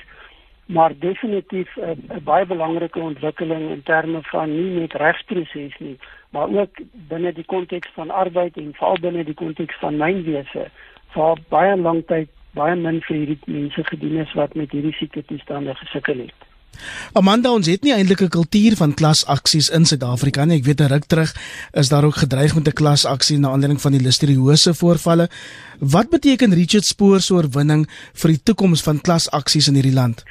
maar 0.66 0.92
definitief 0.98 1.76
'n 1.76 2.22
baie 2.24 2.46
belangrike 2.46 2.98
ontwikkeling 2.98 3.70
in 3.70 3.82
terme 3.82 4.22
van 4.22 4.50
nie 4.50 4.80
net 4.80 4.92
regsproses 4.92 5.78
nie, 5.78 5.98
maar 6.30 6.48
ook 6.48 6.76
binne 6.92 7.32
die 7.32 7.44
konteks 7.44 7.90
van 7.94 8.10
arbeid 8.10 8.56
en 8.56 8.74
veral 8.74 8.98
binne 9.00 9.24
die 9.24 9.34
konteks 9.34 9.78
van 9.78 9.96
mynwese 9.96 10.68
waar 11.12 11.36
baie 11.48 11.76
lank 11.76 12.06
tyd 12.06 12.28
baie 12.50 12.74
min 12.74 13.00
vir 13.02 13.16
hierdie 13.16 13.38
mense 13.44 13.84
gedien 13.84 14.16
is 14.16 14.32
wat 14.32 14.54
met 14.54 14.70
hierdie 14.70 14.92
siekte 14.92 15.24
toestande 15.24 15.74
gesukkel 15.74 16.18
het. 16.18 16.53
Amanda 17.12 17.52
ons 17.52 17.66
het 17.66 17.82
nie 17.82 17.92
eintlik 17.92 18.20
'n 18.22 18.28
kultuur 18.28 18.76
van 18.76 18.94
klasaksies 18.94 19.70
in 19.70 19.84
Suid-Afrika 19.84 20.44
nie. 20.44 20.58
Ek 20.58 20.64
weet 20.64 20.80
'n 20.80 20.92
ruk 20.92 21.04
terug 21.04 21.34
is 21.72 21.88
daar 21.88 22.04
ook 22.04 22.16
gedreig 22.24 22.54
met 22.54 22.68
'n 22.68 22.72
klasaksie 22.72 23.38
na 23.38 23.48
aanleiding 23.48 23.80
van 23.80 23.92
die 23.92 24.00
listeriose 24.00 24.74
voorvalle. 24.74 25.28
Wat 25.80 26.10
beteken 26.10 26.54
Richard 26.54 26.84
Spoor 26.84 27.20
se 27.20 27.34
oorwinning 27.34 27.86
vir 28.14 28.30
die 28.30 28.42
toekoms 28.42 28.82
van 28.82 29.00
klasaksies 29.00 29.68
in 29.68 29.74
hierdie 29.74 29.94
land? 29.94 30.24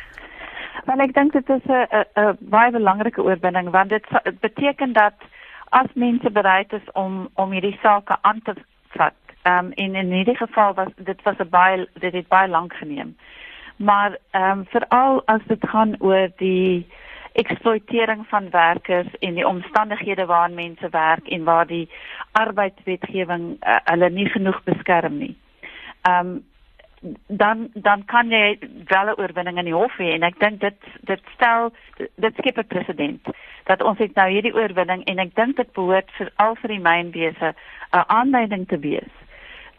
Wel 0.85 0.99
ek 0.99 1.13
dink 1.13 1.31
dit 1.33 1.49
is 1.49 1.65
'n 1.65 1.87
'n 2.15 2.37
baie 2.39 2.71
belangrike 2.71 3.21
oorwinning 3.21 3.69
want 3.69 3.89
dit 3.89 4.05
beteken 4.39 4.93
dat 4.93 5.13
as 5.69 5.89
mense 5.93 6.31
bereid 6.31 6.73
is 6.73 6.87
om 6.93 7.29
om 7.33 7.51
hierdie 7.51 7.77
sake 7.81 8.17
aan 8.21 8.41
te 8.43 8.53
vat. 8.97 9.13
Ehm 9.41 9.65
um, 9.65 9.71
en 9.71 9.95
in 9.95 10.11
hierdie 10.11 10.35
geval 10.35 10.73
was 10.73 10.91
dit 10.95 11.21
was 11.23 11.37
'n 11.39 11.49
baie 11.49 11.87
dit 11.93 12.13
het 12.13 12.27
baie 12.27 12.49
lank 12.49 12.73
geneem. 12.73 13.15
Maar 13.75 14.17
ehm 14.31 14.59
um, 14.59 14.65
veral 14.65 15.21
as 15.25 15.41
dit 15.47 15.67
gaan 15.69 15.95
oor 15.99 16.29
die 16.37 16.87
eksploitering 17.33 18.27
van 18.27 18.49
werkers 18.49 19.07
en 19.19 19.33
die 19.33 19.47
omstandighede 19.47 20.25
waarin 20.25 20.55
mense 20.55 20.89
werk 20.89 21.27
en 21.27 21.43
waar 21.43 21.67
die 21.67 21.89
arbeidswetgewing 22.31 23.57
uh, 23.61 23.75
hulle 23.83 24.09
nie 24.09 24.29
genoeg 24.29 24.63
beskerm 24.63 25.17
nie. 25.17 25.37
Ehm 26.01 26.27
um, 26.27 26.43
dan 27.27 27.69
dan 27.73 28.05
kan 28.05 28.29
jy 28.29 28.59
wel 28.85 29.05
'n 29.05 29.19
oorwinning 29.19 29.57
in 29.57 29.65
die 29.65 29.73
hof 29.73 29.97
hê 29.97 30.13
en 30.13 30.23
ek 30.23 30.39
dink 30.39 30.59
dit 30.59 30.79
dit 31.01 31.21
stel 31.35 31.73
dit 32.15 32.35
skep 32.37 32.57
'n 32.57 32.67
presedent 32.67 33.27
dat 33.63 33.83
ons 33.83 33.97
het 33.97 34.15
nou 34.15 34.29
hierdie 34.29 34.55
oorwinning 34.55 35.03
en 35.03 35.19
ek 35.19 35.35
dink 35.35 35.55
dit 35.57 35.73
behoort 35.73 36.11
vir 36.17 36.31
al 36.35 36.55
vir 36.55 36.69
die 36.69 36.79
mynwese 36.79 37.53
'n 37.91 38.03
aanleiding 38.07 38.67
te 38.67 38.79
wees 38.79 39.13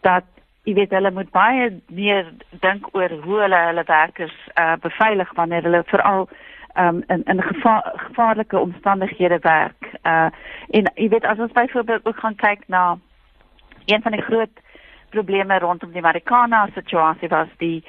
dat 0.01 0.23
jy 0.65 0.73
weet 0.73 0.93
hulle 0.97 1.11
moet 1.13 1.29
baie 1.31 1.69
meer 1.93 2.27
dink 2.63 2.87
oor 2.97 3.13
hoe 3.23 3.39
hulle 3.43 3.61
hulle 3.69 3.85
werkers 3.87 4.35
uh, 4.57 4.73
beveilig 4.81 5.33
wanneer 5.37 5.63
hulle 5.67 5.83
veral 5.91 6.27
um, 6.77 7.03
in 7.07 7.23
in 7.23 7.41
gevaar, 7.41 7.91
gevaarlike 7.95 8.59
omstandighede 8.59 9.39
werk. 9.41 9.89
Uh 10.03 10.29
en 10.69 10.89
jy 10.95 11.09
weet 11.09 11.25
as 11.25 11.39
ons 11.39 11.51
byvoorbeeld 11.51 12.05
ook 12.05 12.19
gaan 12.19 12.35
kyk 12.35 12.67
na 12.67 12.97
een 13.85 14.01
van 14.01 14.11
die 14.11 14.21
groot 14.21 14.61
probleme 15.09 15.59
rondom 15.59 15.91
die 15.91 16.01
Marikana 16.01 16.67
situasie 16.73 17.29
was 17.29 17.47
die 17.57 17.83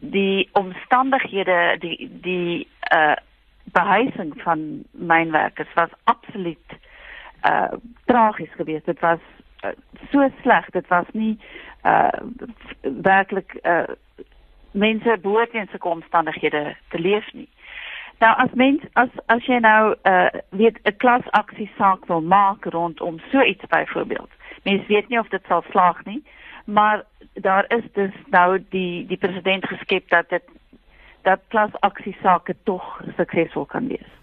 die 0.00 0.48
omstandighede 0.52 1.76
die 1.78 2.10
die 2.22 2.68
uh 2.94 3.16
behuising 3.72 4.32
van 4.42 4.84
mynwerkers 4.92 5.74
was 5.74 5.90
absoluut 6.04 6.78
uh 7.42 7.72
tragies 8.04 8.54
geweest. 8.56 8.86
Dit 8.86 9.00
was 9.00 9.20
so 10.10 10.28
sleg. 10.42 10.70
Dit 10.70 10.88
was 10.88 11.06
nie 11.12 11.38
uh 11.84 12.08
werklik 13.02 13.58
uh 13.62 13.82
mense 14.70 15.18
behoort 15.22 15.52
in 15.52 15.66
sulke 15.70 15.88
omstandighede 15.88 16.76
te 16.88 16.98
leef 16.98 17.32
nie. 17.32 17.48
Nou 18.18 18.36
as 18.36 18.52
mens 18.54 18.82
as 18.92 19.08
as 19.26 19.46
jy 19.46 19.58
nou 19.62 19.94
uh 20.02 20.28
weet 20.50 20.78
'n 20.82 20.96
klasaksie 20.96 21.70
saak 21.76 22.06
wil 22.06 22.20
maak 22.20 22.64
rondom 22.64 23.20
so 23.30 23.42
iets 23.42 23.66
byvoorbeeld. 23.66 24.30
Mens 24.62 24.86
weet 24.86 25.08
nie 25.08 25.18
of 25.18 25.28
dit 25.28 25.44
sal 25.48 25.64
slaag 25.70 26.04
nie, 26.04 26.24
maar 26.64 27.04
daar 27.32 27.64
is 27.68 27.84
dus 27.92 28.14
nou 28.26 28.64
die 28.68 29.06
die 29.06 29.16
president 29.16 29.66
geskep 29.66 30.08
dat 30.08 30.28
dit 30.28 30.42
dat 31.22 31.40
klasaksie 31.48 32.16
sake 32.22 32.56
tog 32.64 33.00
suksesvol 33.16 33.64
kan 33.64 33.88
wees. 33.88 34.17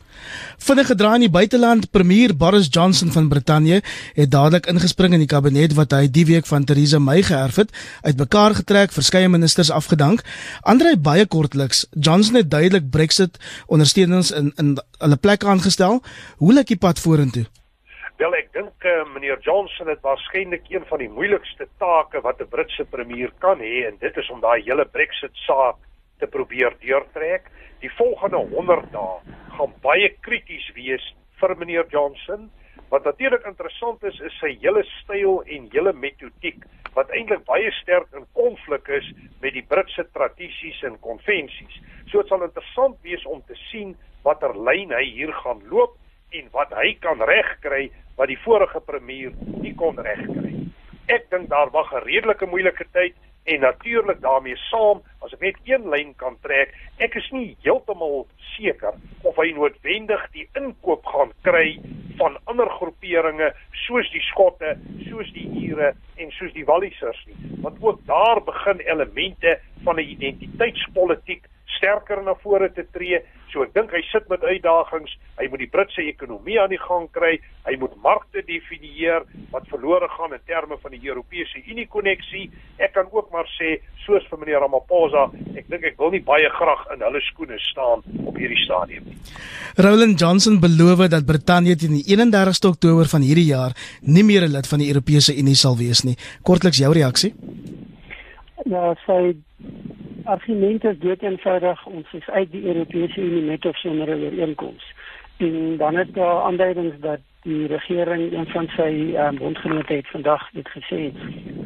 Vinnige 0.65 0.93
gedraai 0.93 1.15
in 1.15 1.25
die 1.25 1.31
buiteland, 1.31 1.89
premier 1.91 2.33
Boris 2.35 2.67
Johnson 2.71 3.11
van 3.11 3.27
Brittanje 3.29 3.81
het 4.15 4.31
dadelik 4.31 4.65
ingespring 4.71 5.13
in 5.13 5.21
die 5.23 5.29
kabinet 5.29 5.75
wat 5.77 5.91
hy 5.91 6.07
die 6.09 6.25
week 6.25 6.47
van 6.49 6.65
Theresa 6.65 6.99
May 6.99 7.21
geërf 7.25 7.59
het, 7.61 7.73
uitmekaar 8.01 8.55
getrek, 8.61 8.95
verskeie 8.95 9.29
ministers 9.29 9.71
afgedank. 9.71 10.23
Andre 10.61 10.95
baie 10.97 11.25
kortliks, 11.25 11.85
Johnson 11.91 12.39
het 12.39 12.49
duidelik 12.51 12.89
Brexit 12.89 13.37
ondersteunings 13.67 14.31
in 14.31 14.53
in 14.57 14.77
hulle 14.99 15.17
plek 15.17 15.43
aangestel. 15.43 16.01
Hoe 16.37 16.53
lyk 16.53 16.71
die 16.73 16.81
pad 16.81 16.99
vorentoe? 16.99 17.45
Wel 18.17 18.35
ek 18.37 18.53
dink 18.55 18.85
uh, 18.87 19.01
meneer 19.13 19.41
Johnson 19.43 19.89
het 19.91 19.99
waarskynlik 20.01 20.69
een 20.71 20.85
van 20.87 21.01
die 21.03 21.09
moeilikste 21.11 21.67
take 21.83 22.21
wat 22.23 22.39
'n 22.39 22.47
Britse 22.49 22.85
premier 22.89 23.31
kan 23.39 23.59
hê 23.59 23.85
en 23.89 23.97
dit 23.99 24.17
is 24.17 24.29
om 24.29 24.39
daai 24.39 24.61
hele 24.63 24.85
Brexit 24.85 25.35
saak 25.47 25.75
te 26.19 26.27
probeer 26.27 26.75
deurtrek. 26.81 27.49
Die 27.83 27.91
volgende 27.97 28.37
100 28.37 28.91
dae 28.91 29.35
gaan 29.57 29.73
baie 29.83 30.09
krities 30.25 30.67
wees 30.75 31.03
vir 31.39 31.55
meneer 31.59 31.87
Johnson. 31.91 32.49
Wat 32.89 33.03
natuurlik 33.03 33.45
interessant 33.49 34.03
is, 34.03 34.19
is 34.19 34.35
sy 34.39 34.53
hele 34.61 34.83
styl 35.01 35.41
en 35.45 35.69
hele 35.73 35.93
metodiek 35.93 36.63
wat 36.95 37.11
eintlik 37.11 37.43
baie 37.47 37.71
sterk 37.81 38.07
in 38.15 38.23
konflik 38.37 38.87
is 38.87 39.07
met 39.43 39.53
die 39.55 39.65
Britse 39.67 40.05
tradisies 40.15 40.79
en 40.87 40.95
konvensies. 41.03 41.79
So 42.07 42.21
dit 42.21 42.31
sal 42.31 42.45
interessant 42.45 42.95
wees 43.03 43.25
om 43.27 43.41
te 43.49 43.57
sien 43.67 43.95
watter 44.23 44.55
lyn 44.55 44.93
hy 44.95 45.03
hier 45.17 45.33
gaan 45.43 45.59
loop 45.71 45.97
en 46.35 46.47
wat 46.55 46.71
hy 46.79 46.93
kan 47.03 47.19
regkry 47.27 47.89
wat 48.15 48.31
die 48.31 48.39
vorige 48.45 48.79
premier 48.87 49.33
nie 49.59 49.75
kon 49.75 49.99
regkry. 49.99 50.53
Ek 51.11 51.27
dink 51.29 51.49
daar 51.51 51.69
wag 51.75 51.91
'n 51.93 52.05
redelike 52.07 52.47
moeilike 52.47 52.87
tyd 52.93 53.15
en 53.45 53.59
natuurlik 53.61 54.21
daarmee 54.21 54.57
saam 54.69 55.01
as 55.25 55.33
ek 55.33 55.41
net 55.41 55.59
een 55.69 55.89
lyn 55.93 56.13
kan 56.21 56.37
trek 56.45 56.73
ek 56.97 57.17
is 57.19 57.27
nie 57.35 57.57
heeltemal 57.65 58.25
seker 58.55 58.97
of 59.23 59.37
hy 59.41 59.51
noodwendig 59.57 60.23
die 60.33 60.47
inkoop 60.57 61.05
gaan 61.13 61.33
kry 61.47 61.77
van 62.19 62.37
ander 62.51 62.69
groeperinge 62.77 63.51
soos 63.85 64.09
die 64.13 64.23
skotte 64.29 64.75
soos 65.09 65.31
die 65.35 65.47
Ire 65.65 65.93
en 66.21 66.31
soos 66.37 66.53
die 66.55 66.65
Wallisers 66.67 67.19
nie. 67.27 67.35
Want 67.63 67.81
ook 67.81 67.99
daar 68.07 68.41
begin 68.43 68.79
elemente 68.79 69.59
van 69.83 69.99
'n 69.99 70.09
identiteitspolitiek 70.15 71.43
sterker 71.85 72.23
na 72.23 72.33
vore 72.41 72.71
te 72.73 72.85
tree. 72.91 73.21
So 73.53 73.63
ek 73.63 73.73
dink 73.75 73.93
hy 73.93 74.01
sit 74.09 74.25
met 74.31 74.43
uitdagings. 74.43 75.13
Hy 75.37 75.47
moet 75.51 75.61
die 75.61 75.69
Britse 75.71 76.03
ekonomie 76.03 76.57
aan 76.59 76.73
die 76.73 76.81
gang 76.81 77.05
kry. 77.13 77.37
Hy 77.67 77.75
moet 77.79 77.93
markte 78.03 78.41
definieer 78.45 79.23
wat 79.53 79.67
verlore 79.69 80.09
gaan 80.17 80.33
in 80.35 80.41
terme 80.49 80.77
van 80.81 80.95
die 80.95 81.01
Europese 81.05 81.61
Unie 81.69 81.85
koneksie. 81.87 82.49
Ek 82.81 82.95
kan 82.97 83.07
ook 83.13 83.29
maar 83.31 83.47
sê 83.55 83.77
soos 84.05 84.25
vir 84.29 84.41
meneer 84.41 84.63
Ramaphosa, 84.65 85.29
ek 85.57 85.69
dink 85.71 85.85
ek 85.87 86.01
wil 86.01 86.11
nie 86.13 86.23
baie 86.25 86.49
graag 86.57 86.83
in 86.95 87.05
hulle 87.05 87.21
skoene 87.29 87.57
staan 87.69 88.03
op 88.25 88.35
hierdie 88.37 88.59
stadium 88.65 89.07
nie. 89.07 89.17
Roland 89.81 90.19
Johnson 90.19 90.59
beloof 90.63 91.05
dat 91.11 91.25
Brittanje 91.27 91.75
teen 91.79 91.97
die 91.99 92.05
31ste 92.11 92.71
Oktober 92.73 93.09
van 93.11 93.25
hierdie 93.25 93.49
jaar 93.49 93.73
nie 94.01 94.23
meer 94.23 94.45
'n 94.45 94.53
lid 94.57 94.67
van 94.67 94.79
die 94.79 94.89
Europese 94.89 95.33
Unie 95.35 95.55
sal 95.55 95.77
wees 95.77 96.03
nie. 96.03 96.17
Kortliks 96.43 96.77
jou 96.77 96.93
reaksie? 96.93 97.33
Ja, 98.65 98.95
sy 99.05 99.35
argument 100.25 100.83
is 100.83 100.99
dood 100.99 101.21
eenvoudig 101.21 101.85
ons 101.85 102.13
is 102.13 102.29
uit 102.29 102.51
die 102.51 102.65
Europese 102.65 103.21
Unie 103.21 103.43
met 103.51 103.65
of 103.65 103.77
sonder 103.77 104.09
'n 104.09 104.23
ooreenkoms. 104.23 104.93
En 105.37 105.77
dan 105.77 105.95
het 105.95 106.13
daar 106.13 106.41
aanduidings 106.41 106.95
dat 106.99 107.19
die 107.41 107.67
regering 107.67 108.33
een 108.33 108.47
van 108.47 108.67
sy 108.67 109.13
um, 109.15 109.37
bondgenote 109.37 109.93
het 109.93 110.07
vandag 110.07 110.49
dit 110.51 110.69
gesê. 110.69 111.01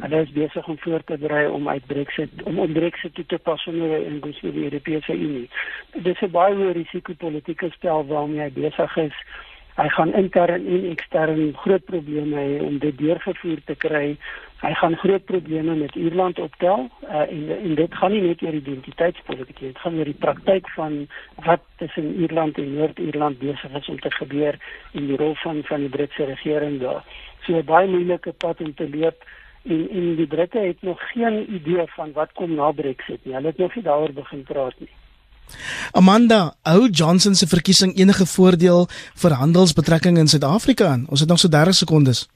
Hulle 0.00 0.20
is 0.22 0.32
besig 0.32 0.68
om 0.68 0.78
voor 0.78 1.04
te 1.04 1.18
berei 1.18 1.46
om 1.48 1.68
uit 1.68 1.86
Brexit 1.86 2.42
om 2.42 2.58
om 2.58 2.72
Brexit 2.72 3.22
te 3.26 3.38
pas 3.38 3.66
onder 3.66 4.06
in 4.06 4.20
die 4.20 4.64
Europese 4.64 5.12
Unie. 5.12 5.48
Dit 5.92 6.06
is 6.06 6.20
'n 6.20 6.30
baie 6.30 6.54
hoë 6.54 6.72
risiko 6.72 7.12
politieke 7.16 7.70
spel 7.70 8.06
waarmee 8.06 8.40
hy 8.40 8.52
besig 8.52 8.96
is 8.96 9.16
hy 9.80 9.88
gaan 9.96 10.12
intern 10.12 10.66
en 10.66 10.84
ekstern 10.90 11.54
groot 11.62 11.84
probleme 11.88 12.36
hê 12.36 12.60
om 12.60 12.78
dit 12.82 12.96
deurgevoer 12.98 13.62
te 13.64 13.76
kry. 13.80 14.16
Hy 14.60 14.72
gaan 14.76 14.96
groot 15.00 15.24
probleme 15.24 15.74
met 15.78 15.94
Ierland 15.96 16.38
optel 16.38 16.88
uh, 17.06 17.22
en 17.22 17.46
en 17.56 17.74
dit 17.78 17.94
gaan 18.00 18.12
nie 18.12 18.20
net 18.26 18.42
oor 18.44 18.58
identiteitspolitiek 18.58 19.60
nie, 19.60 19.72
dit 19.72 19.82
gaan 19.84 19.96
oor 19.96 20.10
die 20.10 20.20
praktyk 20.26 20.68
van 20.76 20.98
wat 21.46 21.64
tussen 21.80 22.12
Ierland 22.20 22.60
en 22.60 22.74
Noord-Ierland 22.76 23.40
besig 23.40 23.76
is 23.80 23.88
om 23.88 24.00
te 24.04 24.12
gebeur 24.18 24.60
in 24.92 25.08
die 25.08 25.16
rol 25.16 25.34
van 25.44 25.64
van 25.72 25.86
die 25.86 25.92
Britse 25.96 26.28
regering 26.28 26.80
daar. 26.84 27.04
So 27.46 27.56
'n 27.56 27.64
baie 27.64 27.88
moeilike 27.88 28.32
pad 28.32 28.60
om 28.60 28.74
te 28.74 28.88
loop 28.88 29.24
en 29.64 29.88
en 29.90 30.16
die 30.16 30.26
Britte 30.26 30.58
het 30.58 30.82
nog 30.82 31.00
geen 31.12 31.54
idee 31.54 31.86
van 31.96 32.12
wat 32.12 32.32
kom 32.32 32.54
na 32.54 32.72
Brexit 32.72 33.24
nie. 33.24 33.34
Hulle 33.34 33.46
het 33.46 33.58
nog 33.58 33.74
nie 33.74 33.84
daaroor 33.84 34.12
begin 34.12 34.42
praat 34.42 34.78
nie. 34.78 34.92
Amanda, 35.92 36.54
hou 36.62 36.88
Johnson 36.88 37.34
se 37.34 37.46
verkiesing 37.46 37.96
enige 37.98 38.26
voordeel 38.26 38.88
vir 39.22 39.38
handelsbetrekkinge 39.42 40.18
in 40.18 40.28
Suid-Afrika 40.28 40.86
aan? 40.86 41.06
Ons 41.08 41.20
het 41.20 41.28
nog 41.28 41.38
so 41.38 41.48
30 41.48 41.74
sekondes. 41.74 42.28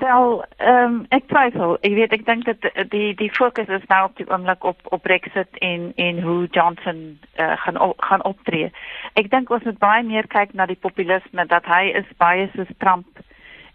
Wel, 0.00 0.44
ehm 0.56 0.84
um, 0.84 1.06
ek 1.08 1.24
twyfel. 1.26 1.76
Ek 1.82 1.94
weet 1.94 2.12
ek 2.14 2.24
dink 2.26 2.44
dat 2.46 2.66
die 2.92 3.14
die 3.18 3.30
fokus 3.34 3.66
is 3.68 3.86
nou 3.90 4.04
op 4.06 4.16
die 4.16 4.26
oomblik 4.30 4.64
op 4.64 4.78
op 4.94 5.02
Brexit 5.02 5.58
en 5.58 5.92
en 5.96 6.20
hoe 6.22 6.46
Johnson 6.50 7.18
uh, 7.36 7.52
gaan 7.64 7.80
op, 7.80 8.00
gaan 8.00 8.24
optree. 8.24 8.70
Ek 9.18 9.30
dink 9.30 9.50
ons 9.50 9.66
moet 9.66 9.78
baie 9.78 10.04
meer 10.06 10.26
kyk 10.30 10.54
na 10.54 10.66
die 10.70 10.78
populisme 10.78 11.46
dat 11.50 11.66
hy 11.66 11.90
is 11.98 12.14
baie 12.16 12.46
soos 12.54 12.70
Trump 12.78 13.24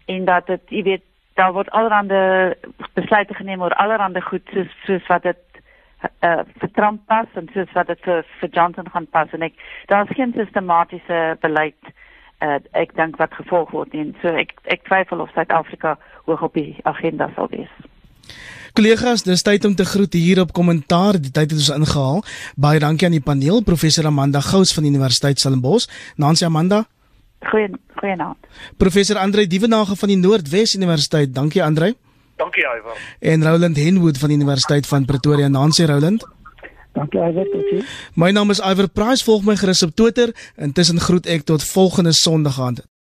en 0.06 0.24
dat 0.24 0.46
dit, 0.46 0.64
jy 0.68 0.82
weet, 0.82 1.04
daar 1.34 1.52
word 1.52 1.70
allerhande 1.70 2.56
besluite 2.94 3.34
geneem 3.34 3.62
oor 3.62 3.76
allerhande 3.84 4.20
goed 4.24 4.48
soos 4.54 4.72
soos 4.86 5.06
wat 5.12 5.28
dit 5.28 5.53
uh, 6.04 6.42
vir 6.60 6.70
Trump 6.76 7.06
pas 7.06 7.28
en 7.34 7.48
soos 7.54 7.72
wat 7.74 7.90
dit 7.92 8.00
vir, 8.06 8.24
vir 8.40 8.50
Johnson 8.52 8.88
gaan 8.92 9.06
pas 9.06 9.32
en 9.32 9.42
ek 9.42 9.56
daar's 9.92 10.12
geen 10.16 10.34
sistematiese 10.36 11.36
beleid 11.44 11.90
uh, 12.44 12.58
ek 12.72 12.94
dink 12.98 13.18
wat 13.22 13.34
gevolg 13.38 13.72
word 13.76 13.92
nie 13.96 14.10
so 14.22 14.34
ek 14.44 14.54
ek 14.64 14.86
twyfel 14.88 15.24
of 15.24 15.32
Suid-Afrika 15.34 15.96
hoog 16.28 16.46
op 16.48 16.54
die 16.54 16.76
agenda 16.84 17.30
sal 17.34 17.50
wees. 17.52 17.72
Kollegas, 18.74 19.22
dis 19.22 19.44
tyd 19.46 19.64
om 19.68 19.74
te 19.78 19.84
groet 19.86 20.16
hier 20.18 20.40
op 20.42 20.50
kommentaar. 20.52 21.14
Die 21.22 21.30
tyd 21.30 21.52
het 21.52 21.60
ons 21.60 21.68
ingehaal. 21.70 22.24
Baie 22.58 22.80
dankie 22.82 23.06
aan 23.06 23.14
die 23.14 23.22
paneel, 23.22 23.60
professor 23.62 24.08
Amanda 24.10 24.40
Gous 24.42 24.72
van 24.74 24.82
die 24.82 24.90
Universiteit 24.90 25.38
Stellenbosch. 25.38 25.86
Nancy 26.18 26.48
Amanda. 26.48 26.80
Goeie 27.52 27.68
goeienaand. 28.00 28.48
Professor 28.76 29.20
Andre 29.22 29.46
Dievenage 29.46 29.94
van 29.96 30.10
die 30.10 30.18
Noordwes 30.18 30.74
Universiteit. 30.74 31.34
Dankie 31.34 31.62
Andre. 31.62 31.92
Dankie 32.36 32.62
Iver. 32.62 33.16
En 33.18 33.44
Roland 33.44 33.76
Henwood 33.76 34.18
van 34.18 34.28
die 34.28 34.36
Universiteit 34.36 34.86
van 34.86 35.04
Pretoria. 35.04 35.48
Nancy 35.48 35.84
Roland. 35.84 36.26
Dankie 36.92 37.20
Iver, 37.20 37.50
totsiens. 37.50 37.84
My 38.14 38.30
naam 38.30 38.50
is 38.50 38.60
Iver 38.60 38.88
Price. 38.88 39.24
Volg 39.24 39.44
my 39.44 39.56
gerus 39.56 39.82
op 39.82 39.94
Twitter. 39.94 40.34
Intussen 40.56 41.00
groet 41.00 41.26
ek 41.26 41.44
tot 41.44 41.64
volgende 41.64 42.12
Sondag 42.12 42.60
aand. 42.60 42.82